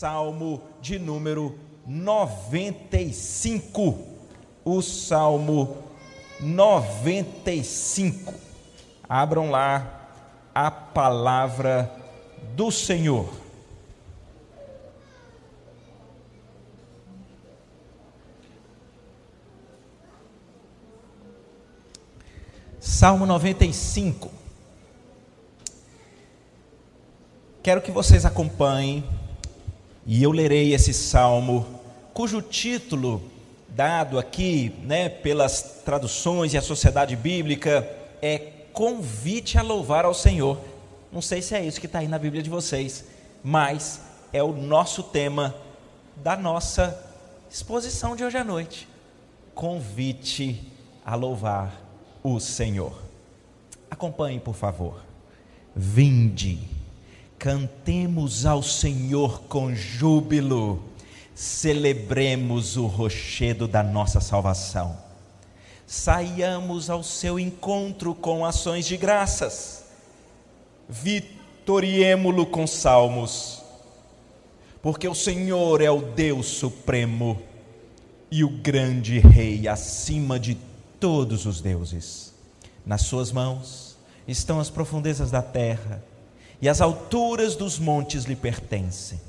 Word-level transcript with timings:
Salmo 0.00 0.62
de 0.80 0.98
número 0.98 1.58
95. 1.86 3.98
O 4.64 4.80
Salmo 4.80 5.76
95. 6.40 8.32
Abram 9.06 9.50
lá 9.50 10.08
a 10.54 10.70
palavra 10.70 11.99
do 12.54 12.70
Senhor. 12.70 13.28
Salmo 22.78 23.26
95. 23.26 24.30
Quero 27.62 27.82
que 27.82 27.90
vocês 27.90 28.24
acompanhem 28.24 29.04
e 30.06 30.22
eu 30.22 30.32
lerei 30.32 30.74
esse 30.74 30.92
salmo, 30.94 31.66
cujo 32.12 32.42
título 32.42 33.22
dado 33.68 34.18
aqui, 34.18 34.74
né, 34.82 35.08
pelas 35.08 35.82
traduções 35.84 36.52
e 36.52 36.58
a 36.58 36.62
sociedade 36.62 37.16
bíblica 37.16 37.88
é 38.20 38.38
Convite 38.72 39.58
a 39.58 39.62
louvar 39.62 40.04
ao 40.04 40.14
Senhor. 40.14 40.58
Não 41.12 41.20
sei 41.20 41.42
se 41.42 41.54
é 41.54 41.64
isso 41.64 41.80
que 41.80 41.86
está 41.86 42.00
aí 42.00 42.08
na 42.08 42.18
Bíblia 42.18 42.42
de 42.42 42.50
vocês, 42.50 43.04
mas 43.42 44.00
é 44.32 44.42
o 44.42 44.52
nosso 44.52 45.02
tema 45.02 45.54
da 46.16 46.36
nossa 46.36 46.98
exposição 47.50 48.14
de 48.14 48.24
hoje 48.24 48.36
à 48.36 48.44
noite. 48.44 48.88
Convite 49.54 50.72
a 51.04 51.14
louvar 51.14 51.80
o 52.22 52.38
Senhor. 52.38 52.92
Acompanhe, 53.90 54.38
por 54.38 54.54
favor. 54.54 55.02
Vinde 55.74 56.80
Cantemos 57.40 58.44
ao 58.44 58.62
Senhor 58.62 59.40
com 59.44 59.74
júbilo, 59.74 60.84
celebremos 61.34 62.76
o 62.76 62.84
rochedo 62.84 63.66
da 63.66 63.82
nossa 63.82 64.20
salvação. 64.20 64.98
Saiamos 65.86 66.90
ao 66.90 67.02
seu 67.02 67.40
encontro 67.40 68.14
com 68.14 68.44
ações 68.44 68.84
de 68.84 68.98
graças, 68.98 69.79
vitoriemo-lo 70.90 72.46
com 72.46 72.66
salmos, 72.66 73.62
porque 74.82 75.06
o 75.06 75.14
Senhor 75.14 75.80
é 75.80 75.90
o 75.90 76.00
Deus 76.00 76.46
supremo 76.46 77.40
e 78.30 78.42
o 78.42 78.48
grande 78.48 79.18
Rei 79.20 79.68
acima 79.68 80.38
de 80.38 80.56
todos 80.98 81.46
os 81.46 81.60
deuses. 81.60 82.34
Nas 82.84 83.02
suas 83.02 83.30
mãos 83.30 83.96
estão 84.26 84.58
as 84.58 84.68
profundezas 84.68 85.30
da 85.30 85.42
terra 85.42 86.02
e 86.60 86.68
as 86.68 86.80
alturas 86.80 87.54
dos 87.54 87.78
montes 87.78 88.24
lhe 88.24 88.36
pertencem. 88.36 89.20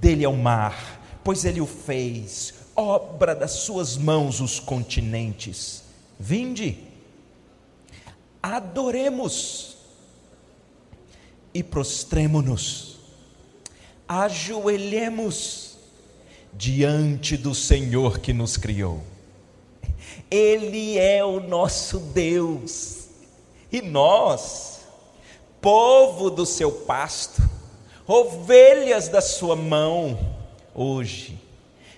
Dele 0.00 0.24
é 0.24 0.28
o 0.28 0.36
mar, 0.36 1.00
pois 1.24 1.44
ele 1.44 1.60
o 1.60 1.66
fez, 1.66 2.54
obra 2.76 3.34
das 3.34 3.52
suas 3.52 3.96
mãos 3.96 4.40
os 4.40 4.60
continentes. 4.60 5.84
Vinde, 6.18 6.78
adoremos 8.42 9.79
e 11.52 11.62
prostremo-nos, 11.62 12.98
ajoelhemos 14.08 15.76
diante 16.52 17.36
do 17.36 17.54
Senhor 17.54 18.18
que 18.18 18.32
nos 18.32 18.56
criou. 18.56 19.02
Ele 20.30 20.98
é 20.98 21.24
o 21.24 21.40
nosso 21.40 21.98
Deus 21.98 23.08
e 23.70 23.80
nós 23.80 24.80
povo 25.60 26.30
do 26.30 26.46
seu 26.46 26.72
pasto, 26.72 27.42
ovelhas 28.06 29.08
da 29.08 29.20
sua 29.20 29.54
mão. 29.54 30.18
Hoje, 30.74 31.38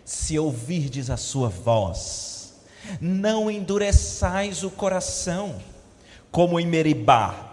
se 0.05 0.39
ouvirdes 0.39 1.11
a 1.11 1.17
sua 1.17 1.49
voz, 1.49 2.55
não 3.01 3.51
endureçais 3.51 4.65
o 4.65 4.71
coração, 4.71 5.57
como 6.31 6.59
em 6.59 6.67
Meribá, 6.67 7.52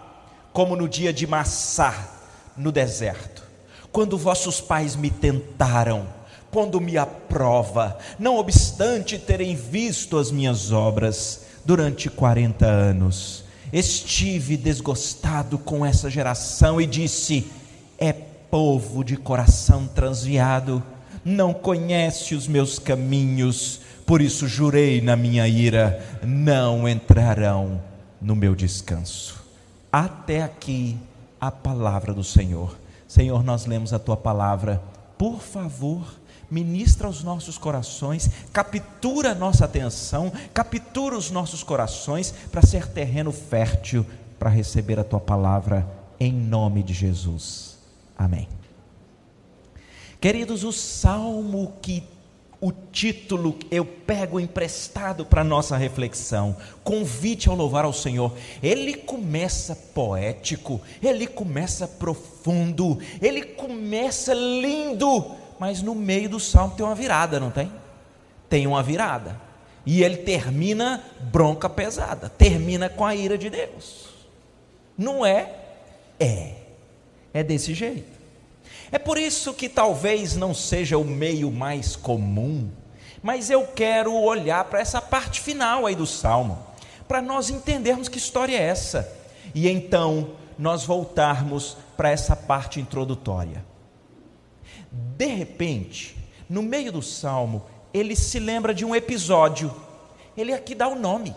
como 0.52 0.76
no 0.76 0.88
dia 0.88 1.12
de 1.12 1.26
Massá, 1.26 2.10
no 2.56 2.70
deserto, 2.72 3.42
quando 3.92 4.18
vossos 4.18 4.60
pais 4.60 4.96
me 4.96 5.10
tentaram, 5.10 6.06
pondo-me 6.50 6.98
à 6.98 7.06
prova, 7.06 7.98
não 8.18 8.36
obstante 8.36 9.18
terem 9.18 9.54
visto 9.54 10.18
as 10.18 10.30
minhas 10.30 10.72
obras 10.72 11.42
durante 11.64 12.08
quarenta 12.08 12.66
anos 12.66 13.44
estive 13.72 14.56
desgostado 14.56 15.58
com 15.58 15.84
essa 15.84 16.10
geração 16.10 16.80
e 16.80 16.86
disse: 16.86 17.46
é 17.98 18.12
povo 18.12 19.04
de 19.04 19.16
coração 19.16 19.86
transviado, 19.86 20.82
não 21.24 21.52
conhece 21.52 22.34
os 22.34 22.48
meus 22.48 22.78
caminhos, 22.78 23.80
por 24.04 24.20
isso 24.20 24.48
jurei 24.48 25.00
na 25.00 25.16
minha 25.16 25.46
ira: 25.46 26.02
não 26.22 26.88
entrarão 26.88 27.80
no 28.20 28.34
meu 28.34 28.54
descanso. 28.54 29.39
Até 29.92 30.42
aqui 30.42 30.98
a 31.40 31.50
palavra 31.50 32.12
do 32.12 32.22
Senhor. 32.22 32.76
Senhor, 33.08 33.42
nós 33.42 33.66
lemos 33.66 33.92
a 33.92 33.98
tua 33.98 34.16
palavra, 34.16 34.80
por 35.18 35.40
favor, 35.40 36.04
ministra 36.50 37.08
os 37.08 37.24
nossos 37.24 37.58
corações, 37.58 38.30
captura 38.52 39.32
a 39.32 39.34
nossa 39.34 39.64
atenção, 39.64 40.32
captura 40.54 41.16
os 41.16 41.30
nossos 41.30 41.62
corações 41.62 42.32
para 42.50 42.62
ser 42.62 42.86
terreno 42.88 43.32
fértil 43.32 44.06
para 44.38 44.48
receber 44.48 44.98
a 44.98 45.04
tua 45.04 45.20
palavra 45.20 45.86
em 46.18 46.32
nome 46.32 46.82
de 46.82 46.94
Jesus. 46.94 47.78
Amém. 48.16 48.48
Queridos, 50.20 50.64
o 50.64 50.72
salmo 50.72 51.74
que 51.80 52.02
o 52.60 52.70
título 52.70 53.56
eu 53.70 53.86
pego 53.86 54.38
emprestado 54.38 55.24
para 55.24 55.42
nossa 55.42 55.76
reflexão, 55.76 56.54
convite 56.84 57.48
ao 57.48 57.56
louvar 57.56 57.86
ao 57.86 57.92
Senhor. 57.92 58.36
Ele 58.62 58.94
começa 58.94 59.74
poético, 59.74 60.80
ele 61.02 61.26
começa 61.26 61.88
profundo, 61.88 62.98
ele 63.22 63.42
começa 63.42 64.34
lindo, 64.34 65.34
mas 65.58 65.80
no 65.80 65.94
meio 65.94 66.28
do 66.28 66.38
salmo 66.38 66.74
tem 66.76 66.84
uma 66.84 66.94
virada, 66.94 67.40
não 67.40 67.50
tem? 67.50 67.72
Tem 68.48 68.66
uma 68.66 68.82
virada. 68.82 69.40
E 69.86 70.02
ele 70.02 70.18
termina 70.18 71.02
bronca 71.32 71.68
pesada, 71.68 72.28
termina 72.28 72.90
com 72.90 73.06
a 73.06 73.14
ira 73.14 73.38
de 73.38 73.48
Deus. 73.48 74.10
Não 74.98 75.24
é? 75.24 75.54
É. 76.18 76.56
É 77.32 77.42
desse 77.42 77.72
jeito. 77.72 78.19
É 78.92 78.98
por 78.98 79.18
isso 79.18 79.54
que 79.54 79.68
talvez 79.68 80.36
não 80.36 80.52
seja 80.52 80.98
o 80.98 81.04
meio 81.04 81.50
mais 81.50 81.94
comum, 81.94 82.68
mas 83.22 83.50
eu 83.50 83.66
quero 83.66 84.14
olhar 84.14 84.64
para 84.64 84.80
essa 84.80 85.00
parte 85.00 85.40
final 85.40 85.86
aí 85.86 85.94
do 85.94 86.06
salmo, 86.06 86.58
para 87.06 87.22
nós 87.22 87.50
entendermos 87.50 88.08
que 88.08 88.18
história 88.18 88.56
é 88.56 88.62
essa, 88.62 89.12
e 89.54 89.68
então 89.68 90.30
nós 90.58 90.84
voltarmos 90.84 91.76
para 91.96 92.10
essa 92.10 92.34
parte 92.34 92.80
introdutória. 92.80 93.64
De 94.90 95.26
repente, 95.26 96.16
no 96.48 96.62
meio 96.62 96.90
do 96.90 97.02
salmo, 97.02 97.62
ele 97.94 98.16
se 98.16 98.38
lembra 98.38 98.74
de 98.74 98.84
um 98.84 98.94
episódio. 98.94 99.74
Ele 100.36 100.52
aqui 100.52 100.74
dá 100.74 100.88
o 100.88 100.94
nome. 100.94 101.34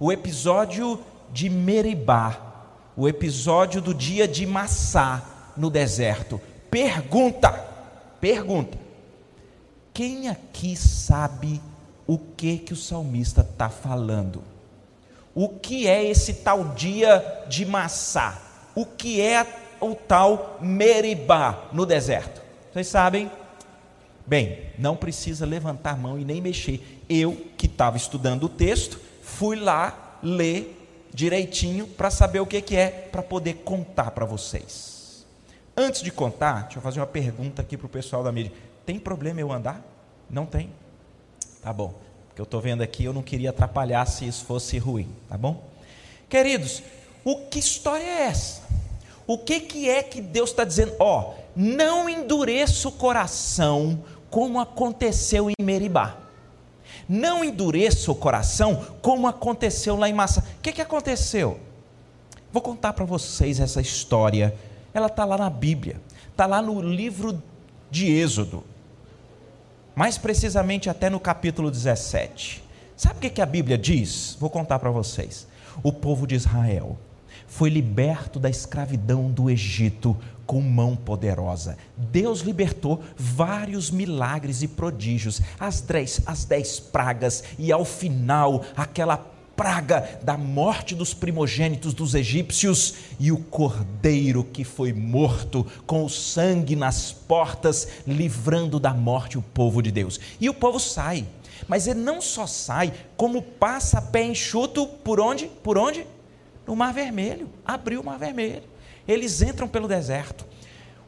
O 0.00 0.10
episódio 0.10 1.00
de 1.30 1.50
Meribá, 1.50 2.38
o 2.96 3.08
episódio 3.08 3.80
do 3.80 3.92
dia 3.92 4.26
de 4.26 4.46
Massá 4.46 5.52
no 5.56 5.68
deserto. 5.68 6.40
Pergunta, 6.70 7.52
pergunta. 8.20 8.78
Quem 9.92 10.28
aqui 10.28 10.76
sabe 10.76 11.60
o 12.06 12.18
que 12.18 12.58
que 12.58 12.72
o 12.72 12.76
salmista 12.76 13.40
está 13.40 13.68
falando? 13.68 14.42
O 15.34 15.48
que 15.48 15.86
é 15.86 16.04
esse 16.04 16.34
tal 16.34 16.68
dia 16.70 17.44
de 17.48 17.64
Massá? 17.64 18.40
O 18.74 18.84
que 18.84 19.20
é 19.20 19.46
o 19.80 19.94
tal 19.94 20.58
Meribá 20.60 21.68
no 21.72 21.86
deserto? 21.86 22.42
Vocês 22.72 22.88
sabem? 22.88 23.30
Bem, 24.26 24.66
não 24.78 24.94
precisa 24.94 25.46
levantar 25.46 25.92
a 25.92 25.96
mão 25.96 26.18
e 26.18 26.24
nem 26.24 26.40
mexer. 26.40 27.02
Eu, 27.08 27.46
que 27.56 27.66
estava 27.66 27.96
estudando 27.96 28.44
o 28.44 28.48
texto, 28.48 29.00
fui 29.22 29.56
lá 29.56 30.18
ler 30.22 30.74
direitinho 31.12 31.86
para 31.86 32.10
saber 32.10 32.40
o 32.40 32.46
que, 32.46 32.60
que 32.60 32.76
é, 32.76 32.90
para 32.90 33.22
poder 33.22 33.54
contar 33.64 34.10
para 34.10 34.26
vocês. 34.26 34.97
Antes 35.80 36.02
de 36.02 36.10
contar, 36.10 36.64
deixa 36.64 36.78
eu 36.78 36.82
fazer 36.82 36.98
uma 36.98 37.06
pergunta 37.06 37.62
aqui 37.62 37.76
para 37.76 37.86
o 37.86 37.88
pessoal 37.88 38.24
da 38.24 38.32
mídia. 38.32 38.52
Tem 38.84 38.98
problema 38.98 39.40
eu 39.40 39.52
andar? 39.52 39.80
Não 40.28 40.44
tem? 40.44 40.72
Tá 41.62 41.72
bom. 41.72 41.94
Porque 42.26 42.40
eu 42.40 42.44
estou 42.44 42.60
vendo 42.60 42.82
aqui, 42.82 43.04
eu 43.04 43.12
não 43.12 43.22
queria 43.22 43.50
atrapalhar 43.50 44.04
se 44.06 44.26
isso 44.26 44.44
fosse 44.44 44.76
ruim, 44.76 45.08
tá 45.28 45.38
bom? 45.38 45.62
Queridos, 46.28 46.82
o 47.24 47.46
que 47.46 47.60
história 47.60 48.02
é 48.02 48.22
essa? 48.22 48.66
o 49.28 49.36
que, 49.36 49.60
que 49.60 49.88
é 49.88 50.02
que 50.02 50.20
Deus 50.20 50.50
está 50.50 50.64
dizendo? 50.64 50.94
Ó, 50.98 51.34
não 51.54 52.08
endureça 52.08 52.88
o 52.88 52.92
coração 52.92 54.02
como 54.30 54.58
aconteceu 54.58 55.48
em 55.48 55.54
Meribá. 55.60 56.16
Não 57.06 57.44
endureça 57.44 58.10
o 58.10 58.16
coração 58.16 58.84
como 59.00 59.28
aconteceu 59.28 59.96
lá 59.96 60.08
em 60.08 60.14
Massa. 60.14 60.40
O 60.40 60.62
que, 60.62 60.72
que 60.72 60.80
aconteceu? 60.80 61.60
Vou 62.50 62.62
contar 62.62 62.94
para 62.94 63.04
vocês 63.04 63.60
essa 63.60 63.82
história. 63.82 64.56
Ela 64.92 65.06
está 65.06 65.24
lá 65.24 65.36
na 65.36 65.50
Bíblia, 65.50 66.00
está 66.30 66.46
lá 66.46 66.62
no 66.62 66.80
livro 66.80 67.42
de 67.90 68.10
Êxodo, 68.10 68.64
mais 69.94 70.16
precisamente 70.16 70.88
até 70.88 71.10
no 71.10 71.20
capítulo 71.20 71.70
17. 71.70 72.62
Sabe 72.96 73.26
o 73.26 73.30
que, 73.30 73.40
a 73.40 73.46
Bíblia 73.46 73.78
diz? 73.78 74.36
Vou 74.40 74.50
contar 74.50 74.78
para 74.78 74.90
vocês. 74.90 75.46
O 75.82 75.92
povo 75.92 76.26
de 76.26 76.34
Israel 76.34 76.98
foi 77.46 77.70
liberto 77.70 78.38
da 78.38 78.50
escravidão 78.50 79.30
do 79.30 79.48
Egito 79.48 80.16
com 80.46 80.60
mão 80.60 80.96
poderosa. 80.96 81.76
Deus 81.96 82.40
libertou 82.40 83.02
vários 83.16 83.90
milagres 83.90 84.62
e 84.62 84.68
prodígios, 84.68 85.42
as 85.60 85.80
dez, 85.80 86.20
as 86.26 86.44
dez 86.44 86.80
pragas, 86.80 87.44
e 87.58 87.70
ao 87.70 87.84
final, 87.84 88.64
aquela 88.76 89.16
praga 89.58 90.20
da 90.22 90.38
morte 90.38 90.94
dos 90.94 91.12
primogênitos 91.12 91.92
dos 91.92 92.14
egípcios 92.14 92.94
e 93.20 93.30
o 93.30 93.36
cordeiro 93.36 94.42
que 94.42 94.64
foi 94.64 94.94
morto 94.94 95.66
com 95.86 96.02
o 96.02 96.08
sangue 96.08 96.74
nas 96.74 97.12
portas, 97.12 97.86
livrando 98.06 98.80
da 98.80 98.94
morte 98.94 99.36
o 99.36 99.42
povo 99.42 99.82
de 99.82 99.90
Deus. 99.90 100.18
E 100.40 100.48
o 100.48 100.54
povo 100.54 100.80
sai, 100.80 101.26
mas 101.66 101.86
ele 101.86 102.00
não 102.00 102.22
só 102.22 102.46
sai, 102.46 102.94
como 103.18 103.42
passa 103.42 104.00
pé 104.00 104.24
enxuto 104.24 104.86
por 104.86 105.20
onde? 105.20 105.48
Por 105.62 105.76
onde? 105.76 106.06
No 106.66 106.74
Mar 106.74 106.94
Vermelho. 106.94 107.50
Abriu 107.66 108.00
o 108.00 108.04
Mar 108.04 108.18
Vermelho 108.18 108.62
eles 109.08 109.40
entram 109.40 109.66
pelo 109.66 109.88
deserto. 109.88 110.46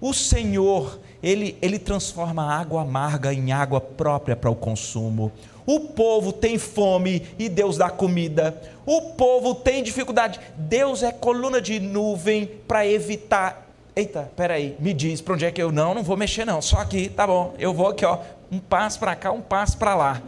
O 0.00 0.14
Senhor, 0.14 0.98
ele, 1.22 1.58
ele 1.60 1.78
transforma 1.78 2.42
a 2.42 2.58
água 2.58 2.80
amarga 2.80 3.34
em 3.34 3.52
água 3.52 3.78
própria 3.78 4.34
para 4.34 4.48
o 4.48 4.56
consumo. 4.56 5.30
O 5.66 5.80
povo 5.80 6.32
tem 6.32 6.58
fome 6.58 7.26
e 7.38 7.48
Deus 7.48 7.76
dá 7.76 7.90
comida. 7.90 8.60
O 8.86 9.12
povo 9.12 9.54
tem 9.54 9.82
dificuldade. 9.82 10.40
Deus 10.56 11.02
é 11.02 11.12
coluna 11.12 11.60
de 11.60 11.78
nuvem 11.78 12.46
para 12.66 12.86
evitar. 12.86 13.68
Eita, 13.94 14.30
peraí, 14.36 14.76
me 14.78 14.92
diz 14.94 15.20
para 15.20 15.34
onde 15.34 15.44
é 15.44 15.50
que 15.50 15.62
eu 15.62 15.70
não, 15.70 15.94
não 15.94 16.02
vou 16.02 16.16
mexer 16.16 16.44
não. 16.44 16.62
Só 16.62 16.78
aqui, 16.78 17.08
tá 17.08 17.26
bom. 17.26 17.54
Eu 17.58 17.74
vou 17.74 17.88
aqui, 17.88 18.04
ó, 18.04 18.18
um 18.50 18.58
passo 18.58 18.98
para 18.98 19.14
cá, 19.14 19.30
um 19.32 19.40
passo 19.40 19.76
para 19.76 19.94
lá. 19.94 20.22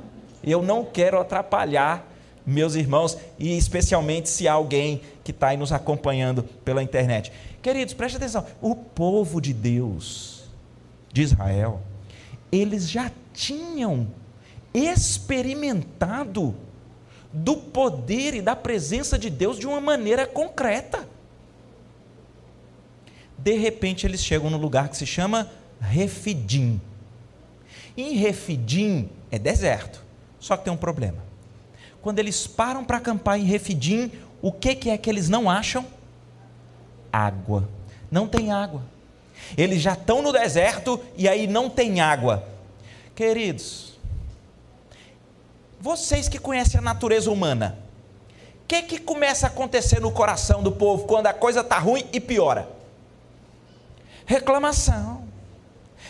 Eu 0.44 0.62
não 0.62 0.84
quero 0.84 1.19
atrapalhar 1.19 2.08
meus 2.44 2.75
irmãos 2.75 3.17
e 3.38 3.56
especialmente 3.56 4.29
se 4.29 4.49
há 4.49 4.52
alguém 4.52 5.00
que 5.23 5.31
está 5.31 5.49
aí 5.49 5.56
nos 5.56 5.73
acompanhando 5.73 6.43
pela 6.64 6.82
internet. 6.82 7.32
Queridos, 7.62 7.94
preste 7.94 8.17
atenção: 8.17 8.44
o 8.61 8.75
povo 8.75 9.40
de 9.40 9.52
Deus, 9.52 10.44
de 11.12 11.23
Israel, 11.23 11.81
eles 12.50 12.90
já 12.90 13.11
tinham 13.32 14.06
experimentado 14.74 16.54
do 17.32 17.56
poder 17.56 18.34
e 18.34 18.42
da 18.42 18.54
presença 18.54 19.19
de 19.19 19.30
Deus 19.30 19.58
de 19.58 19.66
uma 19.66 19.80
maneira 19.80 20.26
concreta. 20.26 21.08
De 23.38 23.56
repente, 23.56 24.06
eles 24.06 24.22
chegam 24.22 24.50
no 24.50 24.58
lugar 24.58 24.88
que 24.88 24.96
se 24.96 25.06
chama 25.06 25.50
Refidim. 25.80 26.80
Em 27.96 28.14
Refidim 28.14 29.08
é 29.30 29.38
deserto, 29.38 30.02
só 30.38 30.56
que 30.56 30.64
tem 30.64 30.72
um 30.72 30.76
problema. 30.76 31.19
Quando 32.00 32.19
eles 32.19 32.46
param 32.46 32.84
para 32.84 32.98
acampar 32.98 33.38
em 33.38 33.44
Refidim, 33.44 34.10
o 34.40 34.52
que, 34.52 34.74
que 34.74 34.90
é 34.90 34.98
que 34.98 35.08
eles 35.08 35.28
não 35.28 35.48
acham? 35.48 35.86
água. 37.12 37.69
Não 38.10 38.26
tem 38.26 38.50
água. 38.50 38.82
Eles 39.56 39.82
já 39.82 39.92
estão 39.92 40.22
no 40.22 40.32
deserto 40.32 41.00
e 41.16 41.28
aí 41.28 41.46
não 41.46 41.69
tem 41.69 42.00
água. 42.00 42.48
Queridos, 43.14 43.91
vocês 45.82 46.29
que 46.29 46.38
conhecem 46.38 46.79
a 46.79 46.82
natureza 46.82 47.29
humana, 47.29 47.76
o 48.62 48.67
que, 48.69 48.82
que 48.82 48.99
começa 49.00 49.49
a 49.49 49.50
acontecer 49.50 50.00
no 50.00 50.12
coração 50.12 50.62
do 50.62 50.70
povo 50.70 51.08
quando 51.08 51.26
a 51.26 51.34
coisa 51.34 51.61
está 51.61 51.76
ruim 51.76 52.06
e 52.12 52.20
piora? 52.20 52.69
Reclamação, 54.25 55.25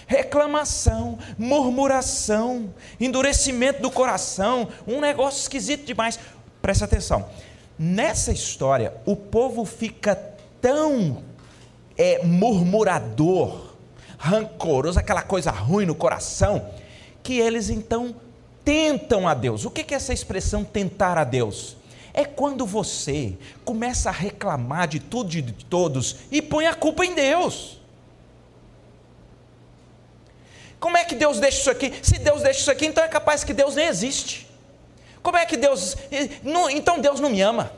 reclamação, 0.07 1.19
murmuração, 1.39 2.73
endurecimento 3.01 3.81
do 3.81 3.91
coração, 3.91 4.69
um 4.87 5.01
negócio 5.01 5.41
esquisito 5.41 5.87
demais. 5.87 6.21
Presta 6.61 6.85
atenção. 6.85 7.27
Nessa 7.79 8.31
história, 8.31 8.93
o 9.07 9.17
povo 9.17 9.65
fica 9.65 10.15
tão 10.61 11.23
é, 11.97 12.23
murmurador, 12.23 13.73
rancoroso, 14.19 14.99
aquela 14.99 15.23
coisa 15.23 15.51
ruim 15.51 15.87
no 15.87 15.95
coração, 15.95 16.69
que 17.23 17.39
eles 17.39 17.71
então 17.71 18.15
tentam 18.65 19.29
a 19.29 19.35
Deus. 19.35 19.65
O 19.65 19.71
que 19.71 19.93
é 19.93 19.97
essa 19.97 20.13
expressão 20.13 20.65
tentar 20.65 21.19
a 21.19 21.25
Deus? 21.25 21.77
É 22.15 22.25
quando 22.25 22.67
você 22.67 23.35
começa 23.65 24.11
a 24.11 24.13
reclamar 24.13 24.87
de 24.87 25.01
tudo 25.01 25.35
e 25.35 25.43
de 25.43 25.65
todos 25.65 26.17
e 26.31 26.43
põe 26.43 26.67
a 26.67 26.75
culpa 26.75 27.05
em 27.05 27.15
Deus. 27.15 27.81
Como 30.79 30.97
é 30.97 31.05
que 31.05 31.15
Deus 31.15 31.39
deixa 31.39 31.59
isso 31.59 31.71
aqui? 31.71 31.93
Se 32.03 32.19
Deus 32.19 32.43
deixa 32.43 32.61
isso 32.61 32.71
aqui, 32.71 32.87
então 32.87 33.03
é 33.03 33.09
capaz 33.09 33.45
que 33.45 33.55
Deus 33.55 33.77
nem 33.77 33.87
existe. 33.87 34.49
Como 35.23 35.37
é 35.37 35.47
que 35.47 35.57
Deus. 35.57 35.97
Então 36.73 36.99
Deus 37.01 37.21
não 37.21 37.31
me 37.31 37.41
ama. 37.41 37.73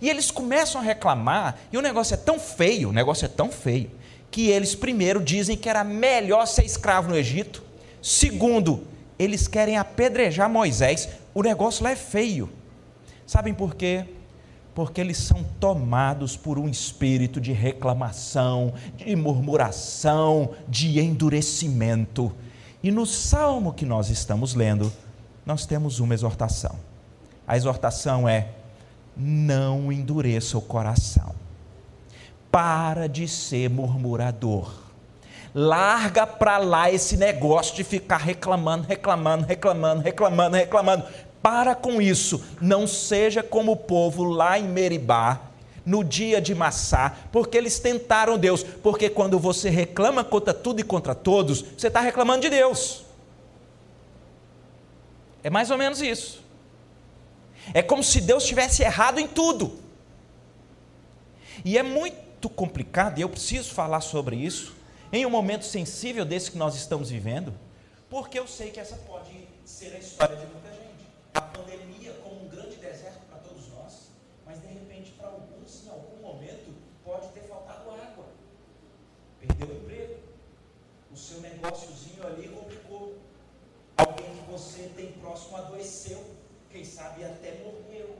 E 0.00 0.10
eles 0.10 0.30
começam 0.30 0.80
a 0.80 0.84
reclamar, 0.84 1.58
e 1.70 1.78
o 1.78 1.82
negócio 1.82 2.14
é 2.14 2.16
tão 2.16 2.40
feio, 2.40 2.88
o 2.88 2.92
negócio 2.92 3.24
é 3.24 3.28
tão 3.28 3.50
feio, 3.50 3.90
que 4.30 4.48
eles 4.48 4.74
primeiro 4.74 5.22
dizem 5.22 5.56
que 5.56 5.68
era 5.68 5.84
melhor 5.84 6.46
ser 6.46 6.64
escravo 6.64 7.08
no 7.08 7.16
Egito. 7.16 7.62
Segundo, 8.02 8.86
eles 9.18 9.46
querem 9.48 9.76
apedrejar 9.76 10.48
Moisés. 10.48 11.08
O 11.34 11.42
negócio 11.42 11.84
lá 11.84 11.90
é 11.90 11.96
feio. 11.96 12.50
Sabem 13.26 13.54
por 13.54 13.74
quê? 13.74 14.04
Porque 14.74 15.00
eles 15.00 15.18
são 15.18 15.44
tomados 15.60 16.36
por 16.36 16.58
um 16.58 16.68
espírito 16.68 17.40
de 17.40 17.52
reclamação, 17.52 18.74
de 18.96 19.14
murmuração, 19.14 20.50
de 20.68 20.98
endurecimento. 21.00 22.32
E 22.82 22.90
no 22.90 23.06
salmo 23.06 23.72
que 23.72 23.86
nós 23.86 24.10
estamos 24.10 24.54
lendo, 24.54 24.92
nós 25.46 25.64
temos 25.64 26.00
uma 26.00 26.12
exortação. 26.12 26.76
A 27.46 27.56
exortação 27.56 28.28
é: 28.28 28.48
não 29.16 29.92
endureça 29.92 30.58
o 30.58 30.62
coração. 30.62 31.34
Para 32.50 33.08
de 33.08 33.26
ser 33.26 33.70
murmurador. 33.70 34.83
Larga 35.54 36.26
para 36.26 36.58
lá 36.58 36.90
esse 36.90 37.16
negócio 37.16 37.76
de 37.76 37.84
ficar 37.84 38.16
reclamando, 38.16 38.88
reclamando, 38.88 39.46
reclamando, 39.46 40.02
reclamando, 40.02 40.56
reclamando. 40.56 41.04
Para 41.40 41.74
com 41.76 42.02
isso. 42.02 42.44
Não 42.60 42.86
seja 42.86 43.42
como 43.42 43.72
o 43.72 43.76
povo 43.76 44.24
lá 44.24 44.58
em 44.58 44.64
Meribá, 44.64 45.40
no 45.86 46.02
dia 46.02 46.40
de 46.40 46.54
Massá, 46.54 47.14
porque 47.30 47.56
eles 47.56 47.78
tentaram 47.78 48.36
Deus. 48.36 48.64
Porque 48.64 49.08
quando 49.08 49.38
você 49.38 49.70
reclama 49.70 50.24
contra 50.24 50.52
tudo 50.52 50.80
e 50.80 50.84
contra 50.84 51.14
todos, 51.14 51.62
você 51.62 51.86
está 51.86 52.00
reclamando 52.00 52.40
de 52.40 52.50
Deus. 52.50 53.04
É 55.44 55.50
mais 55.50 55.70
ou 55.70 55.78
menos 55.78 56.00
isso. 56.00 56.42
É 57.72 57.80
como 57.80 58.02
se 58.02 58.20
Deus 58.20 58.44
tivesse 58.44 58.82
errado 58.82 59.20
em 59.20 59.28
tudo. 59.28 59.78
E 61.64 61.78
é 61.78 61.82
muito 61.82 62.48
complicado, 62.48 63.18
e 63.18 63.22
eu 63.22 63.28
preciso 63.28 63.72
falar 63.72 64.00
sobre 64.00 64.36
isso, 64.36 64.74
em 65.12 65.24
um 65.24 65.30
momento 65.30 65.64
sensível 65.64 66.24
desse 66.24 66.50
que 66.50 66.58
nós 66.58 66.74
estamos 66.74 67.10
vivendo, 67.10 67.54
porque 68.08 68.38
eu 68.38 68.46
sei 68.46 68.70
que 68.70 68.80
essa 68.80 68.96
pode 68.96 69.48
ser 69.64 69.94
a 69.94 69.98
história 69.98 70.36
de 70.36 70.46
muita 70.46 70.70
gente. 70.70 71.06
A 71.34 71.40
pandemia 71.40 72.12
como 72.22 72.44
um 72.44 72.48
grande 72.48 72.76
deserto 72.76 73.20
para 73.28 73.38
todos 73.38 73.68
nós, 73.68 74.08
mas 74.46 74.60
de 74.60 74.68
repente 74.68 75.12
para 75.12 75.28
alguns, 75.28 75.84
em 75.84 75.88
algum 75.88 76.22
momento, 76.22 76.74
pode 77.04 77.28
ter 77.28 77.40
faltado 77.42 77.90
água. 77.90 78.26
Perdeu 79.40 79.68
o 79.68 79.78
emprego. 79.82 80.14
O 81.12 81.16
seu 81.16 81.40
negóciozinho 81.40 82.26
ali 82.26 82.48
complicou. 82.48 83.18
Alguém 83.96 84.26
que 84.26 84.50
você 84.50 84.90
tem 84.96 85.12
próximo 85.12 85.56
adoeceu 85.56 86.24
quem 86.74 86.84
sabe 86.84 87.24
até 87.24 87.62
morreu. 87.62 88.16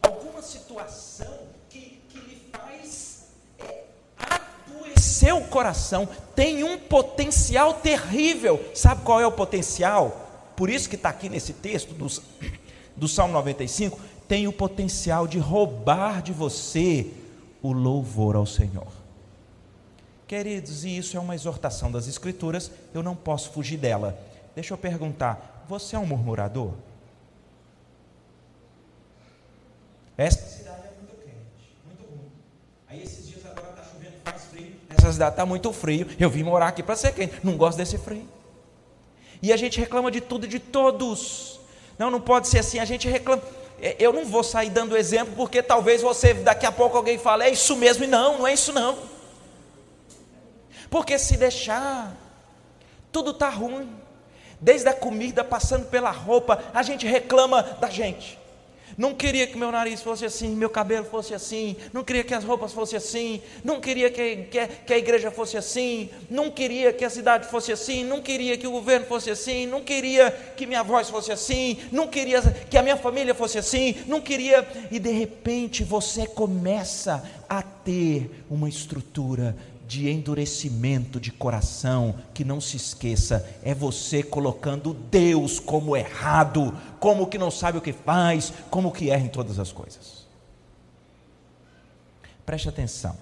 Alguma 0.00 0.40
situação 0.40 1.46
que, 1.68 2.02
que 2.08 2.18
lhe 2.18 2.50
faz 2.50 3.11
o 5.32 5.44
coração, 5.48 6.08
tem 6.34 6.64
um 6.64 6.78
potencial 6.78 7.74
terrível. 7.74 8.60
Sabe 8.74 9.02
qual 9.02 9.20
é 9.20 9.26
o 9.26 9.32
potencial? 9.32 10.52
Por 10.56 10.70
isso 10.70 10.88
que 10.88 10.96
está 10.96 11.08
aqui 11.08 11.28
nesse 11.28 11.52
texto 11.52 11.94
do, 11.94 12.06
do 12.96 13.08
Salmo 13.08 13.32
95, 13.34 13.98
tem 14.28 14.46
o 14.46 14.52
potencial 14.52 15.26
de 15.26 15.38
roubar 15.38 16.22
de 16.22 16.32
você 16.32 17.10
o 17.62 17.72
louvor 17.72 18.36
ao 18.36 18.46
Senhor. 18.46 18.88
Queridos, 20.26 20.84
e 20.84 20.96
isso 20.96 21.16
é 21.16 21.20
uma 21.20 21.34
exortação 21.34 21.92
das 21.92 22.08
Escrituras, 22.08 22.70
eu 22.94 23.02
não 23.02 23.14
posso 23.14 23.50
fugir 23.50 23.76
dela. 23.76 24.18
Deixa 24.54 24.72
eu 24.72 24.78
perguntar: 24.78 25.64
você 25.68 25.94
é 25.94 25.98
um 25.98 26.06
murmurador? 26.06 26.72
Essa 30.16 30.46
cidade 30.46 30.86
é 30.86 30.92
muito 30.98 31.16
quente, 31.16 31.76
muito 31.86 32.02
ruim. 32.04 32.30
Aí 32.88 33.02
esses 33.02 33.28
dias 33.28 33.44
agora 33.44 33.70
está 33.70 33.84
chovendo 33.84 34.16
faz 34.24 34.42
essa 35.04 35.12
cidade 35.12 35.32
está 35.32 35.46
muito 35.46 35.72
frio, 35.72 36.06
eu 36.18 36.30
vim 36.30 36.42
morar 36.42 36.68
aqui 36.68 36.82
para 36.82 36.96
ser 36.96 37.12
quente, 37.12 37.34
não 37.42 37.56
gosto 37.56 37.78
desse 37.78 37.98
frio. 37.98 38.28
E 39.42 39.52
a 39.52 39.56
gente 39.56 39.78
reclama 39.80 40.10
de 40.10 40.20
tudo 40.20 40.46
e 40.46 40.48
de 40.48 40.58
todos. 40.58 41.60
Não, 41.98 42.10
não 42.10 42.20
pode 42.20 42.48
ser 42.48 42.60
assim, 42.60 42.78
a 42.78 42.84
gente 42.84 43.08
reclama. 43.08 43.42
É, 43.80 43.96
eu 43.98 44.12
não 44.12 44.24
vou 44.24 44.44
sair 44.44 44.70
dando 44.70 44.96
exemplo, 44.96 45.34
porque 45.34 45.62
talvez 45.62 46.00
você, 46.00 46.32
daqui 46.32 46.64
a 46.64 46.70
pouco 46.70 46.96
alguém 46.96 47.18
fale, 47.18 47.44
é 47.44 47.50
isso 47.50 47.76
mesmo, 47.76 48.04
e 48.04 48.06
não, 48.06 48.38
não 48.38 48.46
é 48.46 48.54
isso 48.54 48.72
não. 48.72 48.96
Porque 50.88 51.18
se 51.18 51.36
deixar, 51.36 52.14
tudo 53.10 53.32
está 53.32 53.48
ruim. 53.48 53.90
Desde 54.60 54.88
a 54.88 54.94
comida, 54.94 55.42
passando 55.42 55.86
pela 55.86 56.12
roupa, 56.12 56.62
a 56.72 56.82
gente 56.84 57.04
reclama 57.04 57.62
da 57.80 57.90
gente. 57.90 58.38
Não 58.96 59.14
queria 59.14 59.46
que 59.46 59.56
meu 59.56 59.70
nariz 59.70 60.02
fosse 60.02 60.24
assim, 60.24 60.54
meu 60.54 60.70
cabelo 60.70 61.04
fosse 61.04 61.34
assim, 61.34 61.76
não 61.92 62.04
queria 62.04 62.24
que 62.24 62.34
as 62.34 62.44
roupas 62.44 62.72
fossem 62.72 62.96
assim, 62.96 63.42
não 63.64 63.80
queria 63.80 64.10
que, 64.10 64.36
que, 64.50 64.66
que, 64.66 64.92
a 64.92 64.98
igreja 64.98 65.30
fosse 65.30 65.56
assim, 65.56 66.10
não 66.30 66.50
queria 66.50 66.92
que 66.92 67.04
a 67.04 67.10
cidade 67.10 67.46
fosse 67.48 67.72
assim, 67.72 68.04
não 68.04 68.20
queria 68.20 68.56
que 68.56 68.66
o 68.66 68.72
governo 68.72 69.06
fosse 69.06 69.30
assim, 69.30 69.66
não 69.66 69.82
queria 69.82 70.30
que 70.30 70.66
minha 70.66 70.82
voz 70.82 71.08
fosse 71.08 71.32
assim, 71.32 71.78
não 71.90 72.06
queria 72.06 72.42
que 72.42 72.76
a 72.76 72.82
minha 72.82 72.96
família 72.96 73.34
fosse 73.34 73.58
assim, 73.58 73.96
não 74.06 74.20
queria. 74.20 74.66
E 74.90 74.98
de 74.98 75.10
repente 75.10 75.84
você 75.84 76.26
começa 76.26 77.22
a 77.48 77.62
ter 77.62 78.30
uma 78.48 78.68
estrutura 78.68 79.56
de 79.92 80.08
endurecimento 80.08 81.20
de 81.20 81.30
coração, 81.30 82.14
que 82.32 82.46
não 82.46 82.62
se 82.62 82.78
esqueça, 82.78 83.46
é 83.62 83.74
você 83.74 84.22
colocando 84.22 84.94
Deus 84.94 85.60
como 85.60 85.94
errado, 85.94 86.74
como 86.98 87.26
que 87.26 87.36
não 87.36 87.50
sabe 87.50 87.76
o 87.76 87.82
que 87.82 87.92
faz, 87.92 88.54
como 88.70 88.90
que 88.90 89.10
erra 89.10 89.26
em 89.26 89.28
todas 89.28 89.58
as 89.58 89.70
coisas. 89.70 90.26
Preste 92.46 92.70
atenção, 92.70 93.14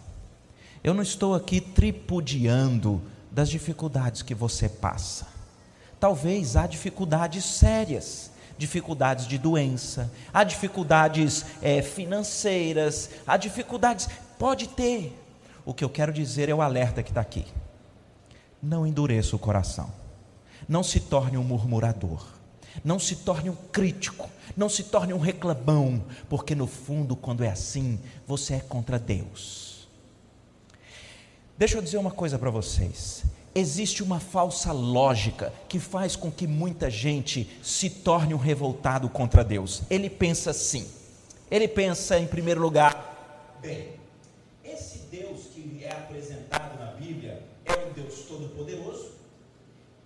eu 0.84 0.94
não 0.94 1.02
estou 1.02 1.34
aqui 1.34 1.60
tripudiando 1.60 3.02
das 3.32 3.50
dificuldades 3.50 4.22
que 4.22 4.34
você 4.34 4.68
passa. 4.68 5.26
Talvez 5.98 6.54
há 6.54 6.68
dificuldades 6.68 7.44
sérias, 7.44 8.30
dificuldades 8.56 9.26
de 9.26 9.36
doença, 9.38 10.08
há 10.32 10.44
dificuldades 10.44 11.44
é, 11.60 11.82
financeiras, 11.82 13.10
há 13.26 13.36
dificuldades, 13.36 14.08
pode 14.38 14.68
ter, 14.68 15.16
o 15.70 15.74
que 15.74 15.84
eu 15.84 15.88
quero 15.88 16.12
dizer 16.12 16.48
é 16.48 16.54
o 16.54 16.60
alerta 16.60 17.00
que 17.00 17.12
está 17.12 17.20
aqui. 17.20 17.46
Não 18.60 18.84
endureça 18.84 19.36
o 19.36 19.38
coração. 19.38 19.88
Não 20.68 20.82
se 20.82 20.98
torne 20.98 21.38
um 21.38 21.44
murmurador. 21.44 22.26
Não 22.84 22.98
se 22.98 23.14
torne 23.14 23.50
um 23.50 23.54
crítico. 23.54 24.28
Não 24.56 24.68
se 24.68 24.82
torne 24.82 25.14
um 25.14 25.20
reclamão. 25.20 26.02
Porque 26.28 26.56
no 26.56 26.66
fundo, 26.66 27.14
quando 27.14 27.44
é 27.44 27.50
assim, 27.50 28.00
você 28.26 28.54
é 28.54 28.58
contra 28.58 28.98
Deus. 28.98 29.88
Deixa 31.56 31.76
eu 31.76 31.82
dizer 31.82 31.98
uma 31.98 32.10
coisa 32.10 32.36
para 32.36 32.50
vocês. 32.50 33.22
Existe 33.54 34.02
uma 34.02 34.18
falsa 34.18 34.72
lógica 34.72 35.52
que 35.68 35.78
faz 35.78 36.16
com 36.16 36.32
que 36.32 36.48
muita 36.48 36.90
gente 36.90 37.48
se 37.62 37.88
torne 37.88 38.34
um 38.34 38.38
revoltado 38.38 39.08
contra 39.08 39.44
Deus. 39.44 39.82
Ele 39.88 40.10
pensa 40.10 40.50
assim. 40.50 40.90
Ele 41.48 41.68
pensa, 41.68 42.18
em 42.18 42.26
primeiro 42.26 42.60
lugar, 42.60 43.56
bem, 43.62 44.00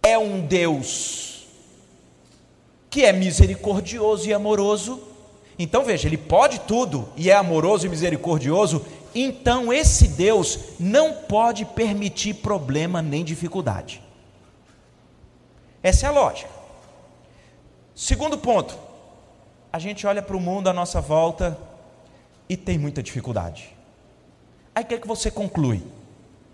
é 0.05 0.19
um 0.19 0.47
Deus 0.47 1.47
que 2.89 3.05
é 3.05 3.13
misericordioso 3.13 4.29
e 4.29 4.33
amoroso. 4.33 5.03
Então 5.59 5.85
veja, 5.85 6.07
ele 6.07 6.17
pode 6.17 6.61
tudo 6.61 7.09
e 7.17 7.29
é 7.29 7.35
amoroso 7.35 7.87
e 7.87 7.89
misericordioso. 7.89 8.87
Então 9.13 9.73
esse 9.73 10.07
Deus 10.07 10.59
não 10.79 11.13
pode 11.13 11.65
permitir 11.65 12.35
problema 12.35 13.03
nem 13.03 13.25
dificuldade. 13.25 14.01
Essa 15.83 16.07
é 16.07 16.09
a 16.09 16.13
lógica. 16.13 16.51
Segundo 17.97 18.39
ponto, 18.39 18.79
a 19.73 19.79
gente 19.81 20.07
olha 20.07 20.23
para 20.23 20.37
o 20.37 20.41
mundo 20.41 20.69
à 20.69 20.73
nossa 20.73 21.01
volta 21.01 21.59
e 22.49 22.57
tem 22.57 22.79
muita 22.79 23.03
dificuldade. 23.03 23.74
Aí 24.75 24.83
o 24.83 24.87
que, 24.87 24.95
é 24.95 24.99
que 24.99 25.07
você 25.07 25.31
conclui? 25.31 25.83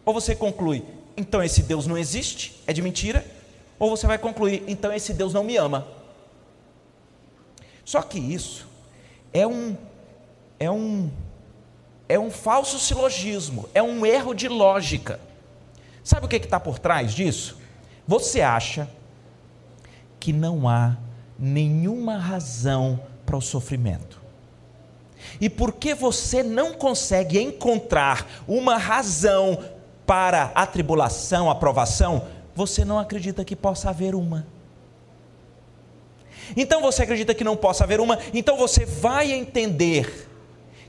Ou 0.04 0.12
você 0.12 0.34
conclui, 0.34 0.84
então 1.16 1.42
esse 1.42 1.62
Deus 1.62 1.86
não 1.86 1.96
existe, 1.96 2.62
é 2.66 2.72
de 2.72 2.82
mentira, 2.82 3.24
ou 3.78 3.90
você 3.90 4.06
vai 4.06 4.18
concluir, 4.18 4.62
então 4.66 4.92
esse 4.92 5.14
Deus 5.14 5.32
não 5.32 5.42
me 5.42 5.56
ama. 5.56 5.86
Só 7.84 8.02
que 8.02 8.18
isso 8.18 8.68
é 9.32 9.46
um 9.46 9.76
é 10.58 10.70
um 10.70 11.10
é 12.08 12.18
um 12.18 12.30
falso 12.30 12.78
silogismo, 12.78 13.68
é 13.72 13.82
um 13.82 14.04
erro 14.04 14.34
de 14.34 14.48
lógica. 14.48 15.20
Sabe 16.02 16.26
o 16.26 16.28
que 16.28 16.36
está 16.36 16.58
por 16.58 16.78
trás 16.78 17.12
disso? 17.12 17.56
Você 18.06 18.40
acha 18.40 18.88
que 20.18 20.32
não 20.32 20.68
há 20.68 20.96
nenhuma 21.38 22.18
razão 22.18 23.00
para 23.24 23.36
o 23.36 23.40
sofrimento. 23.40 24.19
E 25.40 25.48
porque 25.48 25.94
você 25.94 26.42
não 26.42 26.72
consegue 26.72 27.40
encontrar 27.40 28.26
uma 28.46 28.76
razão 28.76 29.58
para 30.06 30.50
a 30.54 30.66
tribulação, 30.66 31.50
a 31.50 31.54
provação, 31.54 32.26
você 32.54 32.84
não 32.84 32.98
acredita 32.98 33.44
que 33.44 33.54
possa 33.54 33.90
haver 33.90 34.14
uma. 34.14 34.46
Então 36.56 36.82
você 36.82 37.02
acredita 37.02 37.34
que 37.34 37.44
não 37.44 37.56
possa 37.56 37.84
haver 37.84 38.00
uma, 38.00 38.18
então 38.34 38.56
você 38.56 38.84
vai 38.84 39.32
entender 39.32 40.28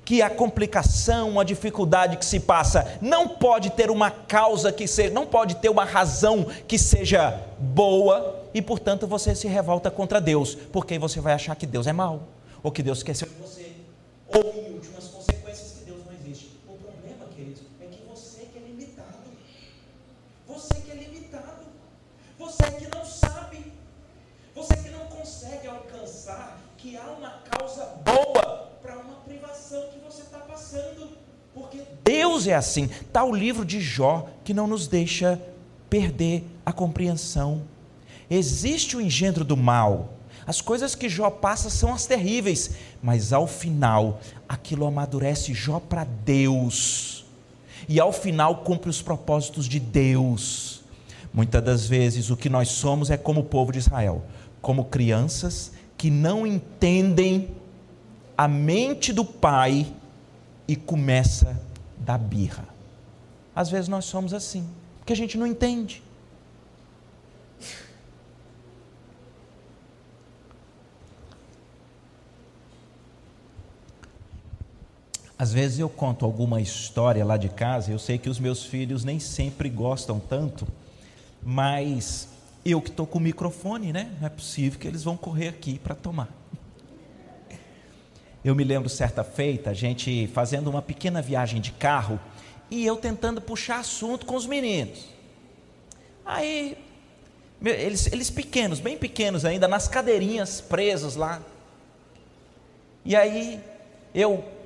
que 0.03 0.21
a 0.21 0.29
complicação, 0.29 1.39
a 1.39 1.43
dificuldade 1.43 2.17
que 2.17 2.25
se 2.25 2.39
passa 2.39 2.97
não 3.01 3.27
pode 3.27 3.69
ter 3.69 3.91
uma 3.91 4.09
causa 4.09 4.71
que 4.71 4.87
seja, 4.87 5.13
não 5.13 5.25
pode 5.25 5.55
ter 5.55 5.69
uma 5.69 5.85
razão 5.85 6.45
que 6.67 6.77
seja 6.77 7.39
boa 7.59 8.43
e 8.53 8.61
portanto 8.61 9.05
você 9.07 9.35
se 9.35 9.47
revolta 9.47 9.91
contra 9.91 10.19
Deus, 10.19 10.55
porque 10.55 10.97
você 10.97 11.21
vai 11.21 11.33
achar 11.33 11.55
que 11.55 11.65
Deus 11.65 11.87
é 11.87 11.93
mau, 11.93 12.23
ou 12.63 12.71
que 12.71 12.83
Deus 12.83 12.99
esqueceu 12.99 13.27
de 13.27 13.35
você, 13.35 13.71
ou 14.33 14.53
em 14.55 14.73
últimas 14.73 15.07
consequências 15.07 15.73
que 15.77 15.85
Deus 15.85 16.05
não 16.05 16.13
existe. 16.13 16.51
O 16.67 16.75
problema, 16.77 17.25
queridos, 17.35 17.63
é 17.81 17.85
que 17.85 18.01
você 18.07 18.45
que 18.45 18.57
é 18.57 18.61
limitado. 18.61 19.29
Você 20.47 20.73
que 20.75 20.91
é 20.91 20.95
limitado. 20.95 21.65
Você 22.39 22.71
que 22.71 22.95
não 22.95 23.05
sabe. 23.05 23.71
Você 24.55 24.75
que 24.77 24.89
não 24.89 25.05
consegue 25.07 25.67
alcançar 25.67 26.59
que 26.77 26.97
há 26.97 27.05
uma 27.11 27.41
causa 27.49 27.85
boa 28.03 28.71
para 28.81 28.97
uma 28.97 29.15
privação 29.25 29.89
que 29.91 29.99
você 29.99 30.21
está 30.21 30.39
passando. 30.39 31.09
Porque 31.53 31.83
Deus 32.03 32.47
é 32.47 32.53
assim. 32.53 32.85
Está 32.85 33.23
o 33.23 33.35
livro 33.35 33.65
de 33.65 33.79
Jó 33.81 34.29
que 34.43 34.53
não 34.53 34.67
nos 34.67 34.87
deixa 34.87 35.39
perder 35.89 36.45
a 36.65 36.71
compreensão. 36.71 37.63
Existe 38.29 38.95
o 38.95 39.01
engendro 39.01 39.43
do 39.43 39.57
mal. 39.57 40.20
As 40.45 40.61
coisas 40.61 40.95
que 40.95 41.07
Jó 41.07 41.29
passa 41.29 41.69
são 41.69 41.93
as 41.93 42.05
terríveis, 42.05 42.71
mas 43.01 43.31
ao 43.31 43.45
final, 43.47 44.19
aquilo 44.47 44.85
amadurece 44.85 45.53
Jó 45.53 45.79
para 45.79 46.03
Deus. 46.03 47.25
E 47.87 47.99
ao 47.99 48.11
final 48.11 48.57
cumpre 48.57 48.89
os 48.89 49.01
propósitos 49.01 49.65
de 49.65 49.79
Deus. 49.79 50.83
Muitas 51.33 51.63
das 51.63 51.87
vezes 51.87 52.29
o 52.29 52.37
que 52.37 52.49
nós 52.49 52.69
somos 52.69 53.09
é 53.09 53.17
como 53.17 53.41
o 53.41 53.45
povo 53.45 53.71
de 53.71 53.79
Israel, 53.79 54.23
como 54.61 54.85
crianças 54.85 55.71
que 55.97 56.09
não 56.09 56.45
entendem 56.47 57.55
a 58.37 58.47
mente 58.47 59.13
do 59.13 59.23
pai 59.23 59.93
e 60.67 60.75
começa 60.75 61.61
da 61.97 62.17
birra. 62.17 62.67
Às 63.55 63.69
vezes 63.69 63.87
nós 63.87 64.05
somos 64.05 64.33
assim, 64.33 64.67
porque 64.97 65.13
a 65.13 65.15
gente 65.15 65.37
não 65.37 65.45
entende. 65.45 66.01
Às 75.41 75.51
vezes 75.51 75.79
eu 75.79 75.89
conto 75.89 76.23
alguma 76.23 76.61
história 76.61 77.25
lá 77.25 77.35
de 77.35 77.49
casa, 77.49 77.91
eu 77.91 77.97
sei 77.97 78.19
que 78.19 78.29
os 78.29 78.37
meus 78.37 78.63
filhos 78.63 79.03
nem 79.03 79.19
sempre 79.19 79.69
gostam 79.69 80.19
tanto, 80.19 80.67
mas 81.41 82.27
eu 82.63 82.79
que 82.79 82.91
estou 82.91 83.07
com 83.07 83.17
o 83.17 83.21
microfone, 83.21 83.91
né? 83.91 84.11
Não 84.19 84.27
é 84.27 84.29
possível 84.29 84.79
que 84.79 84.87
eles 84.87 85.03
vão 85.03 85.17
correr 85.17 85.47
aqui 85.47 85.79
para 85.79 85.95
tomar. 85.95 86.29
Eu 88.45 88.53
me 88.53 88.63
lembro 88.63 88.87
certa 88.87 89.23
feita, 89.23 89.71
a 89.71 89.73
gente 89.73 90.27
fazendo 90.27 90.69
uma 90.69 90.79
pequena 90.79 91.23
viagem 91.23 91.59
de 91.59 91.71
carro 91.71 92.19
e 92.69 92.85
eu 92.85 92.97
tentando 92.97 93.41
puxar 93.41 93.79
assunto 93.79 94.27
com 94.27 94.35
os 94.35 94.45
meninos. 94.45 95.07
Aí, 96.23 96.77
eles, 97.65 98.05
eles 98.13 98.29
pequenos, 98.29 98.79
bem 98.79 98.95
pequenos 98.95 99.43
ainda, 99.43 99.67
nas 99.67 99.87
cadeirinhas 99.87 100.61
presos 100.61 101.15
lá. 101.15 101.41
E 103.03 103.15
aí, 103.15 103.59
eu 104.13 104.60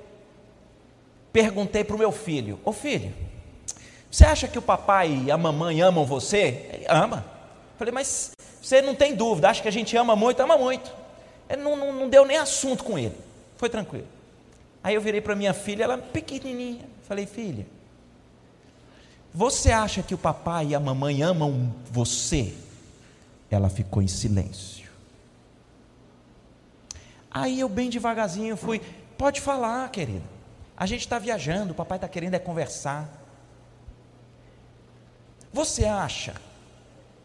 perguntei 1.36 1.84
para 1.84 1.98
o 1.98 2.00
meu 2.00 2.14
filho: 2.14 2.58
Ô 2.64 2.72
filho, 2.72 3.14
você 4.10 4.24
acha 4.24 4.48
que 4.48 4.58
o 4.58 4.62
papai 4.62 5.24
e 5.26 5.32
a 5.32 5.38
mamãe 5.38 5.82
amam 5.82 6.06
você? 6.06 6.70
Ele 6.72 6.86
ama. 6.88 7.26
Falei, 7.78 7.94
mas 7.94 8.32
você 8.62 8.82
não 8.82 8.96
tem 8.96 9.14
dúvida, 9.14 9.50
acha 9.50 9.62
que 9.62 9.68
a 9.68 9.72
gente 9.72 9.98
ama 9.98 10.16
muito? 10.16 10.40
Ama 10.40 10.58
muito. 10.58 10.90
Ele 11.50 11.62
não, 11.62 11.76
não, 11.76 11.92
não 11.92 12.10
deu 12.10 12.24
nem 12.24 12.38
assunto 12.38 12.86
com 12.86 12.98
ele. 12.98 13.18
Foi 13.58 13.68
tranquilo. 13.68 14.08
Aí 14.82 14.96
eu 14.96 15.02
virei 15.02 15.20
para 15.20 15.36
minha 15.36 15.54
filha, 15.54 15.84
ela 15.84 15.98
pequenininha. 15.98 16.86
Falei, 17.04 17.26
filha, 17.26 17.68
Você 19.34 19.74
acha 19.74 20.02
que 20.02 20.16
o 20.16 20.18
papai 20.18 20.68
e 20.68 20.76
a 20.76 20.80
mamãe 20.80 21.22
amam 21.22 21.76
você? 21.92 22.54
Ela 23.52 23.70
ficou 23.70 24.02
em 24.02 24.08
silêncio. 24.08 24.90
Aí 27.30 27.60
eu, 27.60 27.68
bem 27.68 27.90
devagarzinho, 27.90 28.56
fui: 28.56 28.82
Pode 29.18 29.42
falar, 29.42 29.90
querida. 29.92 30.35
A 30.78 30.86
gente 30.86 31.02
está 31.02 31.18
viajando, 31.18 31.72
o 31.72 31.76
papai 31.76 31.98
está 31.98 32.08
querendo 32.08 32.34
é 32.34 32.40
conversar. 32.40 33.10
Você 35.54 35.86
acha 35.86 36.36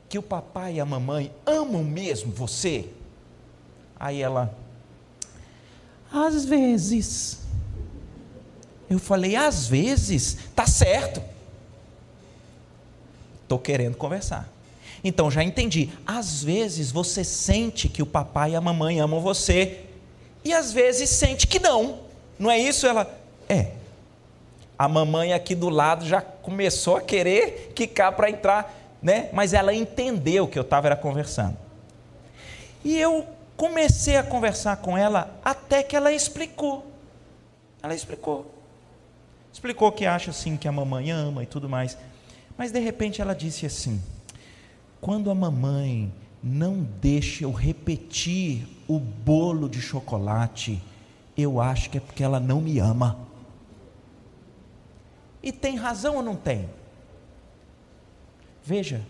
que 0.09 0.19
o 0.19 0.23
papai 0.23 0.75
e 0.75 0.81
a 0.81 0.87
mamãe 0.87 1.33
amam 1.45 1.83
mesmo 1.83 2.33
você? 2.33 2.89
Aí 3.99 4.23
ela, 4.23 4.57
às 6.13 6.45
vezes. 6.45 7.39
Eu 8.89 8.99
falei, 8.99 9.37
às 9.37 9.67
vezes, 9.67 10.37
tá 10.55 10.67
certo. 10.67 11.23
Estou 13.43 13.59
querendo 13.59 13.97
conversar. 13.97 14.49
Então 15.03 15.31
já 15.31 15.43
entendi. 15.43 15.91
Às 16.07 16.43
vezes 16.43 16.91
você 16.91 17.25
sente 17.25 17.89
que 17.89 18.03
o 18.03 18.07
papai 18.07 18.53
e 18.53 18.57
a 18.57 18.61
mamãe 18.61 19.01
amam 19.01 19.21
você, 19.21 19.87
e 20.45 20.53
às 20.53 20.73
vezes 20.73 21.11
sente 21.11 21.47
que 21.47 21.59
não. 21.59 22.01
Não 22.39 22.51
é 22.51 22.59
isso? 22.59 22.87
Ela, 22.87 23.20
é. 23.51 23.73
A 24.79 24.89
mamãe 24.89 25.33
aqui 25.33 25.55
do 25.55 25.69
lado 25.69 26.07
já 26.07 26.23
começou 26.23 26.97
a 26.97 27.03
querer 27.03 27.73
quicar 27.75 28.13
para 28.13 28.31
entrar, 28.31 28.75
né? 29.03 29.29
Mas 29.33 29.53
ela 29.53 29.75
entendeu 29.75 30.49
que 30.49 30.59
eu 30.59 30.63
estava 30.63 30.95
conversando. 30.97 31.57
E 32.83 32.99
eu 32.99 33.27
comecei 33.57 34.17
a 34.17 34.23
conversar 34.23 34.79
com 34.79 34.97
ela 34.97 35.39
até 35.45 35.83
que 35.83 35.95
ela 35.95 36.13
explicou. 36.13 36.87
Ela 37.83 37.95
explicou. 37.95 38.55
Explicou 39.53 39.93
que 39.93 40.07
acha 40.07 40.31
assim 40.31 40.57
que 40.57 40.67
a 40.67 40.73
mamãe 40.73 41.11
ama 41.11 41.43
e 41.43 41.47
tudo 41.47 41.69
mais. 41.69 41.99
Mas 42.57 42.73
de 42.73 42.79
repente 42.79 43.21
ela 43.21 43.35
disse 43.35 43.67
assim: 43.67 44.01
quando 45.01 45.31
a 45.31 45.35
mamãe 45.35 46.11
não 46.43 46.87
deixa 47.01 47.45
eu 47.45 47.53
repetir 47.53 48.67
o 48.89 48.99
bolo 48.99 49.69
de 49.69 49.81
chocolate, 49.83 50.81
eu 51.37 51.61
acho 51.61 51.91
que 51.91 51.99
é 51.99 52.01
porque 52.01 52.23
ela 52.23 52.41
não 52.41 52.61
me 52.61 52.79
ama. 52.79 53.29
E 55.43 55.51
tem 55.53 55.77
razão 55.77 56.17
ou 56.17 56.23
não 56.23 56.37
tem? 56.37 56.69
Veja, 58.63 59.01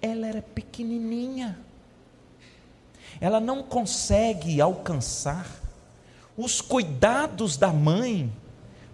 ela 0.00 0.26
era 0.26 0.42
pequenininha. 0.42 1.58
Ela 3.20 3.40
não 3.40 3.62
consegue 3.62 4.60
alcançar 4.60 5.46
os 6.36 6.60
cuidados 6.60 7.56
da 7.56 7.72
mãe. 7.72 8.32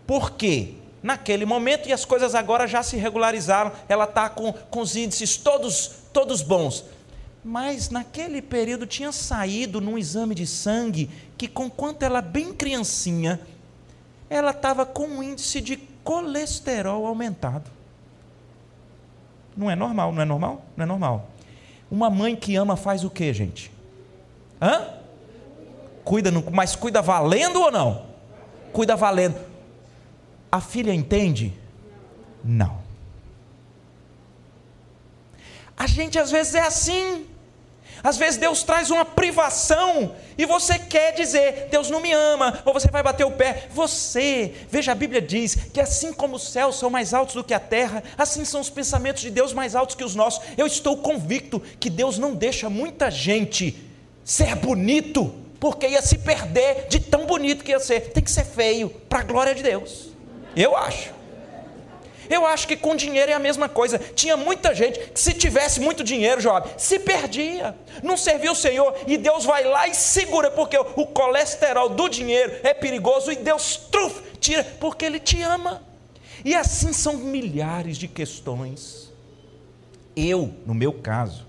Por 0.06 0.32
quê? 0.32 0.74
Naquele 1.02 1.44
momento, 1.44 1.88
e 1.88 1.92
as 1.92 2.04
coisas 2.04 2.34
agora 2.34 2.66
já 2.66 2.82
se 2.82 2.96
regularizaram, 2.96 3.72
ela 3.88 4.04
está 4.04 4.28
com, 4.28 4.52
com 4.52 4.80
os 4.80 4.94
índices 4.94 5.36
todos, 5.36 5.90
todos 6.12 6.42
bons. 6.42 6.84
Mas 7.44 7.90
naquele 7.90 8.40
período 8.40 8.86
tinha 8.86 9.10
saído 9.10 9.80
num 9.80 9.98
exame 9.98 10.34
de 10.34 10.46
sangue 10.46 11.10
que, 11.36 11.48
com 11.48 11.68
quanto 11.68 12.04
ela 12.04 12.20
bem 12.20 12.52
criancinha, 12.54 13.40
ela 14.30 14.52
estava 14.52 14.86
com 14.86 15.06
um 15.06 15.22
índice 15.22 15.60
de 15.60 15.76
colesterol 16.02 17.06
aumentado. 17.06 17.71
Não 19.56 19.71
é 19.71 19.76
normal, 19.76 20.12
não 20.12 20.23
é 20.23 20.25
normal? 20.25 20.64
Não 20.76 20.82
é 20.85 20.87
normal. 20.87 21.28
Uma 21.90 22.09
mãe 22.09 22.35
que 22.35 22.56
ama 22.56 22.76
faz 22.76 23.04
o 23.04 23.11
que, 23.11 23.32
gente? 23.32 23.71
Hã? 24.61 24.88
Cuida, 26.04 26.30
mas 26.50 26.75
cuida 26.75 27.02
valendo 27.02 27.61
ou 27.61 27.71
não? 27.71 28.06
Cuida 28.73 28.97
valendo. 28.97 29.38
A 30.50 30.61
filha 30.61 30.94
entende? 30.94 31.52
Não. 32.42 32.80
A 35.76 35.87
gente 35.87 36.18
às 36.18 36.30
vezes 36.30 36.54
é 36.54 36.61
assim. 36.61 37.26
Às 38.02 38.17
vezes 38.17 38.38
Deus 38.38 38.62
traz 38.62 38.91
uma 38.91 39.04
privação 39.04 40.15
e 40.36 40.45
você 40.45 40.78
quer 40.78 41.12
dizer, 41.12 41.69
Deus 41.71 41.88
não 41.88 42.00
me 42.00 42.12
ama, 42.12 42.60
ou 42.65 42.73
você 42.73 42.88
vai 42.88 43.02
bater 43.02 43.25
o 43.25 43.30
pé. 43.30 43.69
Você, 43.71 44.52
veja, 44.69 44.93
a 44.93 44.95
Bíblia 44.95 45.23
diz 45.23 45.54
que 45.54 45.80
assim 45.80 46.12
como 46.12 46.36
os 46.36 46.49
céus 46.49 46.78
são 46.78 46.91
mais 46.91 47.15
altos 47.15 47.36
do 47.36 47.45
que 47.45 47.54
a 47.54 47.60
terra, 47.60 48.02
assim 48.19 48.45
são 48.45 48.60
os 48.60 48.71
pensamentos 48.71 49.23
de 49.23 49.30
Deus 49.30 49.52
mais 49.52 49.76
altos 49.76 49.95
que 49.95 50.04
os 50.04 50.15
nossos. 50.15 50.43
Eu 50.56 50.67
estou 50.67 50.97
convicto 50.97 51.60
que 51.78 51.88
Deus 51.88 52.19
não 52.19 52.34
deixa 52.34 52.69
muita 52.69 53.10
gente 53.10 53.76
ser 54.25 54.56
bonito, 54.56 55.32
porque 55.60 55.86
ia 55.86 56.02
se 56.02 56.19
perder 56.19 56.88
de 56.88 56.99
tão 56.99 57.25
bonito 57.25 57.62
que 57.62 57.71
ia 57.71 57.78
ser. 57.78 58.10
Tem 58.12 58.23
que 58.23 58.30
ser 58.30 58.45
feio, 58.45 58.91
para 59.08 59.21
a 59.21 59.25
glória 59.25 59.54
de 59.54 59.62
Deus. 59.62 60.08
Eu 60.56 60.76
acho. 60.76 61.22
Eu 62.28 62.47
acho 62.47 62.67
que 62.67 62.76
com 62.76 62.95
dinheiro 62.95 63.30
é 63.30 63.35
a 63.35 63.39
mesma 63.39 63.69
coisa. 63.69 63.99
Tinha 63.99 64.37
muita 64.37 64.75
gente 64.75 64.99
que, 64.99 65.21
se 65.21 65.32
tivesse 65.32 65.80
muito 65.80 66.04
dinheiro, 66.04 66.41
Job, 66.41 66.69
se 66.76 66.99
perdia, 66.99 67.75
não 68.02 68.17
servia 68.17 68.52
o 68.52 68.56
Senhor, 68.56 68.95
e 69.06 69.17
Deus 69.17 69.45
vai 69.45 69.65
lá 69.65 69.89
e 69.89 69.95
segura, 69.95 70.50
porque 70.50 70.76
o 70.78 71.06
colesterol 71.06 71.89
do 71.89 72.08
dinheiro 72.08 72.52
é 72.63 72.73
perigoso, 72.75 73.30
e 73.30 73.37
Deus 73.37 73.76
truf, 73.91 74.23
tira, 74.39 74.65
porque 74.80 75.04
Ele 75.04 75.21
te 75.21 75.41
ama. 75.43 75.82
E 76.45 76.54
assim 76.54 76.93
são 76.93 77.17
milhares 77.17 77.97
de 77.97 78.08
questões. 78.08 79.13
Eu, 80.17 80.52
no 80.67 80.75
meu 80.75 80.93
caso, 80.93 81.47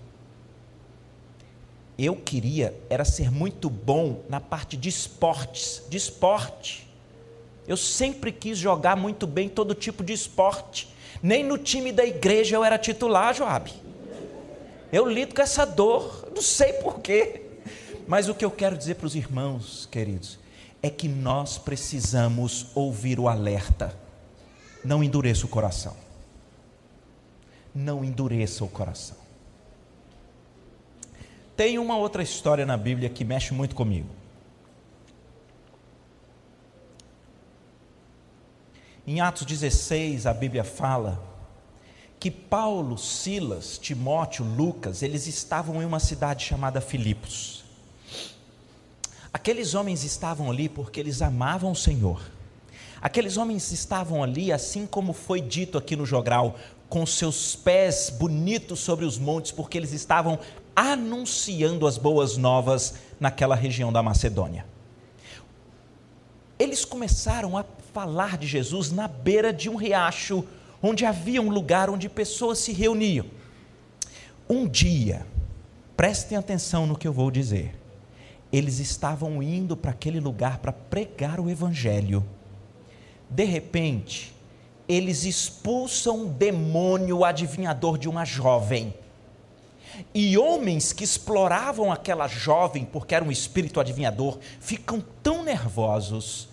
eu 1.97 2.15
queria 2.15 2.73
era 2.89 3.05
ser 3.05 3.31
muito 3.31 3.69
bom 3.69 4.23
na 4.29 4.39
parte 4.39 4.75
de 4.77 4.89
esportes, 4.89 5.83
de 5.89 5.97
esporte. 5.97 6.87
Eu 7.67 7.77
sempre 7.77 8.31
quis 8.31 8.57
jogar 8.57 8.95
muito 8.95 9.25
bem 9.25 9.47
todo 9.47 9.73
tipo 9.73 10.03
de 10.03 10.13
esporte. 10.13 10.93
Nem 11.21 11.43
no 11.43 11.57
time 11.57 11.91
da 11.91 12.05
igreja 12.05 12.55
eu 12.55 12.63
era 12.63 12.77
titular, 12.77 13.33
Joab. 13.33 13.71
Eu 14.91 15.07
lido 15.07 15.33
com 15.33 15.41
essa 15.41 15.65
dor, 15.65 16.29
não 16.35 16.41
sei 16.41 16.73
porquê. 16.73 17.41
Mas 18.07 18.27
o 18.27 18.35
que 18.35 18.43
eu 18.43 18.51
quero 18.51 18.77
dizer 18.77 18.95
para 18.95 19.07
os 19.07 19.15
irmãos, 19.15 19.87
queridos, 19.89 20.37
é 20.81 20.89
que 20.89 21.07
nós 21.07 21.57
precisamos 21.57 22.67
ouvir 22.75 23.19
o 23.19 23.29
alerta. 23.29 23.97
Não 24.83 25.03
endureça 25.03 25.45
o 25.45 25.49
coração. 25.49 25.95
Não 27.73 28.03
endureça 28.03 28.65
o 28.65 28.67
coração. 28.67 29.17
Tem 31.55 31.79
uma 31.79 31.97
outra 31.97 32.21
história 32.21 32.65
na 32.65 32.75
Bíblia 32.75 33.09
que 33.09 33.23
mexe 33.23 33.53
muito 33.53 33.75
comigo. 33.75 34.09
Em 39.05 39.19
Atos 39.19 39.45
16, 39.45 40.25
a 40.25 40.33
Bíblia 40.33 40.63
fala 40.63 41.21
que 42.17 42.31
Paulo, 42.31 42.97
Silas, 42.97 43.77
Timóteo, 43.77 44.45
Lucas, 44.45 45.03
eles 45.03 45.27
estavam 45.27 45.81
em 45.81 45.85
uma 45.85 45.99
cidade 45.99 46.45
chamada 46.45 46.79
Filipos. 46.79 47.65
Aqueles 49.33 49.73
homens 49.73 50.05
estavam 50.05 50.49
ali 50.49 50.69
porque 50.69 51.01
eles 51.01 51.21
amavam 51.21 51.71
o 51.71 51.75
Senhor. 51.75 52.21
Aqueles 53.01 53.35
homens 53.35 53.73
estavam 53.73 54.23
ali, 54.23 54.53
assim 54.53 54.87
como 54.87 55.11
foi 55.11 55.41
dito 55.41 55.77
aqui 55.77 55.97
no 55.97 56.05
jogral, 56.05 56.55
com 56.87 57.05
seus 57.05 57.57
pés 57.57 58.09
bonitos 58.09 58.79
sobre 58.79 59.03
os 59.03 59.17
montes, 59.17 59.51
porque 59.51 59.77
eles 59.77 59.91
estavam 59.91 60.39
anunciando 60.73 61.85
as 61.85 61.97
boas 61.97 62.37
novas 62.37 62.93
naquela 63.19 63.55
região 63.55 63.91
da 63.91 64.01
Macedônia. 64.01 64.65
Eles 66.63 66.85
começaram 66.85 67.57
a 67.57 67.65
falar 67.91 68.37
de 68.37 68.47
Jesus 68.47 68.89
na 68.89 69.05
beira 69.05 69.51
de 69.51 69.69
um 69.69 69.75
riacho, 69.75 70.45
onde 70.81 71.05
havia 71.05 71.41
um 71.41 71.49
lugar 71.49 71.89
onde 71.89 72.07
pessoas 72.07 72.57
se 72.59 72.71
reuniam. 72.71 73.25
Um 74.49 74.65
dia, 74.65 75.25
prestem 75.97 76.37
atenção 76.37 76.87
no 76.87 76.97
que 76.97 77.05
eu 77.05 77.11
vou 77.11 77.29
dizer, 77.29 77.75
eles 78.49 78.79
estavam 78.79 79.43
indo 79.43 79.75
para 79.75 79.91
aquele 79.91 80.21
lugar 80.21 80.59
para 80.59 80.71
pregar 80.71 81.37
o 81.37 81.49
Evangelho. 81.49 82.25
De 83.29 83.43
repente, 83.43 84.33
eles 84.87 85.25
expulsam 85.25 86.21
um 86.21 86.27
demônio 86.27 87.25
adivinhador 87.25 87.97
de 87.97 88.07
uma 88.07 88.23
jovem. 88.23 88.93
E 90.13 90.37
homens 90.37 90.93
que 90.93 91.03
exploravam 91.03 91.91
aquela 91.91 92.29
jovem, 92.29 92.85
porque 92.85 93.13
era 93.13 93.25
um 93.25 93.31
espírito 93.31 93.81
adivinhador, 93.81 94.39
ficam 94.61 95.03
tão 95.21 95.43
nervosos 95.43 96.52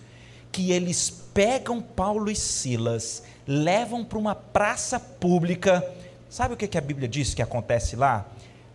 que 0.51 0.71
eles 0.71 1.09
pegam 1.33 1.81
Paulo 1.81 2.29
e 2.29 2.35
Silas, 2.35 3.23
levam 3.47 4.03
para 4.03 4.17
uma 4.17 4.35
praça 4.35 4.99
pública. 4.99 5.85
Sabe 6.29 6.53
o 6.53 6.57
que 6.57 6.77
a 6.77 6.81
Bíblia 6.81 7.07
diz 7.07 7.33
que 7.33 7.41
acontece 7.41 7.95
lá? 7.95 8.25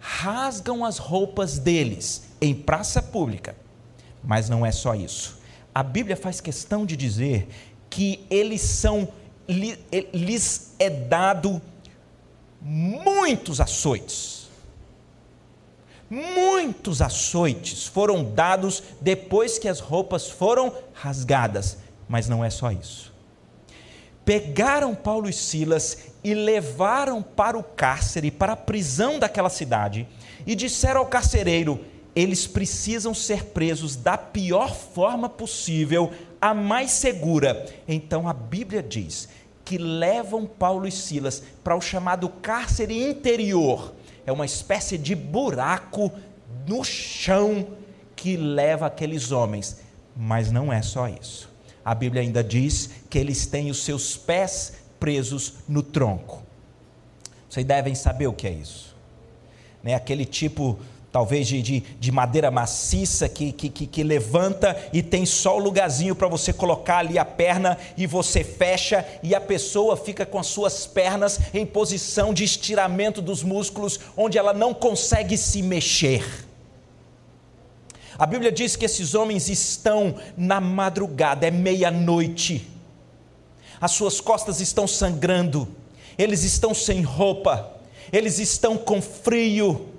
Rasgam 0.01 0.85
as 0.85 0.99
roupas 0.99 1.59
deles 1.59 2.25
em 2.41 2.55
praça 2.55 3.03
pública. 3.03 3.57
Mas 4.23 4.49
não 4.49 4.65
é 4.65 4.73
só 4.73 4.95
isso. 4.95 5.39
A 5.75 5.83
Bíblia 5.83 6.17
faz 6.17 6.41
questão 6.41 6.87
de 6.87 6.97
dizer 6.97 7.49
que 7.91 8.25
eles 8.31 8.61
são, 8.61 9.09
lhes 9.49 10.75
é 10.79 10.91
dado 10.91 11.61
muitos 12.61 13.61
açoites. 13.61 14.36
Muitos 16.09 17.03
açoites 17.03 17.87
foram 17.87 18.23
dados 18.23 18.83
depois 19.01 19.59
que 19.59 19.69
as 19.69 19.81
roupas 19.81 20.29
foram 20.29 20.73
rasgadas, 20.92 21.79
mas 22.09 22.29
não 22.29 22.45
é 22.45 22.51
só 22.51 22.71
isso. 22.71 23.12
pegaram 24.25 24.95
Paulo 24.95 25.29
e 25.29 25.33
Silas 25.33 25.99
e 26.23 26.35
levaram 26.35 27.23
para 27.23 27.57
o 27.57 27.62
cárcere, 27.62 28.31
para 28.31 28.53
a 28.53 28.57
prisão 28.57 29.19
daquela 29.19 29.49
cidade, 29.49 30.09
e 30.47 30.55
disseram 30.55 31.01
ao 31.01 31.07
carcereiro: 31.07 31.81
eles 32.14 32.47
precisam 32.47 33.12
ser 33.12 33.45
presos 33.45 33.95
da 33.95 34.16
pior 34.16 34.75
forma 34.75 35.29
possível, 35.29 36.12
a 36.40 36.55
mais 36.55 36.90
segura. 36.92 37.66
Então 37.87 38.29
a 38.29 38.33
Bíblia 38.33 38.83
diz 38.83 39.29
que 39.64 39.77
levam 39.77 40.47
Paulo 40.47 40.87
e 40.87 40.92
Silas 40.92 41.42
para 41.62 41.77
o 41.77 41.81
chamado 41.81 42.29
cárcere 42.29 43.09
interior. 43.09 43.92
É 44.27 44.33
uma 44.33 44.45
espécie 44.45 44.99
de 44.99 45.15
buraco 45.15 46.12
no 46.67 46.85
chão 46.85 47.69
que 48.15 48.37
leva 48.37 48.87
aqueles 48.87 49.31
homens. 49.31 49.81
Mas 50.17 50.51
não 50.51 50.73
é 50.73 50.83
só 50.83 51.09
isso. 51.09 51.49
A 51.85 51.95
Bíblia 51.95 52.23
ainda 52.23 52.43
diz 52.43 52.91
que 53.09 53.19
eles 53.19 53.47
têm 53.47 53.71
os 53.71 53.85
seus 53.85 54.17
pés 54.17 54.75
presos 54.99 55.55
no 55.69 55.83
tronco. 55.83 56.43
Vocês 57.49 57.65
devem 57.65 57.95
saber 57.95 58.27
o 58.27 58.33
que 58.33 58.49
é 58.49 58.51
isso. 58.51 58.97
Né? 59.83 59.95
Aquele 59.95 60.25
tipo 60.25 60.79
talvez 61.12 61.47
de, 61.47 61.62
de, 61.62 61.81
de, 61.81 62.12
madeira 62.12 62.51
maciça 62.51 63.29
que, 63.29 63.53
que, 63.53 63.71
que, 63.71 64.03
levanta 64.03 64.77
e 64.92 65.03
tem 65.03 65.25
só 65.25 65.57
o 65.57 65.61
lugarzinho 65.61 66.14
para 66.14 66.29
você 66.29 66.53
colocar 66.53 66.99
ali 66.99 67.19
a 67.19 67.25
perna 67.25 67.79
e 67.97 68.07
você 68.07 68.45
fecha 68.45 69.07
e 69.23 69.35
a 69.35 69.40
pessoa 69.40 69.97
fica 69.97 70.27
com 70.27 70.38
as 70.38 70.47
suas 70.47 70.87
pernas 70.87 71.40
em 71.55 71.64
posição 71.64 72.35
de 72.35 72.45
estiramento 72.45 73.23
dos 73.23 73.42
músculos, 73.42 73.99
onde 74.16 74.37
ela 74.37 74.53
não 74.53 74.75
consegue 74.75 75.38
se 75.38 75.62
mexer. 75.62 76.25
A 78.19 78.27
Bíblia 78.27 78.51
diz 78.53 78.77
que 78.77 78.85
esses 78.85 79.14
homens 79.14 79.49
estão 79.49 80.16
na 80.37 80.61
madrugada, 80.61 81.47
é 81.47 81.51
meia-noite, 81.51 82.69
as 83.81 83.92
suas 83.92 84.21
costas 84.21 84.61
estão 84.61 84.87
sangrando, 84.87 85.69
eles 86.19 86.42
estão 86.42 86.75
sem 86.75 87.03
roupa, 87.03 87.75
eles 88.12 88.38
estão 88.38 88.77
com 88.77 89.03
frio 89.03 89.96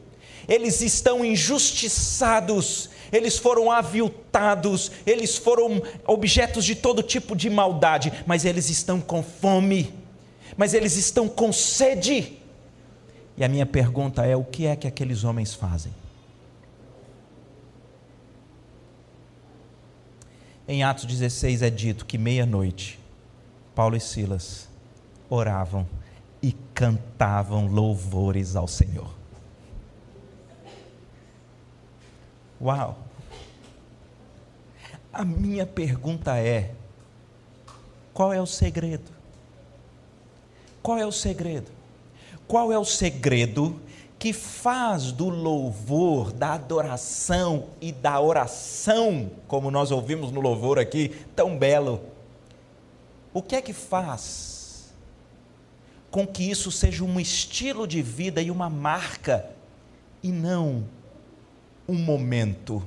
eles 0.48 0.82
estão 0.82 1.26
injustiçados, 1.26 2.90
eles 3.12 3.38
foram 3.38 3.72
aviltados, 3.72 4.92
eles 5.06 5.38
foram 5.38 5.82
objetos 6.06 6.64
de 6.64 6.76
todo 6.76 7.04
tipo 7.04 7.36
de 7.36 7.50
maldade, 7.50 8.12
mas 8.26 8.46
eles 8.46 8.70
estão 8.70 9.02
com 9.02 9.22
fome, 9.22 9.94
mas 10.56 10.74
eles 10.74 10.96
estão 10.96 11.28
com 11.28 11.52
sede. 11.52 12.38
E 13.38 13.44
a 13.44 13.50
minha 13.50 13.66
pergunta 13.66 14.26
é: 14.26 14.36
o 14.36 14.44
que 14.44 14.66
é 14.66 14.76
que 14.76 14.88
aqueles 14.88 15.24
homens 15.24 15.54
fazem? 15.54 15.94
Em 20.68 20.84
Atos 20.84 21.06
16 21.06 21.62
é 21.62 21.70
dito 21.70 22.06
que 22.06 22.18
meia-noite, 22.18 23.00
Paulo 23.74 23.96
e 23.96 24.02
Silas 24.02 24.68
oravam 25.30 25.88
e 26.42 26.52
cantavam 26.74 27.68
louvores 27.68 28.56
ao 28.56 28.68
Senhor. 28.68 29.17
Uau! 32.62 32.98
A 35.14 35.24
minha 35.24 35.66
pergunta 35.66 36.38
é: 36.38 36.74
qual 38.14 38.34
é 38.34 38.42
o 38.42 38.46
segredo? 38.46 39.12
Qual 40.82 40.98
é 40.98 41.06
o 41.06 41.12
segredo? 41.12 41.72
Qual 42.48 42.72
é 42.72 42.80
o 42.80 42.86
segredo 42.86 43.80
que 44.18 44.34
faz 44.34 45.12
do 45.12 45.30
louvor, 45.30 46.32
da 46.32 46.54
adoração 46.54 47.66
e 47.80 47.92
da 47.92 48.20
oração, 48.20 49.30
como 49.48 49.70
nós 49.70 49.92
ouvimos 49.92 50.32
no 50.32 50.42
louvor 50.42 50.80
aqui, 50.80 51.10
tão 51.36 51.58
belo? 51.58 52.02
O 53.34 53.42
que 53.42 53.56
é 53.56 53.62
que 53.62 53.74
faz 53.74 54.94
com 56.10 56.26
que 56.26 56.50
isso 56.50 56.72
seja 56.72 57.04
um 57.04 57.20
estilo 57.20 57.86
de 57.86 58.02
vida 58.02 58.42
e 58.42 58.50
uma 58.50 58.70
marca 58.70 59.50
e 60.24 60.32
não 60.32 60.86
um 61.88 61.96
momento. 61.96 62.86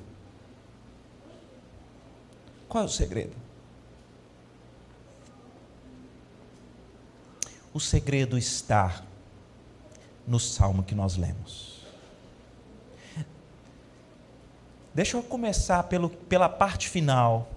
Qual 2.69 2.85
é 2.85 2.87
o 2.87 2.91
segredo? 2.91 3.35
O 7.73 7.81
segredo 7.81 8.37
está 8.37 9.03
no 10.27 10.39
salmo 10.39 10.83
que 10.83 10.95
nós 10.95 11.17
lemos. 11.17 11.81
Deixa 14.93 15.17
eu 15.17 15.23
começar 15.23 15.85
pelo, 15.85 16.11
pela 16.11 16.49
parte 16.49 16.89
final 16.89 17.49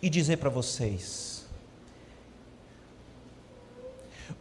e 0.00 0.08
dizer 0.08 0.38
para 0.38 0.48
vocês: 0.48 1.44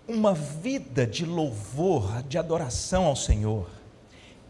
uma 0.07 0.33
vida 0.33 1.05
de 1.05 1.25
louvor, 1.25 2.23
de 2.23 2.37
adoração 2.37 3.05
ao 3.05 3.15
Senhor, 3.15 3.69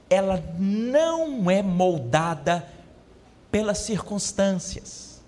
ela 0.10 0.43
não 0.58 1.50
é 1.50 1.62
moldada 1.62 2.65
pelas 3.52 3.80
circunstâncias, 3.80 5.22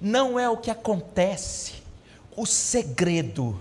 não 0.00 0.38
é 0.38 0.48
o 0.48 0.56
que 0.56 0.70
acontece. 0.70 1.74
O 2.36 2.44
segredo 2.44 3.58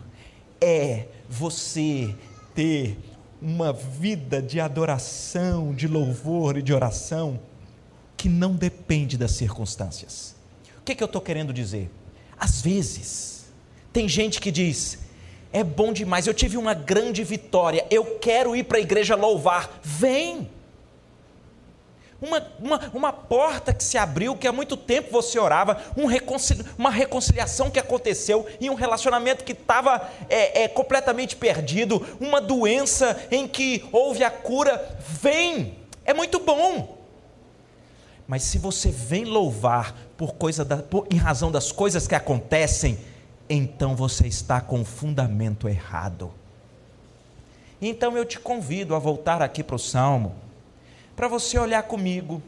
é 0.60 1.08
você 1.30 2.14
ter 2.54 2.98
uma 3.42 3.72
vida 3.72 4.42
de 4.42 4.60
adoração, 4.60 5.74
de 5.74 5.88
louvor 5.88 6.58
e 6.58 6.62
de 6.62 6.74
oração 6.74 7.40
que 8.18 8.28
não 8.28 8.56
depende 8.56 9.18
das 9.18 9.32
circunstâncias. 9.32 10.36
O 10.80 10.82
que, 10.82 10.94
é 10.94 10.96
que 10.96 11.04
eu 11.04 11.08
estou 11.08 11.22
querendo 11.22 11.54
dizer? 11.54 11.92
Às 12.40 12.62
vezes, 12.62 13.46
tem 13.94 14.10
gente 14.10 14.42
que 14.42 14.52
diz: 14.52 15.00
é 15.54 15.64
bom 15.64 15.94
demais, 15.94 16.28
eu 16.28 16.34
tive 16.34 16.58
uma 16.58 16.74
grande 16.74 17.24
vitória, 17.24 17.86
eu 17.90 18.18
quero 18.20 18.56
ir 18.56 18.64
para 18.64 18.78
a 18.78 18.82
igreja 18.82 19.16
louvar. 19.16 19.80
Vem! 19.84 20.50
Uma, 22.22 22.42
uma, 22.60 22.92
uma 22.94 23.14
porta 23.14 23.74
que 23.74 23.84
se 23.84 23.98
abriu, 23.98 24.36
que 24.36 24.48
há 24.48 24.52
muito 24.52 24.78
tempo 24.78 25.12
você 25.12 25.38
orava, 25.38 25.82
um 25.98 26.06
uma 26.78 26.90
reconciliação 26.90 27.70
que 27.70 27.80
aconteceu 27.80 28.48
em 28.60 28.70
um 28.70 28.74
relacionamento 28.74 29.44
que 29.44 29.52
estava 29.52 30.10
é, 30.30 30.64
é, 30.64 30.68
completamente 30.68 31.36
perdido, 31.36 32.06
uma 32.20 32.40
doença 32.40 33.28
em 33.30 33.48
que 33.48 33.84
houve 33.92 34.24
a 34.24 34.32
cura, 34.32 34.98
vem, 35.22 35.76
é 36.06 36.14
muito 36.14 36.40
bom. 36.40 36.98
Mas 38.28 38.44
se 38.44 38.58
você 38.58 38.90
vem 38.90 39.26
louvar 39.26 39.96
por 40.18 40.34
coisa 40.34 40.64
da, 40.64 40.78
por, 40.78 41.06
em 41.12 41.18
razão 41.18 41.52
das 41.52 41.72
coisas 41.72 42.08
que 42.08 42.16
acontecem, 42.16 42.98
então 43.50 43.96
você 43.96 44.26
está 44.26 44.62
com 44.62 44.82
o 44.82 44.86
fundamento 44.86 45.68
errado. 45.68 46.32
Então 47.82 48.18
eu 48.18 48.26
te 48.26 48.40
convido 48.40 48.96
a 48.96 49.00
voltar 49.00 49.42
aqui 49.42 49.62
para 49.62 49.76
o 49.76 49.80
Salmo 49.80 50.45
para 51.16 51.28
você 51.28 51.58
olhar 51.58 51.84
comigo. 51.84 52.42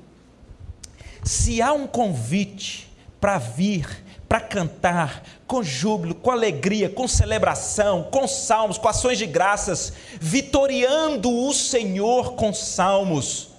Se 1.23 1.61
há 1.61 1.73
um 1.73 1.87
convite 1.87 2.87
para 3.19 3.37
vir, 3.37 4.03
para 4.27 4.41
cantar 4.41 5.23
com 5.47 5.63
júbilo, 5.63 6.13
com 6.13 6.29
alegria, 6.29 6.89
com 6.89 7.07
celebração, 7.07 8.03
com 8.03 8.27
salmos, 8.27 8.77
com 8.77 8.87
ações 8.87 9.17
de 9.17 9.25
graças, 9.25 9.93
vitoriando 10.19 11.31
o 11.31 11.53
Senhor 11.53 12.33
com 12.33 12.53
salmos. 12.53 13.49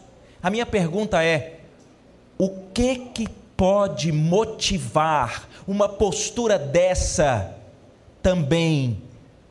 A 0.43 0.51
minha 0.51 0.67
pergunta 0.67 1.25
é: 1.25 1.61
o 2.37 2.51
que 2.73 2.97
que 2.97 3.29
pode 3.57 4.13
motivar 4.13 5.49
uma 5.67 5.89
postura 5.89 6.59
dessa 6.59 7.55
também 8.23 9.03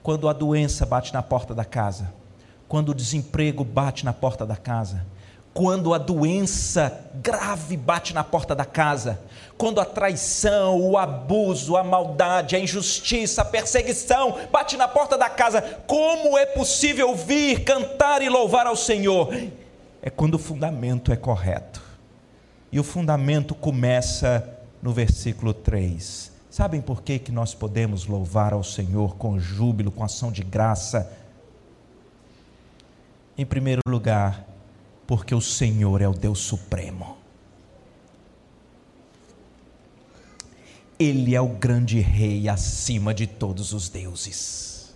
quando 0.04 0.30
a 0.30 0.34
doença 0.34 0.86
bate 0.86 1.14
na 1.14 1.22
porta 1.22 1.54
da 1.54 1.66
casa, 1.66 2.14
quando 2.68 2.90
o 2.90 2.96
desemprego 2.96 3.64
bate 3.64 4.06
na 4.06 4.14
porta 4.14 4.46
da 4.46 4.56
casa? 4.56 5.06
Quando 5.58 5.92
a 5.92 5.98
doença 5.98 7.10
grave 7.16 7.76
bate 7.76 8.14
na 8.14 8.24
porta 8.24 8.54
da 8.54 8.64
casa, 8.64 9.20
quando 9.58 9.82
a 9.82 9.86
traição, 9.86 10.80
o 10.80 10.96
abuso, 11.00 11.76
a 11.76 11.84
maldade, 11.84 12.56
a 12.56 12.60
injustiça, 12.60 13.42
a 13.42 13.46
perseguição 13.46 14.38
bate 14.52 14.78
na 14.78 14.88
porta 14.88 15.18
da 15.18 15.28
casa, 15.32 15.64
como 15.88 16.38
é 16.38 16.46
possível 16.46 17.16
vir, 17.16 17.64
cantar 17.64 18.22
e 18.22 18.30
louvar 18.30 18.68
ao 18.68 18.76
Senhor? 18.76 19.34
É 20.00 20.12
quando 20.12 20.36
o 20.36 20.38
fundamento 20.38 21.12
é 21.12 21.16
correto. 21.16 21.82
E 22.72 22.80
o 22.80 22.84
fundamento 22.84 23.56
começa 23.56 24.48
no 24.80 24.94
versículo 24.94 25.56
3. 25.56 26.34
Sabem 26.52 26.82
por 26.82 27.02
que, 27.02 27.18
que 27.18 27.32
nós 27.32 27.56
podemos 27.56 28.06
louvar 28.06 28.54
ao 28.54 28.64
Senhor 28.64 29.16
com 29.16 29.40
júbilo, 29.40 29.90
com 29.90 30.04
ação 30.04 30.32
de 30.32 30.44
graça? 30.44 31.12
Em 33.36 33.46
primeiro 33.46 33.82
lugar, 33.88 34.46
porque 35.08 35.34
o 35.34 35.40
Senhor 35.40 36.02
é 36.02 36.08
o 36.08 36.14
Deus 36.14 36.40
Supremo. 36.40 37.18
Ele 41.00 41.34
é 41.34 41.40
o 41.40 41.48
grande 41.48 42.00
rei 42.00 42.50
acima 42.50 43.14
de 43.14 43.26
todos 43.26 43.72
os 43.72 43.88
deuses. 43.88 44.96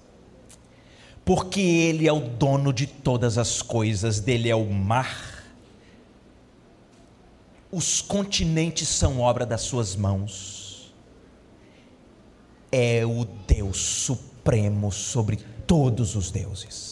Porque 1.24 1.62
Ele 1.62 2.08
é 2.08 2.12
o 2.12 2.20
dono 2.20 2.74
de 2.74 2.88
todas 2.88 3.38
as 3.38 3.62
coisas, 3.62 4.20
dele 4.20 4.50
é 4.50 4.56
o 4.56 4.70
mar. 4.70 5.46
Os 7.72 8.02
continentes 8.02 8.90
são 8.90 9.22
obra 9.22 9.46
das 9.46 9.62
suas 9.62 9.96
mãos. 9.96 10.60
é 12.72 13.06
o 13.06 13.26
Deus 13.26 13.78
supremo 13.78 14.92
sobre 14.92 15.38
todos 15.68 16.16
os 16.16 16.32
deuses. 16.32 16.91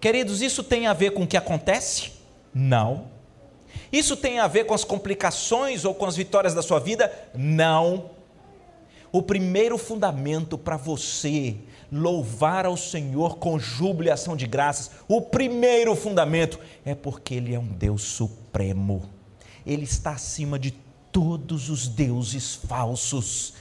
Queridos, 0.00 0.42
isso 0.42 0.62
tem 0.62 0.86
a 0.86 0.92
ver 0.92 1.12
com 1.12 1.22
o 1.22 1.26
que 1.26 1.36
acontece? 1.36 2.12
Não. 2.54 3.16
Isso 3.92 4.16
tem 4.16 4.38
a 4.38 4.46
ver 4.46 4.64
com 4.64 4.74
as 4.74 4.84
complicações 4.84 5.84
ou 5.84 5.94
com 5.94 6.06
as 6.06 6.16
vitórias 6.16 6.54
da 6.54 6.62
sua 6.62 6.78
vida? 6.78 7.12
Não. 7.34 8.10
O 9.12 9.22
primeiro 9.22 9.78
fundamento 9.78 10.58
para 10.58 10.76
você 10.76 11.56
louvar 11.90 12.66
ao 12.66 12.76
Senhor 12.76 13.36
com 13.38 13.58
júbilo 13.58 14.08
e 14.08 14.10
ação 14.10 14.36
de 14.36 14.46
graças, 14.46 14.90
o 15.08 15.22
primeiro 15.22 15.94
fundamento 15.94 16.58
é 16.84 16.94
porque 16.94 17.34
Ele 17.34 17.54
é 17.54 17.58
um 17.58 17.66
Deus 17.66 18.02
supremo. 18.02 19.08
Ele 19.64 19.84
está 19.84 20.10
acima 20.12 20.58
de 20.58 20.72
todos 21.12 21.70
os 21.70 21.88
deuses 21.88 22.54
falsos 22.54 23.54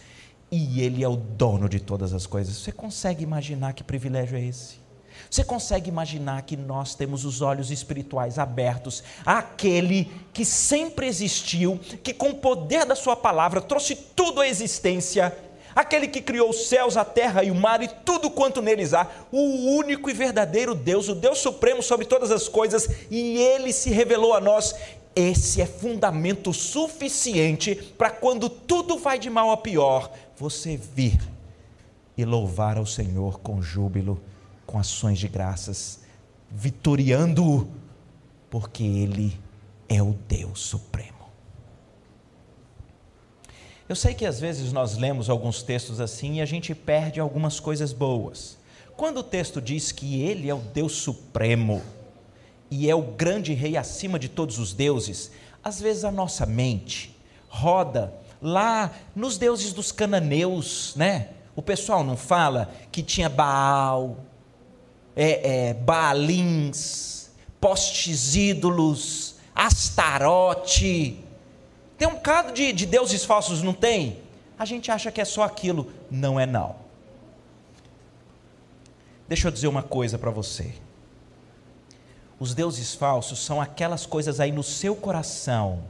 e 0.51 0.81
Ele 0.81 1.03
é 1.03 1.07
o 1.07 1.15
dono 1.15 1.69
de 1.69 1.79
todas 1.79 2.13
as 2.13 2.25
coisas. 2.25 2.57
Você 2.57 2.71
consegue 2.71 3.23
imaginar 3.23 3.73
que 3.73 3.83
privilégio 3.83 4.37
é 4.37 4.41
esse? 4.41 4.84
Você 5.29 5.43
consegue 5.43 5.89
imaginar 5.89 6.41
que 6.43 6.55
nós 6.55 6.95
temos 6.95 7.25
os 7.25 7.41
olhos 7.41 7.71
espirituais 7.71 8.39
abertos 8.39 9.03
àquele 9.25 10.11
que 10.33 10.45
sempre 10.45 11.07
existiu, 11.07 11.79
que 12.03 12.13
com 12.13 12.29
o 12.29 12.35
poder 12.35 12.85
da 12.85 12.95
Sua 12.95 13.15
palavra 13.15 13.61
trouxe 13.61 13.95
tudo 13.95 14.41
à 14.41 14.47
existência, 14.47 15.35
aquele 15.75 16.07
que 16.07 16.21
criou 16.21 16.49
os 16.49 16.67
céus, 16.67 16.95
a 16.95 17.03
terra 17.03 17.43
e 17.43 17.51
o 17.51 17.55
mar 17.55 17.81
e 17.81 17.87
tudo 17.87 18.29
quanto 18.29 18.61
neles 18.61 18.93
há, 18.93 19.07
o 19.31 19.75
único 19.75 20.09
e 20.09 20.13
verdadeiro 20.13 20.73
Deus, 20.73 21.09
o 21.09 21.15
Deus 21.15 21.39
supremo 21.39 21.83
sobre 21.83 22.05
todas 22.05 22.31
as 22.31 22.47
coisas, 22.47 22.87
e 23.11 23.37
Ele 23.37 23.73
se 23.73 23.89
revelou 23.89 24.33
a 24.33 24.39
nós. 24.39 24.73
Esse 25.15 25.61
é 25.61 25.65
fundamento 25.65 26.51
suficiente 26.51 27.75
para 27.97 28.09
quando 28.09 28.49
tudo 28.49 28.97
vai 28.97 29.17
de 29.17 29.29
mal 29.29 29.49
a 29.51 29.57
pior, 29.57 30.11
você 30.35 30.77
vir 30.77 31.19
e 32.17 32.25
louvar 32.25 32.77
ao 32.77 32.85
Senhor 32.85 33.39
com 33.39 33.61
júbilo, 33.61 34.19
com 34.65 34.79
ações 34.79 35.19
de 35.19 35.27
graças, 35.27 36.01
vitoriando-o, 36.49 37.67
porque 38.49 38.83
Ele 38.83 39.39
é 39.87 40.01
o 40.01 40.13
Deus 40.27 40.59
Supremo. 40.59 41.13
Eu 43.87 43.95
sei 43.95 44.15
que 44.15 44.25
às 44.25 44.39
vezes 44.39 44.73
nós 44.73 44.97
lemos 44.97 45.29
alguns 45.29 45.61
textos 45.61 46.01
assim 46.01 46.35
e 46.35 46.41
a 46.41 46.45
gente 46.45 46.73
perde 46.73 47.19
algumas 47.19 47.59
coisas 47.59 47.93
boas. 47.93 48.57
Quando 48.97 49.19
o 49.19 49.23
texto 49.23 49.61
diz 49.61 49.91
que 49.91 50.21
Ele 50.21 50.49
é 50.49 50.55
o 50.55 50.59
Deus 50.59 50.93
Supremo 50.93 51.83
e 52.71 52.89
é 52.89 52.95
o 52.95 53.01
grande 53.01 53.53
Rei 53.53 53.77
acima 53.77 54.17
de 54.17 54.27
todos 54.27 54.57
os 54.57 54.73
deuses, 54.73 55.31
às 55.63 55.79
vezes 55.79 56.03
a 56.03 56.11
nossa 56.11 56.45
mente 56.45 57.15
roda 57.47 58.13
lá 58.41 58.91
nos 59.15 59.37
deuses 59.37 59.71
dos 59.71 59.91
cananeus, 59.91 60.93
né? 60.95 61.29
O 61.55 61.61
pessoal 61.61 62.03
não 62.03 62.17
fala 62.17 62.73
que 62.91 63.03
tinha 63.03 63.29
Baal, 63.29 64.17
é, 65.15 65.69
é, 65.69 65.73
Baalins, 65.73 67.29
postes 67.59 68.35
ídolos, 68.35 69.35
Astarote. 69.53 71.19
Tem 71.97 72.07
um 72.07 72.15
bocado 72.15 72.51
de, 72.51 72.73
de 72.73 72.85
deuses 72.85 73.23
falsos, 73.23 73.61
não 73.61 73.73
tem? 73.73 74.19
A 74.59 74.65
gente 74.65 74.91
acha 74.91 75.11
que 75.11 75.21
é 75.21 75.25
só 75.25 75.43
aquilo. 75.43 75.91
Não 76.11 76.39
é 76.39 76.45
não. 76.45 76.75
Deixa 79.27 79.47
eu 79.47 79.51
dizer 79.51 79.67
uma 79.67 79.83
coisa 79.83 80.17
para 80.17 80.29
você. 80.29 80.73
Os 82.39 82.53
deuses 82.53 82.93
falsos 82.93 83.39
são 83.39 83.61
aquelas 83.61 84.05
coisas 84.05 84.39
aí 84.39 84.51
no 84.51 84.63
seu 84.63 84.95
coração 84.95 85.83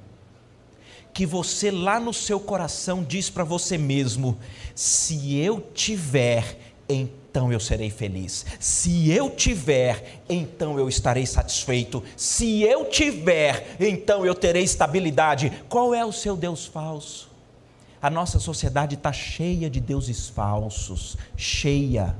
que 1.16 1.26
você 1.26 1.72
lá 1.72 1.98
no 1.98 2.14
seu 2.14 2.42
coração 2.42 3.02
diz 3.02 3.30
para 3.30 3.46
você 3.46 3.78
mesmo: 3.78 4.38
se 4.76 5.38
eu 5.38 5.62
tiver, 5.74 6.75
então 6.88 7.52
eu 7.52 7.60
serei 7.60 7.90
feliz. 7.90 8.46
Se 8.60 9.12
eu 9.12 9.30
tiver, 9.30 10.22
então 10.30 10.78
eu 10.80 10.88
estarei 10.88 11.26
satisfeito. 11.26 12.04
Se 12.16 12.62
eu 12.64 12.86
tiver, 12.86 13.76
então 13.80 14.26
eu 14.26 14.36
terei 14.36 14.64
estabilidade. 14.64 15.52
Qual 15.68 15.94
é 15.94 16.06
o 16.06 16.12
seu 16.12 16.38
Deus 16.38 16.66
falso? 16.66 17.30
A 18.02 18.10
nossa 18.10 18.40
sociedade 18.40 18.96
está 18.96 19.12
cheia 19.12 19.70
de 19.70 19.80
deuses 19.80 20.30
falsos 20.30 21.18
cheia. 21.36 22.16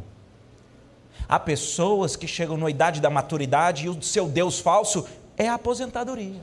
Há 1.28 1.40
pessoas 1.40 2.16
que 2.16 2.28
chegam 2.28 2.58
na 2.58 2.70
idade 2.70 3.00
da 3.00 3.10
maturidade 3.10 3.86
e 3.86 3.90
o 3.90 4.02
seu 4.02 4.28
Deus 4.28 4.60
falso 4.60 5.06
é 5.38 5.48
a 5.48 5.56
aposentadoria. 5.56 6.42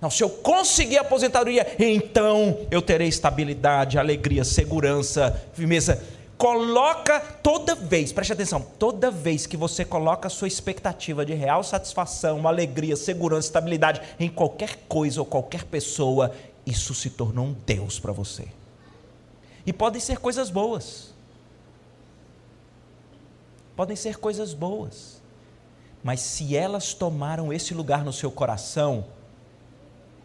Não, 0.00 0.10
se 0.10 0.22
eu 0.22 0.28
conseguir 0.28 0.98
a 0.98 1.00
aposentadoria, 1.00 1.66
então 1.78 2.58
eu 2.70 2.82
terei 2.82 3.08
estabilidade, 3.08 3.98
alegria, 3.98 4.44
segurança, 4.44 5.42
firmeza. 5.54 6.02
Coloca 6.36 7.20
toda 7.20 7.74
vez, 7.74 8.12
preste 8.12 8.32
atenção, 8.32 8.60
toda 8.60 9.10
vez 9.10 9.46
que 9.46 9.56
você 9.56 9.84
coloca 9.84 10.26
a 10.26 10.30
sua 10.30 10.48
expectativa 10.48 11.24
de 11.24 11.32
real 11.32 11.62
satisfação, 11.62 12.46
alegria, 12.48 12.96
segurança, 12.96 13.48
estabilidade 13.48 14.02
em 14.18 14.28
qualquer 14.28 14.76
coisa 14.88 15.20
ou 15.20 15.26
qualquer 15.26 15.64
pessoa, 15.64 16.32
isso 16.66 16.92
se 16.92 17.10
tornou 17.10 17.46
um 17.46 17.56
Deus 17.66 18.00
para 18.00 18.12
você. 18.12 18.48
E 19.64 19.72
podem 19.72 20.00
ser 20.00 20.18
coisas 20.18 20.50
boas. 20.50 21.14
Podem 23.76 23.96
ser 23.96 24.18
coisas 24.18 24.52
boas. 24.52 25.22
Mas 26.02 26.20
se 26.20 26.56
elas 26.56 26.92
tomaram 26.94 27.52
esse 27.52 27.72
lugar 27.72 28.04
no 28.04 28.12
seu 28.12 28.30
coração, 28.30 29.06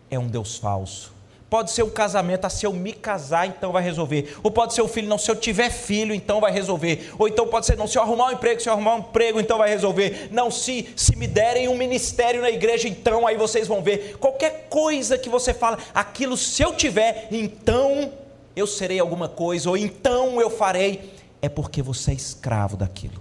é 0.09 0.17
um 0.19 0.27
Deus 0.27 0.57
falso. 0.57 1.13
Pode 1.49 1.71
ser 1.71 1.81
um 1.81 1.89
casamento, 1.89 2.45
ah, 2.45 2.49
se 2.49 2.63
eu 2.63 2.71
me 2.71 2.93
casar, 2.93 3.47
então 3.47 3.71
vai 3.71 3.81
resolver. 3.81 4.37
Ou 4.43 4.51
pode 4.51 4.75
ser 4.75 4.83
o 4.83 4.87
filho, 4.87 5.07
não, 5.07 5.17
se 5.17 5.31
eu 5.31 5.35
tiver 5.35 5.71
filho, 5.71 6.13
então 6.13 6.39
vai 6.39 6.51
resolver. 6.51 7.11
Ou 7.17 7.27
então 7.27 7.47
pode 7.47 7.65
ser, 7.65 7.75
não, 7.75 7.87
se 7.87 7.97
eu 7.97 8.03
arrumar 8.03 8.27
um 8.27 8.31
emprego, 8.33 8.61
se 8.61 8.69
eu 8.69 8.73
arrumar 8.73 8.95
um 8.95 8.99
emprego, 8.99 9.39
então 9.39 9.57
vai 9.57 9.67
resolver. 9.67 10.29
Não, 10.31 10.51
se, 10.51 10.87
se 10.95 11.15
me 11.15 11.25
derem 11.25 11.67
um 11.67 11.75
ministério 11.75 12.39
na 12.39 12.51
igreja, 12.51 12.87
então 12.87 13.25
aí 13.25 13.35
vocês 13.35 13.67
vão 13.67 13.81
ver. 13.81 14.17
Qualquer 14.19 14.67
coisa 14.69 15.17
que 15.17 15.27
você 15.27 15.51
fala, 15.51 15.79
aquilo 15.91 16.37
se 16.37 16.61
eu 16.61 16.75
tiver, 16.75 17.27
então 17.31 18.13
eu 18.55 18.67
serei 18.67 18.99
alguma 18.99 19.27
coisa, 19.27 19.71
ou 19.71 19.77
então 19.77 20.39
eu 20.39 20.51
farei. 20.51 21.13
É 21.41 21.49
porque 21.49 21.81
você 21.81 22.11
é 22.11 22.13
escravo 22.13 22.77
daquilo. 22.77 23.19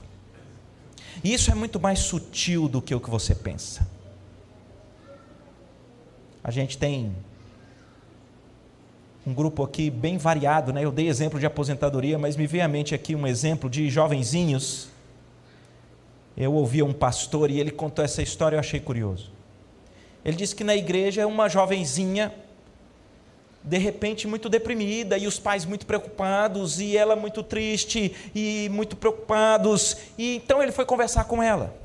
E 1.25 1.33
isso 1.33 1.51
é 1.51 1.55
muito 1.55 1.81
mais 1.81 2.01
sutil 2.01 2.69
do 2.69 2.83
que 2.83 2.95
o 2.95 3.01
que 3.01 3.09
você 3.09 3.35
pensa. 3.35 3.89
A 6.45 6.51
gente 6.51 6.77
tem 6.77 7.15
um 9.29 9.35
grupo 9.35 9.63
aqui 9.63 9.91
bem 9.91 10.17
variado, 10.17 10.73
né? 10.73 10.83
Eu 10.83 10.91
dei 10.91 11.07
exemplo 11.07 11.39
de 11.39 11.45
aposentadoria, 11.45 12.19
mas 12.19 12.35
me 12.35 12.47
veio 12.47 12.65
à 12.65 12.69
mente 12.69 12.95
aqui 12.95 13.15
um 13.15 13.27
exemplo 13.27 13.69
de 13.69 13.91
jovenzinhos. 13.91 14.89
Eu 16.35 16.55
ouvia 16.55 16.83
um 16.83 16.95
pastor 16.95 17.51
e 17.51 17.61
ele 17.61 17.71
contou 17.71 18.03
essa 18.03 18.23
história, 18.23 18.57
eu 18.57 18.61
achei 18.61 18.81
curioso. 18.81 19.31
Ele 20.25 20.35
disse 20.35 20.57
que 20.57 20.65
na 20.65 20.75
igreja 20.75 21.27
uma 21.27 21.47
jovenzinha 21.47 22.33
de 23.63 23.77
repente 23.77 24.27
muito 24.27 24.49
deprimida 24.49 25.19
e 25.19 25.27
os 25.27 25.39
pais 25.39 25.67
muito 25.67 25.85
preocupados 25.85 26.81
e 26.81 26.97
ela 26.97 27.15
muito 27.15 27.43
triste 27.43 28.15
e 28.35 28.71
muito 28.71 28.97
preocupados 28.97 29.95
e 30.17 30.37
então 30.37 30.63
ele 30.63 30.73
foi 30.73 30.87
conversar 30.87 31.25
com 31.25 31.43
ela. 31.43 31.77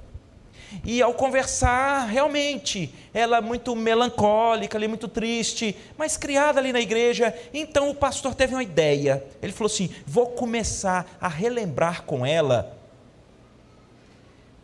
E 0.84 1.02
ao 1.02 1.14
conversar, 1.14 2.06
realmente, 2.06 2.94
ela 3.14 3.42
muito 3.42 3.76
melancólica, 3.76 4.78
ali, 4.78 4.88
muito 4.88 5.08
triste, 5.08 5.76
mas 5.98 6.18
criada 6.18 6.60
ali 6.60 6.74
na 6.74 6.80
igreja. 6.80 7.34
Então 7.54 7.90
o 7.90 7.96
pastor 7.96 8.34
teve 8.34 8.54
uma 8.54 8.64
ideia. 8.64 9.24
Ele 9.42 9.52
falou 9.52 9.72
assim: 9.72 9.90
vou 10.06 10.28
começar 10.28 11.18
a 11.20 11.28
relembrar 11.28 12.04
com 12.04 12.26
ela 12.26 12.78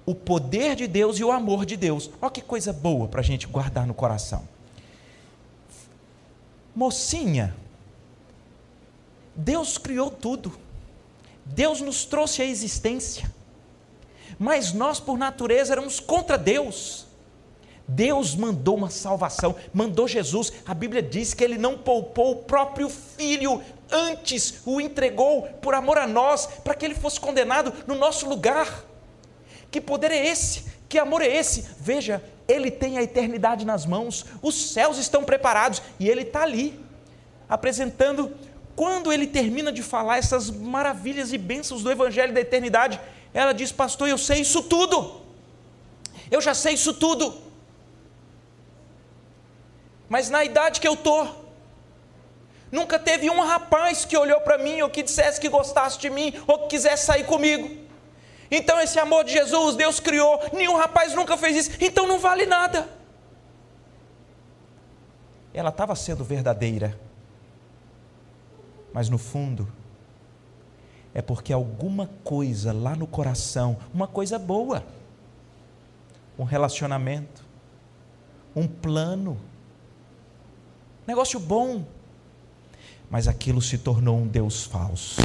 o 0.05 0.15
poder 0.15 0.75
de 0.75 0.87
Deus 0.87 1.19
e 1.19 1.23
o 1.23 1.31
amor 1.31 1.65
de 1.65 1.77
Deus. 1.77 2.09
Olha 2.21 2.31
que 2.31 2.41
coisa 2.41 2.73
boa 2.73 3.07
para 3.07 3.21
a 3.21 3.23
gente 3.23 3.45
guardar 3.45 3.85
no 3.85 3.93
coração. 3.93 4.47
Mocinha, 6.75 7.55
Deus 9.35 9.77
criou 9.77 10.09
tudo. 10.09 10.57
Deus 11.45 11.81
nos 11.81 12.05
trouxe 12.05 12.41
à 12.41 12.45
existência 12.45 13.38
mas 14.39 14.71
nós, 14.71 14.99
por 14.99 15.17
natureza, 15.17 15.73
éramos 15.73 15.99
contra 15.99 16.37
Deus. 16.37 17.05
Deus 17.85 18.35
mandou 18.35 18.77
uma 18.77 18.89
salvação, 18.89 19.55
mandou 19.73 20.07
Jesus. 20.07 20.53
A 20.65 20.73
Bíblia 20.73 21.01
diz 21.01 21.33
que 21.33 21.43
ele 21.43 21.57
não 21.57 21.77
poupou 21.77 22.31
o 22.31 22.35
próprio 22.37 22.87
filho, 22.87 23.61
antes 23.91 24.61
o 24.65 24.79
entregou 24.79 25.41
por 25.61 25.73
amor 25.73 25.97
a 25.97 26.07
nós, 26.07 26.45
para 26.63 26.75
que 26.75 26.85
ele 26.85 26.95
fosse 26.95 27.19
condenado 27.19 27.73
no 27.85 27.95
nosso 27.95 28.29
lugar. 28.29 28.85
Que 29.69 29.81
poder 29.81 30.11
é 30.11 30.27
esse? 30.27 30.65
Que 30.87 30.97
amor 30.97 31.21
é 31.21 31.27
esse? 31.27 31.67
Veja, 31.79 32.23
ele 32.47 32.71
tem 32.71 32.97
a 32.97 33.03
eternidade 33.03 33.65
nas 33.65 33.85
mãos, 33.85 34.25
os 34.41 34.71
céus 34.71 34.97
estão 34.97 35.23
preparados 35.23 35.81
e 35.99 36.07
ele 36.09 36.21
está 36.21 36.43
ali, 36.43 36.79
apresentando. 37.47 38.31
Quando 38.75 39.11
ele 39.11 39.27
termina 39.27 39.71
de 39.71 39.83
falar 39.83 40.17
essas 40.17 40.49
maravilhas 40.49 41.33
e 41.33 41.37
bênçãos 41.37 41.83
do 41.83 41.91
Evangelho 41.91 42.33
da 42.33 42.39
eternidade, 42.39 42.99
ela 43.33 43.53
diz: 43.53 43.71
Pastor, 43.71 44.07
eu 44.07 44.17
sei 44.17 44.41
isso 44.41 44.63
tudo. 44.63 45.21
Eu 46.29 46.41
já 46.41 46.53
sei 46.53 46.73
isso 46.73 46.93
tudo. 46.93 47.33
Mas 50.07 50.29
na 50.29 50.43
idade 50.43 50.79
que 50.79 50.87
eu 50.87 50.93
estou, 50.93 51.49
Nunca 52.71 52.99
teve 52.99 53.29
um 53.29 53.41
rapaz 53.41 54.05
que 54.05 54.15
olhou 54.15 54.41
para 54.41 54.57
mim 54.57 54.81
ou 54.81 54.89
que 54.89 55.01
dissesse 55.01 55.39
que 55.39 55.49
gostasse 55.49 55.97
de 55.97 56.09
mim 56.09 56.33
ou 56.45 56.59
que 56.59 56.67
quisesse 56.67 57.05
sair 57.05 57.25
comigo. 57.25 57.87
Então 58.51 58.79
esse 58.79 58.99
amor 58.99 59.23
de 59.23 59.31
Jesus, 59.31 59.75
Deus 59.75 59.99
criou, 59.99 60.39
nenhum 60.53 60.75
rapaz 60.75 61.13
nunca 61.13 61.37
fez 61.37 61.67
isso, 61.67 61.77
então 61.81 62.07
não 62.07 62.19
vale 62.19 62.45
nada. 62.45 62.87
Ela 65.53 65.69
estava 65.69 65.95
sendo 65.95 66.23
verdadeira, 66.23 66.99
mas 68.93 69.09
no 69.09 69.17
fundo, 69.17 69.71
é 71.19 71.21
porque 71.21 71.51
alguma 71.51 72.09
coisa 72.23 72.71
lá 72.71 72.95
no 72.95 73.05
coração, 73.05 73.75
uma 73.93 74.07
coisa 74.07 74.39
boa, 74.39 74.85
um 76.37 76.45
relacionamento, 76.45 77.43
um 78.55 78.65
plano, 78.65 79.37
negócio 81.05 81.37
bom, 81.37 81.83
mas 83.09 83.27
aquilo 83.27 83.61
se 83.61 83.77
tornou 83.77 84.17
um 84.17 84.27
Deus 84.27 84.63
falso. 84.63 85.19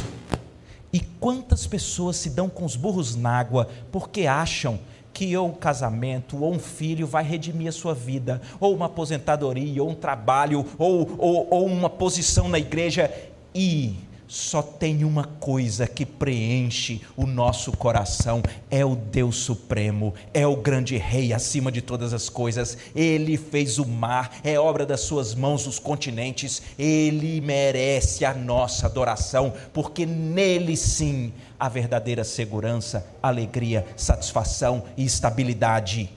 E 0.91 0.99
quantas 0.99 1.65
pessoas 1.65 2.17
se 2.17 2.29
dão 2.29 2.49
com 2.49 2.65
os 2.65 2.75
burros 2.75 3.15
na 3.15 3.29
água 3.29 3.69
porque 3.89 4.27
acham 4.27 4.77
que 5.13 5.37
ou 5.37 5.47
um 5.47 5.53
casamento 5.53 6.43
ou 6.43 6.53
um 6.53 6.59
filho 6.59 7.07
vai 7.07 7.23
redimir 7.23 7.69
a 7.69 7.71
sua 7.71 7.93
vida, 7.93 8.41
ou 8.59 8.75
uma 8.75 8.87
aposentadoria, 8.87 9.81
ou 9.81 9.91
um 9.91 9.95
trabalho, 9.95 10.65
ou, 10.77 11.15
ou, 11.17 11.47
ou 11.49 11.65
uma 11.67 11.89
posição 11.89 12.49
na 12.49 12.59
igreja, 12.59 13.09
e 13.53 13.95
só 14.27 14.61
tem 14.61 15.03
uma 15.03 15.23
coisa 15.23 15.87
que 15.87 16.05
preenche 16.05 17.01
o 17.15 17.25
nosso 17.25 17.71
coração: 17.71 18.41
é 18.69 18.83
o 18.83 18.95
Deus 18.95 19.37
Supremo, 19.37 20.13
é 20.33 20.45
o 20.47 20.55
grande 20.55 20.97
Rei 20.97 21.33
acima 21.33 21.71
de 21.71 21.81
todas 21.81 22.13
as 22.13 22.29
coisas. 22.29 22.77
Ele 22.95 23.37
fez 23.37 23.77
o 23.77 23.85
mar, 23.85 24.37
é 24.43 24.59
obra 24.59 24.85
das 24.85 25.01
suas 25.01 25.35
mãos 25.35 25.67
os 25.67 25.79
continentes. 25.79 26.61
Ele 26.77 27.39
merece 27.41 28.25
a 28.25 28.33
nossa 28.33 28.87
adoração, 28.87 29.53
porque 29.73 30.05
nele 30.05 30.75
sim 30.75 31.31
há 31.59 31.69
verdadeira 31.69 32.23
segurança, 32.23 33.05
alegria, 33.21 33.85
satisfação 33.95 34.83
e 34.97 35.05
estabilidade. 35.05 36.09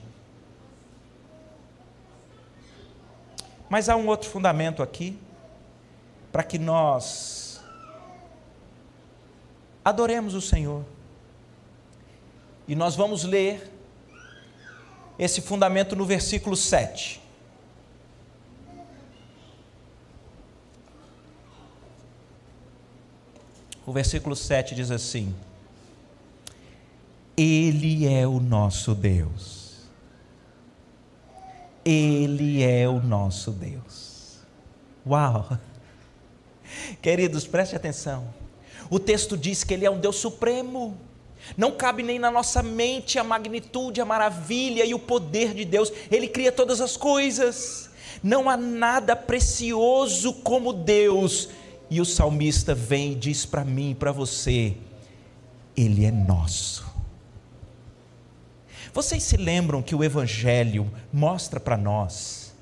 Mas 3.69 3.87
há 3.87 3.95
um 3.95 4.07
outro 4.07 4.27
fundamento 4.27 4.81
aqui, 4.81 5.15
para 6.31 6.41
que 6.41 6.57
nós 6.57 7.38
adoremos 9.89 10.33
o 10.33 10.41
Senhor. 10.41 10.85
E 12.67 12.75
nós 12.75 12.95
vamos 12.95 13.23
ler 13.23 13.71
esse 15.17 15.41
fundamento 15.41 15.95
no 15.95 16.05
versículo 16.05 16.55
7. 16.55 17.19
O 23.85 23.91
versículo 23.91 24.35
7 24.35 24.75
diz 24.75 24.91
assim: 24.91 25.35
Ele 27.35 28.07
é 28.07 28.27
o 28.27 28.39
nosso 28.39 28.93
Deus. 28.93 29.89
Ele 31.83 32.63
é 32.63 32.87
o 32.87 33.01
nosso 33.01 33.51
Deus. 33.51 34.37
Uau! 35.07 35.57
Queridos, 37.01 37.47
preste 37.47 37.75
atenção. 37.75 38.31
O 38.89 38.99
texto 38.99 39.37
diz 39.37 39.63
que 39.63 39.73
Ele 39.73 39.85
é 39.85 39.89
um 39.89 39.99
Deus 39.99 40.17
supremo. 40.17 40.97
Não 41.57 41.71
cabe 41.71 42.03
nem 42.03 42.19
na 42.19 42.29
nossa 42.29 42.61
mente 42.61 43.17
a 43.17 43.23
magnitude, 43.23 44.01
a 44.01 44.05
maravilha 44.05 44.85
e 44.85 44.93
o 44.93 44.99
poder 44.99 45.53
de 45.53 45.65
Deus. 45.65 45.91
Ele 46.11 46.27
cria 46.27 46.51
todas 46.51 46.81
as 46.81 46.97
coisas. 46.97 47.89
Não 48.21 48.49
há 48.49 48.57
nada 48.57 49.15
precioso 49.15 50.33
como 50.33 50.73
Deus. 50.73 51.49
E 51.89 51.99
o 51.99 52.05
salmista 52.05 52.75
vem 52.75 53.13
e 53.13 53.15
diz 53.15 53.45
para 53.45 53.63
mim 53.63 53.91
e 53.91 53.95
para 53.95 54.11
você: 54.11 54.75
Ele 55.75 56.05
é 56.05 56.11
nosso. 56.11 56.85
Vocês 58.93 59.23
se 59.23 59.37
lembram 59.37 59.81
que 59.81 59.95
o 59.95 60.03
Evangelho 60.03 60.91
mostra 61.11 61.59
para 61.59 61.77
nós 61.77 62.53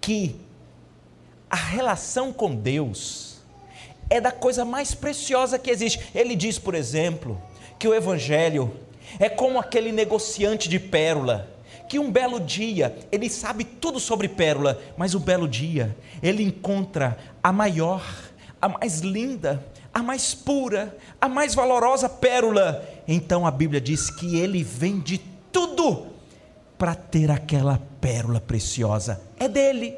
que 0.00 0.36
a 1.48 1.56
relação 1.56 2.32
com 2.32 2.54
Deus 2.54 3.31
é 4.08 4.20
da 4.20 4.32
coisa 4.32 4.64
mais 4.64 4.94
preciosa 4.94 5.58
que 5.58 5.70
existe. 5.70 6.00
Ele 6.14 6.36
diz, 6.36 6.58
por 6.58 6.74
exemplo, 6.74 7.40
que 7.78 7.88
o 7.88 7.94
Evangelho 7.94 8.74
é 9.18 9.28
como 9.28 9.58
aquele 9.58 9.92
negociante 9.92 10.68
de 10.68 10.78
pérola, 10.78 11.48
que 11.88 11.98
um 11.98 12.10
belo 12.10 12.40
dia 12.40 12.96
ele 13.10 13.28
sabe 13.28 13.64
tudo 13.64 14.00
sobre 14.00 14.28
pérola, 14.28 14.80
mas 14.96 15.14
um 15.14 15.20
belo 15.20 15.48
dia 15.48 15.96
ele 16.22 16.42
encontra 16.42 17.18
a 17.42 17.52
maior, 17.52 18.02
a 18.60 18.68
mais 18.68 19.00
linda, 19.00 19.64
a 19.92 20.02
mais 20.02 20.34
pura, 20.34 20.96
a 21.20 21.28
mais 21.28 21.54
valorosa 21.54 22.08
pérola. 22.08 22.88
Então 23.06 23.46
a 23.46 23.50
Bíblia 23.50 23.80
diz 23.80 24.10
que 24.10 24.38
ele 24.38 24.62
vende 24.62 25.20
tudo 25.50 26.06
para 26.78 26.94
ter 26.94 27.30
aquela 27.30 27.80
pérola 28.00 28.40
preciosa. 28.40 29.20
É 29.38 29.48
dele. 29.48 29.96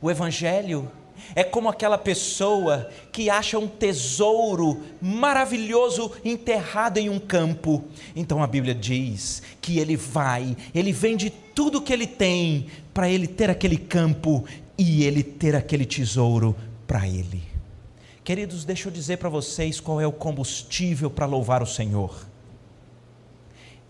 O 0.00 0.10
Evangelho 0.10 0.90
é 1.34 1.44
como 1.44 1.68
aquela 1.68 1.98
pessoa 1.98 2.88
que 3.12 3.28
acha 3.30 3.58
um 3.58 3.68
tesouro 3.68 4.82
maravilhoso 5.00 6.12
enterrado 6.24 6.98
em 6.98 7.08
um 7.08 7.18
campo. 7.18 7.84
Então 8.14 8.42
a 8.42 8.46
Bíblia 8.46 8.74
diz 8.74 9.42
que 9.60 9.78
ele 9.78 9.96
vai, 9.96 10.56
ele 10.74 10.92
vende 10.92 11.30
tudo 11.54 11.80
que 11.80 11.92
ele 11.92 12.06
tem 12.06 12.66
para 12.94 13.08
ele 13.08 13.26
ter 13.26 13.50
aquele 13.50 13.76
campo 13.76 14.44
e 14.76 15.04
ele 15.04 15.22
ter 15.22 15.56
aquele 15.56 15.84
tesouro 15.84 16.56
para 16.86 17.06
ele. 17.06 17.42
Queridos, 18.24 18.64
deixa 18.64 18.88
eu 18.88 18.92
dizer 18.92 19.16
para 19.16 19.28
vocês 19.28 19.80
qual 19.80 20.00
é 20.00 20.06
o 20.06 20.12
combustível 20.12 21.10
para 21.10 21.26
louvar 21.26 21.62
o 21.62 21.66
Senhor. 21.66 22.26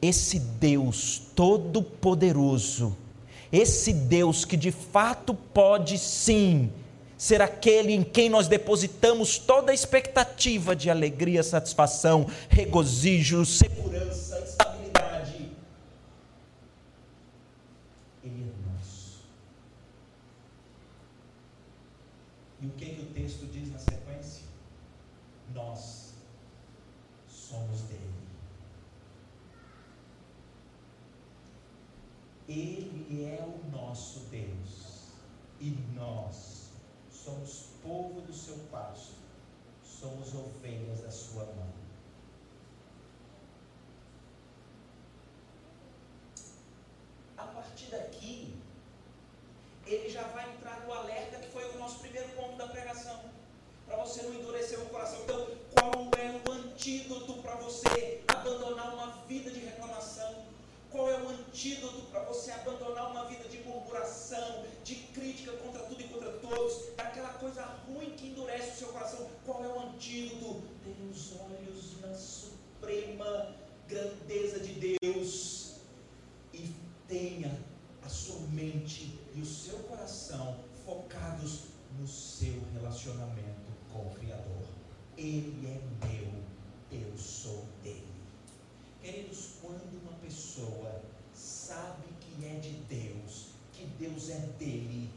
Esse 0.00 0.38
Deus 0.38 1.20
todo-poderoso, 1.34 2.96
esse 3.50 3.92
Deus 3.92 4.44
que 4.44 4.56
de 4.56 4.70
fato 4.70 5.34
pode 5.34 5.98
sim 5.98 6.70
ser 7.18 7.42
aquele 7.42 7.92
em 7.92 8.04
quem 8.04 8.30
nós 8.30 8.46
depositamos 8.46 9.38
toda 9.38 9.72
a 9.72 9.74
expectativa 9.74 10.76
de 10.76 10.88
alegria, 10.88 11.42
satisfação, 11.42 12.30
regozijo, 12.48 13.44
segurança, 13.44 14.38
estabilidade. 14.38 15.50
Ele 18.22 18.44
é 18.44 18.70
nosso. 18.70 19.18
E 22.62 22.66
o 22.66 22.70
que, 22.70 22.86
que 22.86 23.02
o 23.02 23.06
texto 23.06 23.46
diz 23.46 23.72
na 23.72 23.78
sequência? 23.80 24.44
Nós 25.52 26.14
somos 27.28 27.80
dele. 27.80 27.98
Ele 32.48 33.24
é 33.24 33.42
o 33.42 33.76
nosso 33.76 34.20
Deus 34.30 35.08
e 35.60 35.76
nós 35.96 36.58
somos 37.28 37.68
povo 37.82 38.20
do 38.22 38.32
seu 38.32 38.56
pasto, 38.70 39.14
somos 39.84 40.34
ovelhas 40.34 41.00
da 41.00 41.10
sua 41.10 41.44
mão. 41.44 41.72
A 47.36 47.44
partir 47.44 47.90
daqui, 47.90 48.56
ele 49.86 50.07
já 50.18 50.26
vai 50.28 50.50
entrar 50.52 50.84
no 50.84 50.92
alerta 50.92 51.36
que 51.36 51.48
foi 51.52 51.64
o 51.70 51.78
nosso 51.78 52.00
primeiro 52.00 52.28
ponto 52.30 52.56
da 52.56 52.66
pregação, 52.66 53.20
para 53.86 53.96
você 53.98 54.22
não 54.22 54.34
endurecer 54.34 54.80
o 54.80 54.86
coração. 54.86 55.20
Então, 55.22 55.46
qual 55.70 55.92
é 56.18 56.40
o 56.44 56.52
antídoto 56.52 57.34
para 57.34 57.54
você 57.54 58.20
abandonar 58.26 58.94
uma 58.94 59.24
vida 59.28 59.48
de 59.48 59.60
reclamação? 59.60 60.44
Qual 60.90 61.08
é 61.08 61.20
o 61.20 61.28
antídoto 61.28 62.00
para 62.10 62.24
você 62.24 62.50
abandonar 62.50 63.12
uma 63.12 63.26
vida 63.26 63.48
de 63.48 63.58
murmuração, 63.58 64.64
de 64.82 64.96
crítica 64.96 65.52
contra 65.52 65.82
tudo 65.84 66.00
e 66.00 66.08
contra 66.08 66.32
todos, 66.32 66.96
daquela 66.96 67.34
coisa 67.34 67.62
ruim 67.86 68.10
que 68.16 68.28
endurece 68.28 68.70
o 68.70 68.76
seu 68.76 68.88
coração? 68.88 69.28
Qual 69.46 69.64
é 69.64 69.68
o 69.68 69.80
antídoto? 69.82 70.62
Tenha 70.82 71.10
os 71.12 71.32
olhos 71.40 72.00
na 72.00 72.12
suprema 72.14 73.54
grandeza 73.86 74.58
de 74.58 74.98
Deus 74.98 75.76
e 76.52 76.74
tenha 77.06 77.67
a 78.08 78.10
sua 78.10 78.40
mente 78.52 79.18
e 79.34 79.42
o 79.42 79.44
seu 79.44 79.80
coração 79.80 80.56
focados 80.82 81.64
no 81.98 82.08
seu 82.08 82.54
relacionamento 82.72 83.70
com 83.92 84.06
o 84.06 84.14
Criador. 84.14 84.66
Ele 85.14 85.66
é 85.66 86.06
meu, 86.06 86.32
eu 86.90 87.18
sou 87.18 87.66
dele. 87.82 88.08
Queridos, 89.02 89.56
quando 89.60 90.00
uma 90.00 90.12
pessoa 90.22 91.02
sabe 91.34 92.04
que 92.18 92.46
é 92.46 92.54
de 92.54 92.70
Deus, 92.88 93.48
que 93.74 93.84
Deus 93.84 94.30
é 94.30 94.38
dele, 94.58 95.10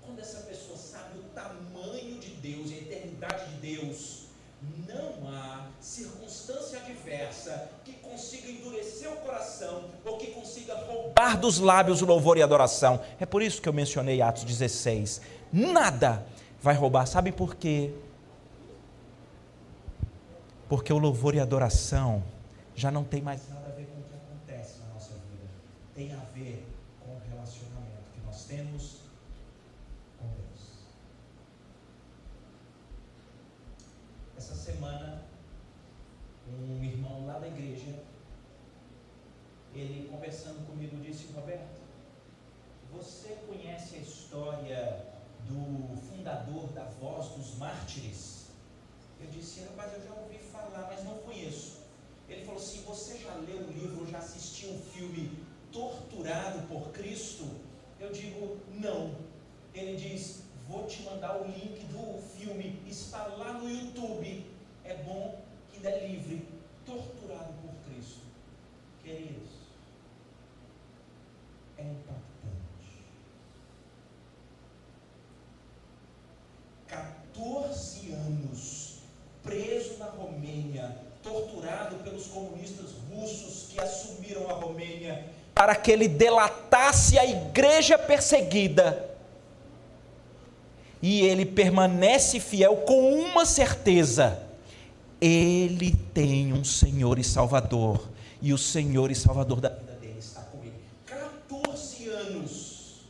quando 0.00 0.18
essa 0.18 0.40
pessoa 0.40 0.78
sabe 0.78 1.18
o 1.18 1.24
tamanho 1.34 2.18
de 2.18 2.30
Deus 2.36 2.70
e 2.70 2.74
a 2.76 2.78
eternidade 2.78 3.56
de 3.56 3.60
Deus, 3.60 4.17
não 4.86 5.28
há 5.28 5.66
circunstância 5.80 6.78
adversa 6.80 7.70
que 7.84 7.92
consiga 7.94 8.48
endurecer 8.50 9.12
o 9.12 9.16
coração 9.16 9.84
ou 10.04 10.18
que 10.18 10.28
consiga 10.28 10.74
roubar 10.74 11.38
dos 11.38 11.58
lábios 11.58 12.02
o 12.02 12.06
louvor 12.06 12.36
e 12.36 12.42
a 12.42 12.44
adoração. 12.44 13.00
É 13.20 13.26
por 13.26 13.42
isso 13.42 13.62
que 13.62 13.68
eu 13.68 13.72
mencionei 13.72 14.20
Atos 14.20 14.44
16. 14.44 15.20
Nada 15.52 16.26
vai 16.60 16.74
roubar. 16.74 17.06
Sabe 17.06 17.32
por 17.32 17.54
quê? 17.54 17.92
Porque 20.68 20.92
o 20.92 20.98
louvor 20.98 21.34
e 21.34 21.40
a 21.40 21.42
adoração 21.42 22.22
já 22.74 22.90
não 22.90 23.02
tem 23.04 23.22
mais 23.22 23.48
nada 23.48 23.68
a 23.68 23.70
ver 23.70 23.86
com 23.86 24.00
o 24.00 24.02
que 24.04 24.14
acontece 24.14 24.80
na 24.80 24.94
nossa 24.94 25.12
vida. 25.14 25.48
Tem 25.94 26.12
a 26.12 26.20
ver 26.34 26.66
com 27.00 27.12
o 27.12 27.20
relacionamento 27.30 28.12
que 28.12 28.20
nós 28.26 28.44
temos 28.44 28.98
com 30.18 30.26
Deus. 30.26 30.78
Essa 34.36 34.54
semana, 34.54 35.22
um 36.58 36.84
irmão 36.84 37.26
lá 37.26 37.38
da 37.38 37.48
igreja, 37.48 38.02
ele 39.74 40.08
conversando 40.08 40.66
comigo 40.66 40.96
disse, 40.96 41.32
Roberto, 41.32 41.80
você 42.92 43.36
conhece 43.46 43.96
a 43.96 43.98
história 43.98 45.06
do 45.46 45.96
fundador 45.96 46.68
da 46.72 46.84
Voz 46.84 47.28
dos 47.28 47.56
Mártires? 47.56 48.48
Eu 49.20 49.28
disse, 49.28 49.60
rapaz, 49.60 49.92
eu 49.94 50.02
já 50.02 50.14
ouvi 50.14 50.38
falar, 50.38 50.88
mas 50.90 51.04
não 51.04 51.18
conheço. 51.18 51.78
Ele 52.28 52.44
falou 52.44 52.60
assim: 52.60 52.82
Você 52.82 53.18
já 53.18 53.34
leu 53.34 53.58
o 53.58 53.72
livro, 53.72 54.06
já 54.06 54.18
assistiu 54.18 54.70
um 54.70 54.78
filme 54.78 55.32
Torturado 55.72 56.66
por 56.68 56.90
Cristo? 56.92 57.44
Eu 57.98 58.12
digo, 58.12 58.58
não. 58.74 59.14
Ele 59.74 59.96
diz: 59.96 60.42
Vou 60.68 60.86
te 60.86 61.02
mandar 61.02 61.40
o 61.40 61.46
link 61.46 61.84
do 61.86 62.20
filme, 62.36 62.82
está 62.86 63.26
lá 63.26 63.54
no 63.54 63.68
YouTube. 63.70 64.44
É 64.84 64.94
bom 65.02 65.40
dê 65.78 66.06
livre. 66.06 66.46
Torturado 66.84 67.52
por 67.60 67.70
Cristo. 67.86 68.20
Queridos, 69.02 69.50
é 71.76 71.82
impactante. 71.82 72.28
14 76.88 78.12
anos 78.12 78.88
preso 79.42 79.98
na 79.98 80.06
Romênia, 80.06 80.94
torturado 81.22 81.96
pelos 81.96 82.26
comunistas 82.26 82.90
russos 83.10 83.68
que 83.70 83.80
assumiram 83.80 84.48
a 84.50 84.52
Romênia, 84.52 85.24
para 85.54 85.74
que 85.74 85.90
ele 85.90 86.06
delatasse 86.06 87.18
a 87.18 87.24
igreja 87.24 87.98
perseguida. 87.98 89.08
E 91.00 91.22
ele 91.22 91.46
permanece 91.46 92.40
fiel 92.40 92.76
com 92.78 93.14
uma 93.14 93.46
certeza: 93.46 94.47
ele 95.20 95.94
tem 96.14 96.52
um 96.52 96.62
Senhor 96.62 97.18
e 97.18 97.24
Salvador, 97.24 98.08
e 98.40 98.52
o 98.52 98.58
Senhor 98.58 99.10
e 99.10 99.14
Salvador 99.14 99.60
da 99.60 99.70
vida 99.70 99.92
dele 100.00 100.18
está 100.18 100.42
com 100.42 100.62
ele. 100.62 100.74
14 101.06 102.08
anos. 102.08 103.02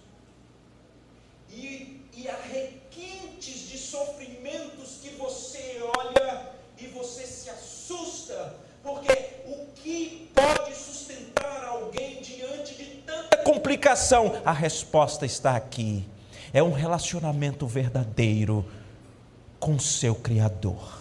E, 1.50 2.02
e 2.16 2.28
há 2.28 2.36
requintes 2.36 3.68
de 3.68 3.76
sofrimentos 3.76 4.98
que 5.02 5.10
você 5.10 5.80
olha 5.98 6.50
e 6.78 6.86
você 6.86 7.26
se 7.26 7.50
assusta, 7.50 8.54
porque 8.82 9.12
o 9.46 9.66
que 9.74 10.30
pode 10.34 10.74
sustentar 10.74 11.64
alguém 11.64 12.22
diante 12.22 12.74
de 12.74 12.84
tanta 13.06 13.36
complicação? 13.38 14.40
A 14.44 14.52
resposta 14.52 15.26
está 15.26 15.56
aqui. 15.56 16.06
É 16.54 16.62
um 16.62 16.72
relacionamento 16.72 17.66
verdadeiro 17.66 18.64
com 19.60 19.78
seu 19.78 20.14
Criador. 20.14 20.97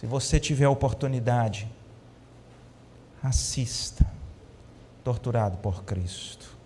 Se 0.00 0.06
você 0.06 0.40
tiver 0.40 0.64
a 0.64 0.70
oportunidade, 0.70 1.70
assista. 3.22 4.10
Torturado 5.04 5.58
por 5.58 5.84
Cristo. 5.84 6.56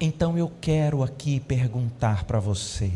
Então 0.00 0.36
eu 0.36 0.50
quero 0.60 1.04
aqui 1.04 1.38
perguntar 1.38 2.24
para 2.24 2.40
você: 2.40 2.90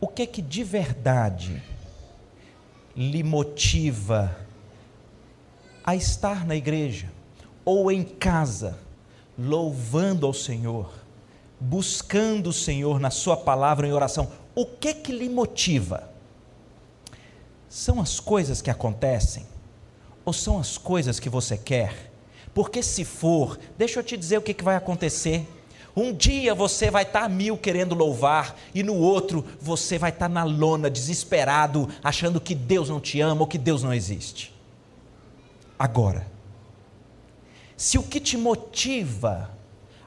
o 0.00 0.06
que 0.06 0.28
que 0.28 0.40
de 0.40 0.62
verdade 0.62 1.60
lhe 2.94 3.24
motiva 3.24 4.36
a 5.82 5.96
estar 5.96 6.46
na 6.46 6.54
igreja 6.54 7.10
ou 7.64 7.90
em 7.90 8.04
casa, 8.04 8.78
louvando 9.38 10.26
ao 10.26 10.32
Senhor, 10.32 10.92
buscando 11.60 12.50
o 12.50 12.52
Senhor 12.52 13.00
na 13.00 13.10
Sua 13.10 13.36
palavra 13.36 13.86
em 13.86 13.92
oração? 13.92 14.30
O 14.54 14.64
que 14.64 14.94
que 14.94 15.12
lhe 15.12 15.28
motiva? 15.28 16.10
São 17.68 18.00
as 18.00 18.20
coisas 18.20 18.62
que 18.62 18.70
acontecem 18.70 19.46
ou 20.24 20.32
são 20.32 20.58
as 20.58 20.78
coisas 20.78 21.20
que 21.20 21.28
você 21.28 21.56
quer? 21.56 22.12
Porque 22.54 22.82
se 22.82 23.04
for, 23.04 23.58
deixa 23.76 23.98
eu 23.98 24.04
te 24.04 24.16
dizer 24.16 24.38
o 24.38 24.42
que, 24.42 24.54
que 24.54 24.64
vai 24.64 24.76
acontecer. 24.76 25.46
Um 25.96 26.12
dia 26.12 26.54
você 26.54 26.90
vai 26.90 27.02
estar 27.02 27.22
tá 27.22 27.28
mil 27.28 27.56
querendo 27.56 27.94
louvar, 27.94 28.56
e 28.74 28.82
no 28.82 28.94
outro 28.94 29.44
você 29.60 29.98
vai 29.98 30.10
estar 30.10 30.28
na 30.28 30.42
lona, 30.44 30.90
desesperado, 30.90 31.88
achando 32.02 32.40
que 32.40 32.54
Deus 32.54 32.88
não 32.88 33.00
te 33.00 33.20
ama 33.20 33.42
ou 33.42 33.46
que 33.46 33.58
Deus 33.58 33.82
não 33.82 33.92
existe. 33.92 34.52
Agora, 35.78 36.26
se 37.76 37.98
o 37.98 38.02
que 38.02 38.20
te 38.20 38.36
motiva 38.36 39.50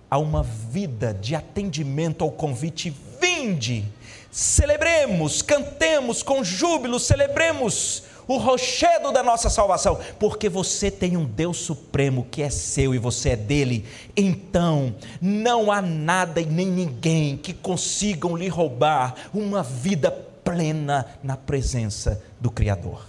a 0.10 0.18
uma 0.18 0.44
vida 0.44 1.14
de 1.14 1.36
atendimento 1.36 2.24
ao 2.24 2.32
convite, 2.32 2.96
vinde, 3.20 3.86
celebremos, 4.32 5.42
cantemos 5.42 6.24
com 6.24 6.44
júbilo, 6.44 7.00
celebremos 7.00 8.04
o 8.28 8.38
rochedo 8.38 9.12
da 9.12 9.24
nossa 9.24 9.50
salvação, 9.50 10.00
porque 10.20 10.50
você 10.50 10.92
tem 10.92 11.16
um 11.16 11.26
Deus 11.26 11.58
supremo 11.58 12.28
que 12.30 12.42
é 12.42 12.50
seu 12.50 12.94
e 12.94 12.98
você 12.98 13.30
é 13.30 13.36
dele. 13.36 13.86
Então, 14.16 14.94
não 15.22 15.72
há 15.72 15.82
nada 15.82 16.42
e 16.42 16.46
nem 16.46 16.68
ninguém 16.68 17.38
que 17.38 17.54
consigam 17.54 18.36
lhe 18.36 18.50
roubar 18.50 19.16
uma 19.34 19.64
vida 19.64 20.12
plena 20.12 21.06
na 21.24 21.38
presença 21.38 22.22
do 22.40 22.52
Criador. 22.52 23.08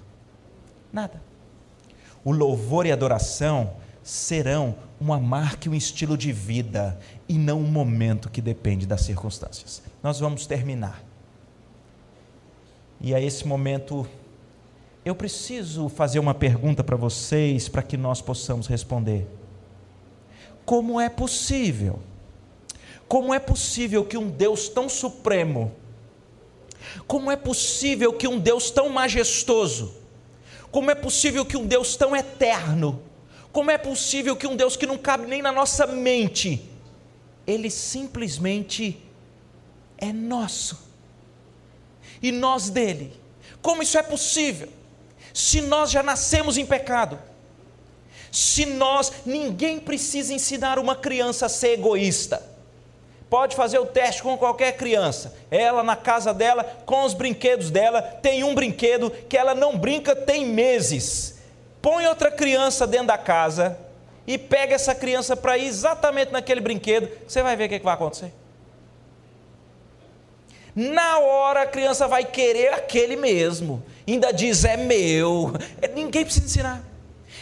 Nada. 0.92 1.20
O 2.24 2.32
louvor 2.32 2.86
e 2.86 2.92
adoração 2.92 3.72
serão 4.08 4.74
uma 4.98 5.20
marca 5.20 5.68
e 5.68 5.70
um 5.70 5.74
estilo 5.74 6.16
de 6.16 6.32
vida 6.32 6.98
e 7.28 7.34
não 7.34 7.60
um 7.60 7.70
momento 7.70 8.30
que 8.30 8.40
depende 8.40 8.86
das 8.86 9.02
circunstâncias. 9.02 9.82
Nós 10.02 10.18
vamos 10.18 10.46
terminar. 10.46 11.04
E 13.02 13.14
a 13.14 13.20
esse 13.20 13.46
momento 13.46 14.08
eu 15.04 15.14
preciso 15.14 15.90
fazer 15.90 16.18
uma 16.20 16.32
pergunta 16.32 16.82
para 16.82 16.96
vocês 16.96 17.68
para 17.68 17.82
que 17.82 17.98
nós 17.98 18.22
possamos 18.22 18.66
responder. 18.66 19.28
Como 20.64 20.98
é 20.98 21.10
possível? 21.10 21.98
Como 23.06 23.34
é 23.34 23.38
possível 23.38 24.06
que 24.06 24.16
um 24.16 24.30
Deus 24.30 24.70
tão 24.70 24.88
supremo, 24.88 25.70
como 27.06 27.30
é 27.30 27.36
possível 27.36 28.14
que 28.14 28.26
um 28.26 28.38
Deus 28.38 28.70
tão 28.70 28.88
majestoso, 28.88 29.94
como 30.70 30.90
é 30.90 30.94
possível 30.94 31.44
que 31.44 31.58
um 31.58 31.66
Deus 31.66 31.94
tão 31.94 32.16
eterno, 32.16 33.02
como 33.52 33.70
é 33.70 33.78
possível 33.78 34.36
que 34.36 34.46
um 34.46 34.56
Deus 34.56 34.76
que 34.76 34.86
não 34.86 34.98
cabe 34.98 35.26
nem 35.26 35.42
na 35.42 35.52
nossa 35.52 35.86
mente, 35.86 36.68
ele 37.46 37.70
simplesmente 37.70 39.02
é 39.96 40.12
nosso 40.12 40.88
e 42.22 42.30
nós 42.30 42.70
dele? 42.70 43.12
Como 43.60 43.82
isso 43.82 43.98
é 43.98 44.02
possível? 44.02 44.68
se 45.38 45.60
nós 45.60 45.92
já 45.92 46.02
nascemos 46.02 46.58
em 46.58 46.66
pecado, 46.66 47.16
se 48.32 48.66
nós, 48.66 49.12
ninguém 49.24 49.78
precisa 49.78 50.34
ensinar 50.34 50.80
uma 50.80 50.96
criança 50.96 51.46
a 51.46 51.48
ser 51.48 51.74
egoísta. 51.74 52.42
Pode 53.30 53.54
fazer 53.54 53.78
o 53.78 53.86
teste 53.86 54.20
com 54.20 54.36
qualquer 54.36 54.76
criança. 54.76 55.36
Ela 55.48 55.84
na 55.84 55.94
casa 55.94 56.34
dela, 56.34 56.64
com 56.84 57.04
os 57.04 57.14
brinquedos 57.14 57.70
dela, 57.70 58.02
tem 58.02 58.42
um 58.42 58.52
brinquedo 58.52 59.12
que 59.28 59.36
ela 59.36 59.54
não 59.54 59.78
brinca 59.78 60.16
tem 60.16 60.44
meses. 60.44 61.37
Põe 61.80 62.06
outra 62.06 62.30
criança 62.30 62.86
dentro 62.86 63.08
da 63.08 63.18
casa 63.18 63.78
e 64.26 64.36
pega 64.36 64.74
essa 64.74 64.94
criança 64.94 65.36
para 65.36 65.56
ir 65.56 65.66
exatamente 65.66 66.32
naquele 66.32 66.60
brinquedo, 66.60 67.08
você 67.26 67.42
vai 67.42 67.56
ver 67.56 67.66
o 67.66 67.68
que 67.68 67.78
vai 67.78 67.94
acontecer. 67.94 68.32
Na 70.74 71.18
hora 71.18 71.62
a 71.62 71.66
criança 71.66 72.06
vai 72.06 72.24
querer 72.24 72.72
aquele 72.72 73.16
mesmo, 73.16 73.82
ainda 74.06 74.30
diz 74.30 74.64
é 74.64 74.76
meu, 74.76 75.52
é, 75.80 75.88
ninguém 75.88 76.24
precisa 76.24 76.46
ensinar. 76.46 76.84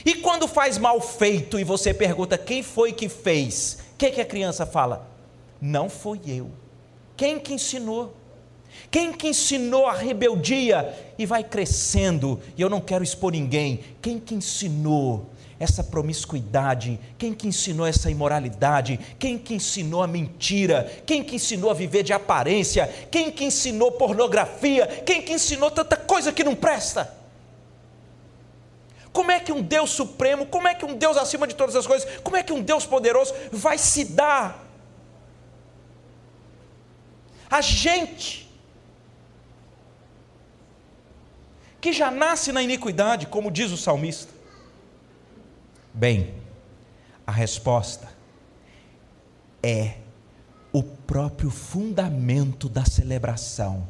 E 0.05 0.14
quando 0.14 0.47
faz 0.47 0.78
mal 0.78 1.01
feito 1.01 1.59
e 1.59 1.64
você 1.64 1.93
pergunta 1.93 2.39
quem 2.39 2.62
foi 2.62 2.93
que 2.93 3.09
fez, 3.09 3.78
o 3.95 3.97
que, 3.97 4.11
que 4.11 4.20
a 4.20 4.24
criança 4.24 4.64
fala? 4.64 5.09
Não 5.61 5.91
fui 5.91 6.20
eu. 6.26 6.51
Quem 7.16 7.39
que 7.39 7.55
ensinou? 7.55 8.14
Quem 8.91 9.12
que 9.12 9.29
ensinou 9.29 9.87
a 9.87 9.93
rebeldia 9.93 10.95
e 11.19 11.27
vai 11.27 11.43
crescendo? 11.43 12.41
E 12.57 12.62
eu 12.62 12.71
não 12.71 12.81
quero 12.81 13.05
expor 13.05 13.33
ninguém. 13.33 13.81
Quem 14.01 14.19
que 14.19 14.35
ensinou 14.35 15.31
essa 15.59 15.83
promiscuidade? 15.83 16.99
Quem 17.19 17.33
que 17.33 17.49
ensinou 17.49 17.87
essa 17.87 18.11
imoralidade? 18.11 18.99
Quem 19.19 19.39
que 19.39 19.55
ensinou 19.55 20.03
a 20.03 20.07
mentira? 20.07 20.91
Quem 21.05 21.23
que 21.23 21.37
ensinou 21.37 21.71
a 21.71 21.75
viver 21.75 22.03
de 22.03 22.12
aparência? 22.12 22.89
Quem 23.11 23.31
que 23.31 23.45
ensinou 23.45 23.93
pornografia? 23.93 24.87
Quem 25.05 25.23
que 25.23 25.33
ensinou 25.33 25.71
tanta 25.71 25.97
coisa 25.97 26.33
que 26.33 26.45
não 26.45 26.55
presta? 26.55 27.14
Como 29.12 29.31
é 29.31 29.41
que 29.41 29.51
um 29.51 29.62
Deus 29.62 29.91
supremo, 29.91 30.45
como 30.47 30.69
é 30.69 30.75
que 30.75 30.85
um 30.85 30.95
Deus 30.95 31.17
acima 31.17 31.47
de 31.47 31.55
todas 31.55 31.75
as 31.75 31.87
coisas, 31.87 32.07
como 32.23 32.37
é 32.37 32.43
que 32.43 32.53
um 32.53 32.61
Deus 32.61 32.85
poderoso 32.85 33.33
vai 33.51 33.79
se 33.79 34.05
dar 34.05 34.67
a 37.49 37.61
gente 37.61 38.45
que 41.87 41.93
já 41.93 42.11
nasce 42.11 42.51
na 42.51 42.61
iniquidade, 42.61 43.28
como 43.28 43.49
diz 43.49 43.70
o 43.70 43.76
salmista? 43.76 44.32
Bem, 45.95 46.34
a 47.24 47.30
resposta 47.30 48.09
é 49.62 49.99
o 50.72 50.82
próprio 50.82 51.49
fundamento 51.49 52.68
da 52.68 52.84
celebração. 52.84 53.87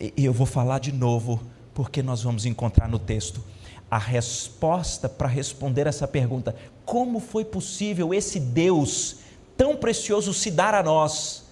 E 0.00 0.24
eu 0.24 0.32
vou 0.32 0.48
falar 0.48 0.80
de 0.80 0.90
novo, 0.90 1.40
porque 1.72 2.02
nós 2.02 2.24
vamos 2.24 2.44
encontrar 2.44 2.88
no 2.88 2.98
texto 2.98 3.40
a 3.88 3.96
resposta 3.96 5.08
para 5.08 5.28
responder 5.28 5.86
essa 5.86 6.08
pergunta: 6.08 6.56
como 6.84 7.20
foi 7.20 7.44
possível 7.44 8.12
esse 8.12 8.40
Deus 8.40 9.18
tão 9.56 9.76
precioso 9.76 10.34
se 10.34 10.50
dar 10.50 10.74
a 10.74 10.82
nós 10.82 11.44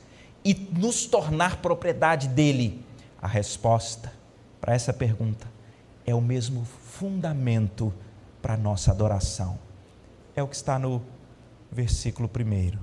e 0.44 0.52
nos 0.52 1.06
tornar 1.06 1.58
propriedade 1.62 2.26
dele? 2.26 2.84
A 3.22 3.28
resposta 3.28 4.15
para 4.60 4.74
essa 4.74 4.92
pergunta 4.92 5.46
é 6.06 6.14
o 6.14 6.20
mesmo 6.20 6.64
fundamento 6.64 7.92
para 8.40 8.54
a 8.54 8.56
nossa 8.56 8.92
adoração. 8.92 9.58
É 10.34 10.42
o 10.42 10.48
que 10.48 10.54
está 10.54 10.78
no 10.78 11.02
versículo 11.70 12.28
1. 12.28 12.78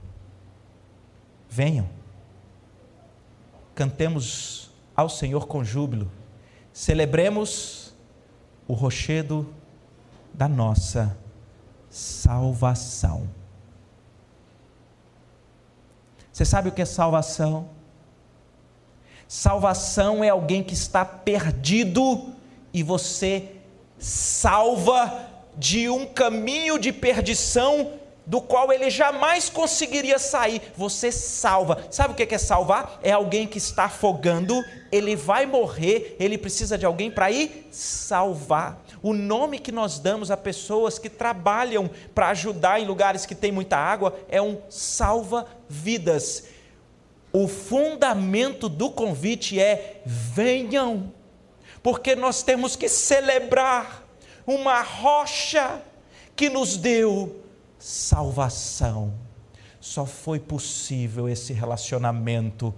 Venham, 1.50 1.88
cantemos 3.74 4.72
ao 4.96 5.08
Senhor 5.08 5.48
com 5.48 5.64
júbilo, 5.64 6.12
celebremos 6.72 7.94
o 8.68 8.74
rochedo 8.74 9.54
da 10.34 10.48
nossa 10.48 11.16
salvação. 11.90 13.30
Você 16.32 16.44
sabe 16.44 16.70
o 16.70 16.72
que 16.72 16.82
é 16.82 16.86
salvação? 16.86 17.70
Salvação 19.36 20.24
é 20.24 20.30
alguém 20.30 20.62
que 20.62 20.76
está 20.76 21.04
perdido 21.04 22.36
e 22.72 22.84
você 22.84 23.50
salva 23.98 25.12
de 25.58 25.90
um 25.90 26.06
caminho 26.06 26.78
de 26.78 26.94
perdição 26.94 27.94
do 28.28 28.40
qual 28.40 28.72
ele 28.72 28.92
jamais 28.92 29.50
conseguiria 29.50 30.20
sair. 30.20 30.62
Você 30.78 31.12
salva. 31.12 31.84
Sabe 31.90 32.14
o 32.14 32.16
que 32.16 32.36
é 32.36 32.38
salvar? 32.38 33.00
É 33.02 33.12
alguém 33.12 33.48
que 33.48 33.58
está 33.58 33.86
afogando, 33.86 34.64
ele 34.92 35.16
vai 35.16 35.48
morrer, 35.48 36.16
ele 36.20 36.38
precisa 36.38 36.78
de 36.78 36.86
alguém 36.86 37.10
para 37.10 37.32
ir 37.32 37.68
salvar. 37.72 38.84
O 39.02 39.14
nome 39.14 39.58
que 39.58 39.72
nós 39.72 39.98
damos 39.98 40.30
a 40.30 40.38
pessoas 40.38 41.00
que 41.00 41.10
trabalham 41.10 41.90
para 42.14 42.30
ajudar 42.30 42.80
em 42.80 42.86
lugares 42.86 43.26
que 43.26 43.34
tem 43.34 43.52
muita 43.52 43.78
água 43.78 44.16
é 44.30 44.40
um 44.40 44.60
salva-vidas. 44.70 46.53
O 47.34 47.48
fundamento 47.48 48.70
do 48.70 48.92
convite 48.92 49.60
é: 49.60 50.04
venham, 50.06 51.12
porque 51.82 52.16
nós 52.16 52.44
temos 52.44 52.76
que 52.76 52.88
celebrar 52.88 54.08
uma 54.46 54.82
rocha 54.84 55.82
que 56.36 56.48
nos 56.48 56.78
deu 56.78 57.44
salvação. 57.80 59.14
Só 59.82 60.06
foi 60.06 60.40
possível 60.40 61.28
esse 61.28 61.52
relacionamento 61.52 62.74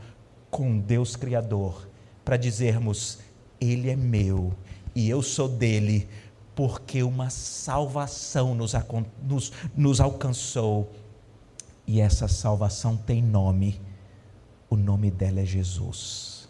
com 0.49 0.79
Deus 0.79 1.17
Criador 1.17 1.87
para 2.23 2.37
dizermos: 2.37 3.19
Ele 3.59 3.89
é 3.89 3.95
meu 3.95 4.53
e 4.95 5.09
eu 5.09 5.21
sou 5.21 5.49
dele, 5.49 6.07
porque 6.55 7.03
uma 7.03 7.29
salvação 7.29 8.55
nos, 8.55 8.71
nos, 9.21 9.51
nos 9.75 9.99
alcançou 9.99 10.89
e 11.85 11.99
essa 11.99 12.27
salvação 12.29 12.95
tem 12.95 13.21
nome, 13.21 13.79
o 14.69 14.75
nome 14.75 15.11
dela 15.11 15.39
é 15.39 15.45
Jesus. 15.45 16.49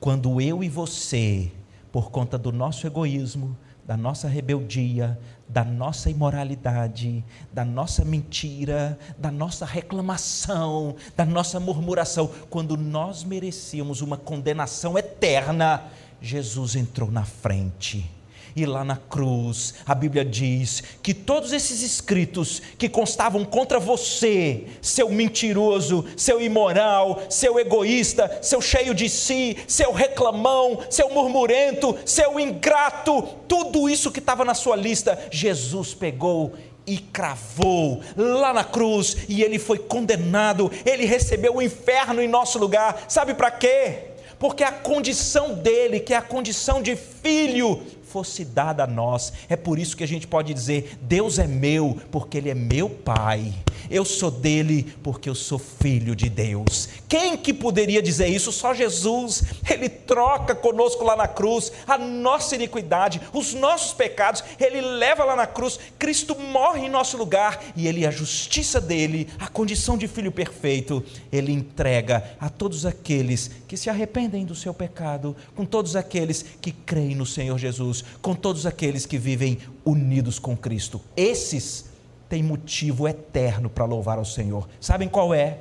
Quando 0.00 0.40
eu 0.40 0.62
e 0.62 0.68
você, 0.68 1.50
por 1.90 2.10
conta 2.10 2.36
do 2.36 2.52
nosso 2.52 2.86
egoísmo, 2.86 3.56
da 3.86 3.96
nossa 3.96 4.28
rebeldia, 4.28 5.18
da 5.48 5.64
nossa 5.64 6.10
imoralidade, 6.10 7.24
da 7.52 7.64
nossa 7.64 8.04
mentira, 8.04 8.98
da 9.18 9.30
nossa 9.30 9.66
reclamação, 9.66 10.96
da 11.14 11.24
nossa 11.24 11.60
murmuração. 11.60 12.30
Quando 12.48 12.76
nós 12.76 13.24
merecíamos 13.24 14.00
uma 14.00 14.16
condenação 14.16 14.96
eterna, 14.96 15.84
Jesus 16.20 16.76
entrou 16.76 17.10
na 17.10 17.24
frente 17.24 18.10
e 18.56 18.64
lá 18.66 18.84
na 18.84 18.96
cruz, 18.96 19.74
a 19.86 19.94
Bíblia 19.94 20.24
diz 20.24 20.82
que 21.02 21.12
todos 21.12 21.52
esses 21.52 21.82
escritos 21.82 22.62
que 22.78 22.88
constavam 22.88 23.44
contra 23.44 23.78
você, 23.80 24.64
seu 24.80 25.10
mentiroso, 25.10 26.04
seu 26.16 26.40
imoral, 26.40 27.22
seu 27.28 27.58
egoísta, 27.58 28.38
seu 28.42 28.60
cheio 28.60 28.94
de 28.94 29.08
si, 29.08 29.56
seu 29.66 29.92
reclamão, 29.92 30.80
seu 30.90 31.10
murmurento, 31.10 31.96
seu 32.04 32.38
ingrato, 32.38 33.22
tudo 33.48 33.88
isso 33.88 34.10
que 34.10 34.18
estava 34.18 34.44
na 34.44 34.54
sua 34.54 34.76
lista, 34.76 35.18
Jesus 35.30 35.94
pegou 35.94 36.52
e 36.86 36.98
cravou 36.98 38.02
lá 38.16 38.52
na 38.52 38.64
cruz, 38.64 39.16
e 39.28 39.42
ele 39.42 39.58
foi 39.58 39.78
condenado, 39.78 40.70
ele 40.84 41.06
recebeu 41.06 41.56
o 41.56 41.62
inferno 41.62 42.20
em 42.20 42.28
nosso 42.28 42.58
lugar. 42.58 43.06
Sabe 43.08 43.34
para 43.34 43.50
quê? 43.50 44.10
Porque 44.38 44.62
a 44.62 44.72
condição 44.72 45.54
dele, 45.54 46.00
que 46.00 46.12
é 46.12 46.16
a 46.16 46.22
condição 46.22 46.82
de 46.82 46.96
filho, 46.96 47.80
fosse 48.14 48.44
dada 48.44 48.84
a 48.84 48.86
nós. 48.86 49.32
É 49.48 49.56
por 49.56 49.76
isso 49.76 49.96
que 49.96 50.04
a 50.04 50.06
gente 50.06 50.24
pode 50.28 50.54
dizer: 50.54 50.96
Deus 51.02 51.40
é 51.40 51.48
meu, 51.48 51.98
porque 52.12 52.38
Ele 52.38 52.48
é 52.48 52.54
meu 52.54 52.88
Pai. 52.88 53.52
Eu 53.90 54.04
sou 54.04 54.30
dele, 54.30 54.94
porque 55.02 55.28
eu 55.28 55.34
sou 55.34 55.58
filho 55.58 56.16
de 56.16 56.28
Deus. 56.28 56.88
Quem 57.08 57.36
que 57.36 57.52
poderia 57.52 58.02
dizer 58.02 58.28
isso? 58.28 58.50
Só 58.52 58.74
Jesus. 58.74 59.42
Ele 59.70 59.88
troca 59.88 60.54
conosco 60.54 61.04
lá 61.04 61.16
na 61.16 61.28
cruz 61.28 61.72
a 61.86 61.98
nossa 61.98 62.54
iniquidade, 62.54 63.20
os 63.32 63.54
nossos 63.54 63.92
pecados. 63.92 64.42
Ele 64.58 64.80
leva 64.80 65.24
lá 65.24 65.36
na 65.36 65.46
cruz. 65.46 65.78
Cristo 65.98 66.36
morre 66.36 66.86
em 66.86 66.90
nosso 66.90 67.16
lugar 67.16 67.62
e 67.76 67.86
Ele, 67.86 68.06
a 68.06 68.10
justiça 68.10 68.80
dele, 68.80 69.28
a 69.38 69.48
condição 69.48 69.96
de 69.96 70.08
filho 70.08 70.32
perfeito, 70.32 71.04
Ele 71.32 71.52
entrega 71.52 72.36
a 72.40 72.48
todos 72.48 72.86
aqueles 72.86 73.50
que 73.68 73.76
se 73.76 73.90
arrependem 73.90 74.44
do 74.44 74.54
seu 74.54 74.72
pecado, 74.72 75.36
com 75.54 75.64
todos 75.64 75.96
aqueles 75.96 76.44
que 76.60 76.72
creem 76.72 77.14
no 77.14 77.26
Senhor 77.26 77.58
Jesus 77.58 78.04
com 78.20 78.34
todos 78.34 78.66
aqueles 78.66 79.06
que 79.06 79.18
vivem 79.18 79.58
unidos 79.84 80.38
com 80.38 80.56
Cristo. 80.56 81.00
Esses 81.16 81.86
têm 82.28 82.42
motivo 82.42 83.06
eterno 83.06 83.68
para 83.68 83.84
louvar 83.84 84.18
ao 84.18 84.24
Senhor. 84.24 84.68
Sabem 84.80 85.08
qual 85.08 85.34
é? 85.34 85.58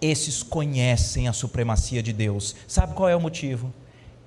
Esses 0.00 0.42
conhecem 0.42 1.28
a 1.28 1.32
supremacia 1.32 2.02
de 2.02 2.12
Deus. 2.12 2.56
Sabe 2.66 2.94
qual 2.94 3.08
é 3.08 3.14
o 3.14 3.20
motivo? 3.20 3.72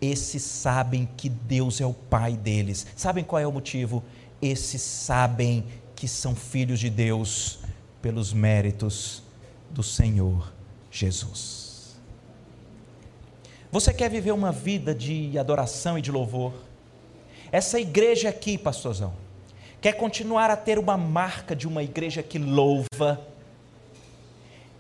Esses 0.02 0.44
sabem 0.44 1.08
que 1.18 1.30
Deus 1.30 1.82
é 1.82 1.86
o 1.86 1.94
Pai 1.94 2.34
deles. 2.34 2.86
Sabem 2.96 3.24
qual 3.24 3.42
é 3.42 3.48
o 3.48 3.52
motivo? 3.52 4.04
Esses 4.42 4.82
sabem 4.82 5.66
que 5.96 6.08
são 6.08 6.36
filhos 6.36 6.80
de 6.80 6.90
Deus 6.90 7.60
pelos 8.02 8.34
méritos 8.34 9.24
do 9.72 9.82
Senhor 9.82 10.54
Jesus. 10.92 11.96
Você 13.72 13.94
quer 13.94 14.10
viver 14.10 14.32
uma 14.32 14.52
vida 14.52 14.96
de 14.96 15.38
adoração 15.38 15.98
e 15.98 16.02
de 16.02 16.12
louvor? 16.12 16.54
Essa 17.52 17.80
igreja 17.80 18.30
aqui, 18.30 18.58
pastorzão, 18.58 19.14
quer 19.86 19.94
continuar 19.94 20.50
a 20.50 20.58
ter 20.58 20.80
uma 20.80 20.98
marca 20.98 21.56
de 21.56 21.68
uma 21.68 21.84
igreja 21.84 22.24
que 22.24 22.40
louva, 22.40 23.22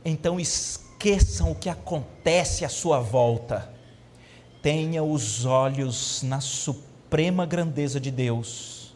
então 0.03 0.39
esqueçam 0.39 1.51
o 1.51 1.55
que 1.55 1.69
acontece 1.69 2.65
à 2.65 2.69
sua 2.69 2.99
volta. 2.99 3.71
Tenha 4.63 5.03
os 5.03 5.45
olhos 5.45 6.23
na 6.23 6.41
suprema 6.41 7.45
grandeza 7.45 7.99
de 7.99 8.09
Deus. 8.09 8.95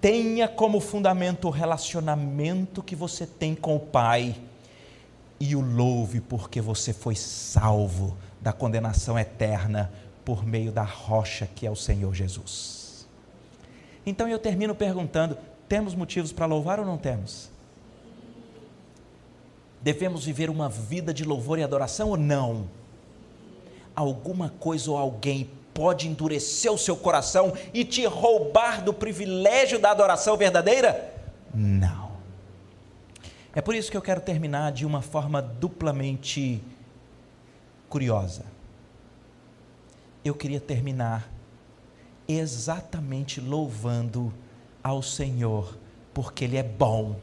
Tenha 0.00 0.48
como 0.48 0.80
fundamento 0.80 1.46
o 1.46 1.50
relacionamento 1.52 2.82
que 2.82 2.96
você 2.96 3.24
tem 3.24 3.54
com 3.54 3.76
o 3.76 3.80
Pai. 3.80 4.34
E 5.38 5.54
o 5.54 5.60
louve 5.60 6.20
porque 6.20 6.60
você 6.60 6.92
foi 6.92 7.14
salvo 7.14 8.16
da 8.40 8.52
condenação 8.52 9.16
eterna 9.16 9.92
por 10.24 10.44
meio 10.44 10.72
da 10.72 10.82
rocha 10.82 11.46
que 11.46 11.68
é 11.68 11.70
o 11.70 11.76
Senhor 11.76 12.12
Jesus. 12.12 12.83
Então 14.06 14.28
eu 14.28 14.38
termino 14.38 14.74
perguntando: 14.74 15.36
temos 15.68 15.94
motivos 15.94 16.32
para 16.32 16.46
louvar 16.46 16.78
ou 16.78 16.86
não 16.86 16.98
temos? 16.98 17.50
Devemos 19.80 20.24
viver 20.24 20.48
uma 20.48 20.68
vida 20.68 21.12
de 21.12 21.24
louvor 21.24 21.58
e 21.58 21.62
adoração 21.62 22.10
ou 22.10 22.16
não? 22.16 22.68
Alguma 23.94 24.48
coisa 24.58 24.90
ou 24.90 24.96
alguém 24.96 25.50
pode 25.72 26.08
endurecer 26.08 26.72
o 26.72 26.78
seu 26.78 26.96
coração 26.96 27.52
e 27.72 27.84
te 27.84 28.04
roubar 28.06 28.82
do 28.82 28.94
privilégio 28.94 29.78
da 29.78 29.90
adoração 29.90 30.36
verdadeira? 30.36 31.12
Não. 31.54 32.12
É 33.54 33.60
por 33.60 33.74
isso 33.74 33.90
que 33.90 33.96
eu 33.96 34.02
quero 34.02 34.20
terminar 34.20 34.72
de 34.72 34.86
uma 34.86 35.02
forma 35.02 35.40
duplamente 35.40 36.62
curiosa 37.88 38.54
eu 40.24 40.34
queria 40.34 40.60
terminar 40.60 41.28
exatamente 42.28 43.40
louvando 43.40 44.32
ao 44.82 45.02
Senhor, 45.02 45.76
porque 46.12 46.44
Ele 46.44 46.56
é 46.56 46.62
bom. 46.62 47.16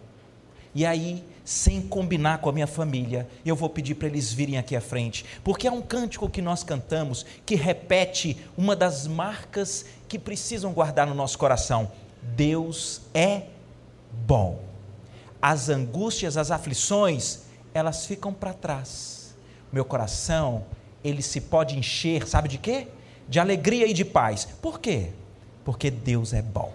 E 0.74 0.86
aí, 0.86 1.24
sem 1.44 1.82
combinar 1.82 2.40
com 2.40 2.50
a 2.50 2.54
minha 2.54 2.68
família, 2.68 3.28
eu 3.46 3.56
vou 3.56 3.70
pedir 3.70 3.96
para 3.96 4.08
eles 4.08 4.32
virem 4.32 4.58
aqui 4.58 4.76
à 4.76 4.82
frente, 4.82 5.26
porque 5.44 5.68
é 5.68 5.72
um 5.72 5.82
cântico 5.82 6.30
que 6.30 6.42
nós 6.42 6.64
cantamos 6.64 7.26
que 7.46 7.56
repete 7.56 8.38
uma 8.58 8.76
das 8.76 9.06
marcas 9.08 9.86
que 10.08 10.18
precisam 10.18 10.72
guardar 10.72 11.08
no 11.08 11.14
nosso 11.14 11.38
coração: 11.38 11.92
Deus 12.22 13.02
é 13.14 13.44
bom. 14.26 14.62
As 15.42 15.70
angústias, 15.70 16.38
as 16.38 16.52
aflições, 16.52 17.42
elas 17.74 18.06
ficam 18.06 18.32
para 18.34 18.54
trás. 18.54 19.36
Meu 19.74 19.84
coração, 19.84 20.66
ele 21.04 21.22
se 21.22 21.42
pode 21.42 21.78
encher, 21.78 22.28
sabe 22.28 22.48
de 22.48 22.58
quê? 22.58 22.88
De 23.32 23.40
alegria 23.40 23.88
e 23.88 23.94
de 23.94 24.04
paz. 24.04 24.46
Por 24.62 24.78
quê? 24.78 25.08
Porque 25.64 25.90
Deus 25.90 26.34
é 26.34 26.42
bom. 26.42 26.74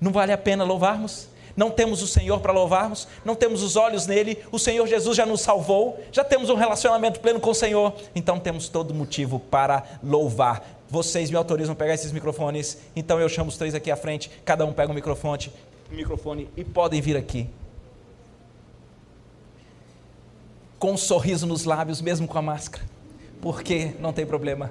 Não 0.00 0.10
vale 0.10 0.32
a 0.32 0.36
pena 0.36 0.64
louvarmos? 0.64 1.28
Não 1.56 1.70
temos 1.70 2.02
o 2.02 2.08
Senhor 2.08 2.40
para 2.40 2.52
louvarmos, 2.52 3.06
não 3.24 3.36
temos 3.36 3.62
os 3.62 3.76
olhos 3.76 4.06
nele, 4.06 4.38
o 4.50 4.58
Senhor 4.58 4.84
Jesus 4.88 5.16
já 5.16 5.24
nos 5.24 5.42
salvou, 5.42 6.02
já 6.10 6.24
temos 6.24 6.50
um 6.50 6.56
relacionamento 6.56 7.20
pleno 7.20 7.38
com 7.38 7.50
o 7.50 7.54
Senhor, 7.54 7.94
então 8.14 8.40
temos 8.40 8.68
todo 8.68 8.92
motivo 8.92 9.38
para 9.38 9.84
louvar. 10.02 10.64
Vocês 10.88 11.30
me 11.30 11.36
autorizam 11.36 11.72
a 11.72 11.76
pegar 11.76 11.94
esses 11.94 12.10
microfones, 12.10 12.78
então 12.96 13.20
eu 13.20 13.28
chamo 13.28 13.48
os 13.48 13.56
três 13.56 13.74
aqui 13.74 13.92
à 13.92 13.96
frente, 13.96 14.28
cada 14.44 14.64
um 14.64 14.72
pega 14.72 14.90
um 14.90 14.94
microfone, 14.94 15.52
microfone 15.90 16.48
e 16.56 16.64
podem 16.64 17.00
vir 17.00 17.16
aqui. 17.16 17.48
Com 20.80 20.92
um 20.92 20.96
sorriso 20.96 21.46
nos 21.46 21.64
lábios, 21.64 22.00
mesmo 22.00 22.26
com 22.26 22.38
a 22.38 22.42
máscara, 22.42 22.84
porque 23.40 23.92
não 24.00 24.12
tem 24.12 24.26
problema, 24.26 24.70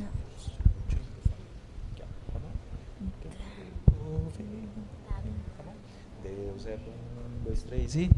é. 6.71 6.75
Um, 6.75 7.43
dois, 7.43 7.63
três 7.63 7.95
e. 7.95 8.09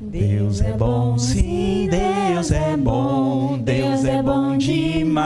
Deus 0.00 0.60
é 0.60 0.72
bom, 0.72 1.16
sim, 1.18 1.88
Deus 1.88 2.50
é 2.50 2.76
bom, 2.76 3.56
Deus 3.58 4.04
é 4.04 4.20
bom 4.22 4.56
demais. 4.56 5.22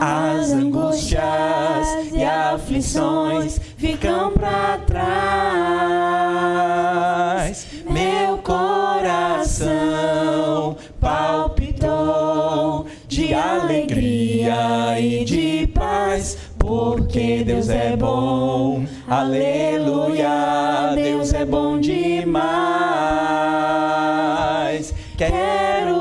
As 0.00 0.50
angústias 0.50 2.12
e 2.12 2.22
aflições 2.22 3.58
ficam 3.76 4.32
para 4.32 4.78
trás. 4.78 5.02
Meu 7.88 8.36
coração 8.38 9.62
palpitou 11.00 12.86
de 13.08 13.32
alegria 13.32 15.00
e 15.00 15.24
de 15.24 15.66
paz, 15.68 16.36
porque 16.72 17.44
Deus 17.44 17.68
é 17.68 17.94
bom. 17.94 18.86
Aleluia, 19.06 20.92
Deus 20.94 21.34
é 21.34 21.44
bom 21.44 21.78
demais. 21.78 22.32
Quero 25.18 25.96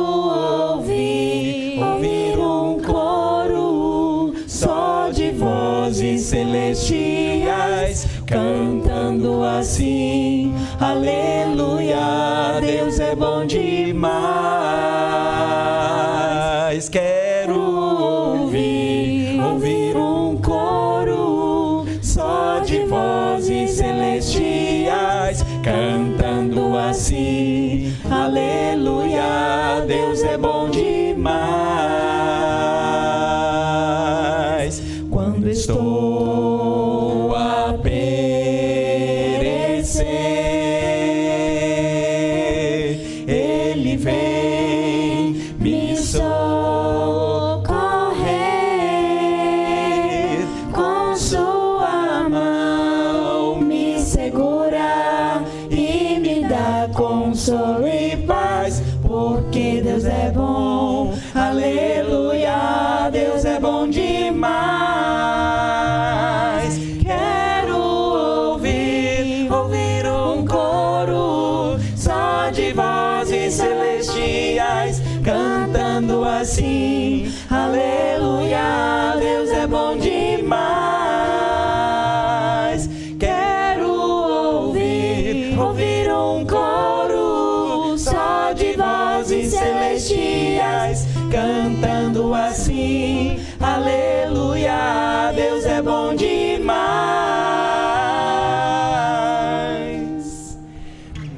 ouvir, 0.74 1.78
ouvir 1.84 2.40
um 2.40 2.80
coro 2.80 4.34
só 4.48 5.10
de 5.12 5.32
vozes 5.32 6.22
celestiais 6.22 8.08
cantando 8.26 9.44
assim. 9.44 10.56
Aleluia, 10.80 12.62
Deus 12.62 12.98
é 13.02 13.14
bom 13.14 13.46
demais. 13.46 14.11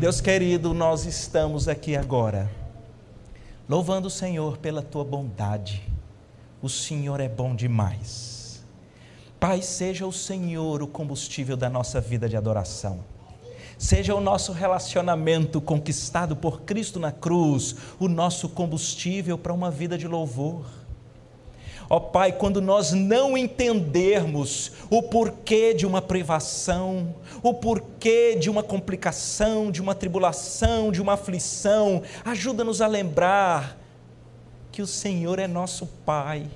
Deus 0.03 0.19
querido, 0.19 0.73
nós 0.73 1.05
estamos 1.05 1.69
aqui 1.69 1.95
agora, 1.95 2.51
louvando 3.69 4.09
o 4.09 4.11
Senhor 4.11 4.57
pela 4.57 4.81
tua 4.81 5.01
bondade. 5.05 5.81
O 6.61 6.67
Senhor 6.67 7.21
é 7.21 7.29
bom 7.29 7.55
demais. 7.55 8.65
Pai, 9.39 9.61
seja 9.61 10.05
o 10.05 10.11
Senhor 10.11 10.83
o 10.83 10.87
combustível 10.87 11.55
da 11.55 11.69
nossa 11.69 12.01
vida 12.01 12.27
de 12.27 12.35
adoração. 12.35 12.99
Seja 13.77 14.13
o 14.13 14.19
nosso 14.19 14.51
relacionamento 14.51 15.61
conquistado 15.61 16.35
por 16.35 16.63
Cristo 16.63 16.99
na 16.99 17.13
cruz, 17.13 17.73
o 17.97 18.09
nosso 18.09 18.49
combustível 18.49 19.37
para 19.37 19.53
uma 19.53 19.71
vida 19.71 19.97
de 19.97 20.05
louvor. 20.05 20.65
Ó 21.89 21.99
Pai, 21.99 22.31
quando 22.31 22.61
nós 22.61 22.91
não 22.91 23.37
entendermos 23.37 24.71
o 24.89 25.03
porquê 25.03 25.73
de 25.73 25.85
uma 25.85 26.01
privação, 26.01 27.13
o 27.41 27.53
porquê 27.53 28.35
de 28.35 28.49
uma 28.49 28.63
complicação, 28.63 29.71
de 29.71 29.81
uma 29.81 29.93
tribulação, 29.93 30.91
de 30.91 31.01
uma 31.01 31.13
aflição, 31.13 32.01
ajuda-nos 32.23 32.81
a 32.81 32.87
lembrar 32.87 33.77
que 34.71 34.81
o 34.81 34.87
Senhor 34.87 35.39
é 35.39 35.47
nosso 35.47 35.85
Pai, 36.05 36.47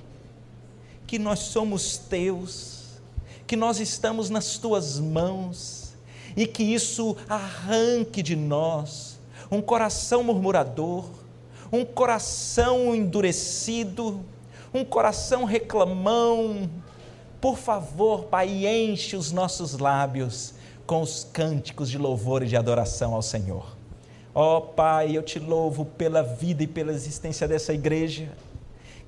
que 1.06 1.18
nós 1.18 1.38
somos 1.40 1.96
teus, 1.96 3.00
que 3.46 3.56
nós 3.56 3.80
estamos 3.80 4.28
nas 4.28 4.58
tuas 4.58 4.98
mãos 4.98 5.94
e 6.36 6.46
que 6.46 6.62
isso 6.62 7.16
arranque 7.28 8.22
de 8.22 8.36
nós 8.36 9.18
um 9.50 9.62
coração 9.62 10.22
murmurador, 10.22 11.04
um 11.72 11.84
coração 11.84 12.94
endurecido, 12.94 14.20
um 14.72 14.84
coração 14.84 15.44
reclamão. 15.44 16.68
Por 17.40 17.56
favor, 17.56 18.24
Pai, 18.24 18.66
enche 18.66 19.16
os 19.16 19.32
nossos 19.32 19.78
lábios 19.78 20.54
com 20.86 21.02
os 21.02 21.24
cânticos 21.32 21.90
de 21.90 21.98
louvor 21.98 22.42
e 22.42 22.46
de 22.46 22.56
adoração 22.56 23.14
ao 23.14 23.22
Senhor. 23.22 23.76
Ó 24.34 24.58
oh, 24.58 24.60
Pai, 24.60 25.16
eu 25.16 25.22
te 25.22 25.38
louvo 25.38 25.84
pela 25.84 26.22
vida 26.22 26.62
e 26.62 26.66
pela 26.66 26.92
existência 26.92 27.46
dessa 27.48 27.72
igreja 27.72 28.28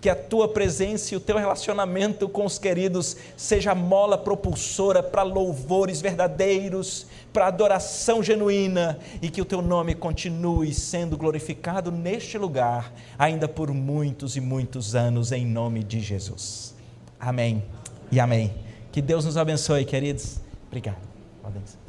que 0.01 0.09
a 0.09 0.15
tua 0.15 0.49
presença 0.49 1.15
e 1.15 1.17
o 1.17 1.21
teu 1.21 1.37
relacionamento 1.37 2.29
com 2.29 2.45
os 2.45 2.59
queridos 2.59 3.17
seja 3.37 3.75
mola 3.75 4.17
propulsora 4.17 5.03
para 5.03 5.23
louvores 5.23 6.01
verdadeiros, 6.01 7.07
para 7.33 7.47
adoração 7.47 8.23
genuína 8.23 8.99
e 9.21 9.29
que 9.29 9.43
o 9.43 9.45
teu 9.45 9.61
nome 9.61 9.95
continue 9.95 10.73
sendo 10.73 11.17
glorificado 11.17 11.93
neste 11.93 12.39
lugar, 12.39 12.93
ainda 13.19 13.47
por 13.47 13.71
muitos 13.73 14.37
e 14.37 14.41
muitos 14.41 14.95
anos, 14.95 15.33
em 15.33 15.45
nome 15.45 15.85
de 15.85 16.01
Jesus. 16.01 16.75
Amém 17.19 17.63
e 18.11 18.19
amém. 18.19 18.55
Que 18.91 19.03
Deus 19.03 19.25
nos 19.25 19.37
abençoe, 19.37 19.85
queridos. 19.85 20.41
Obrigado. 20.67 20.99
Podem 21.43 21.80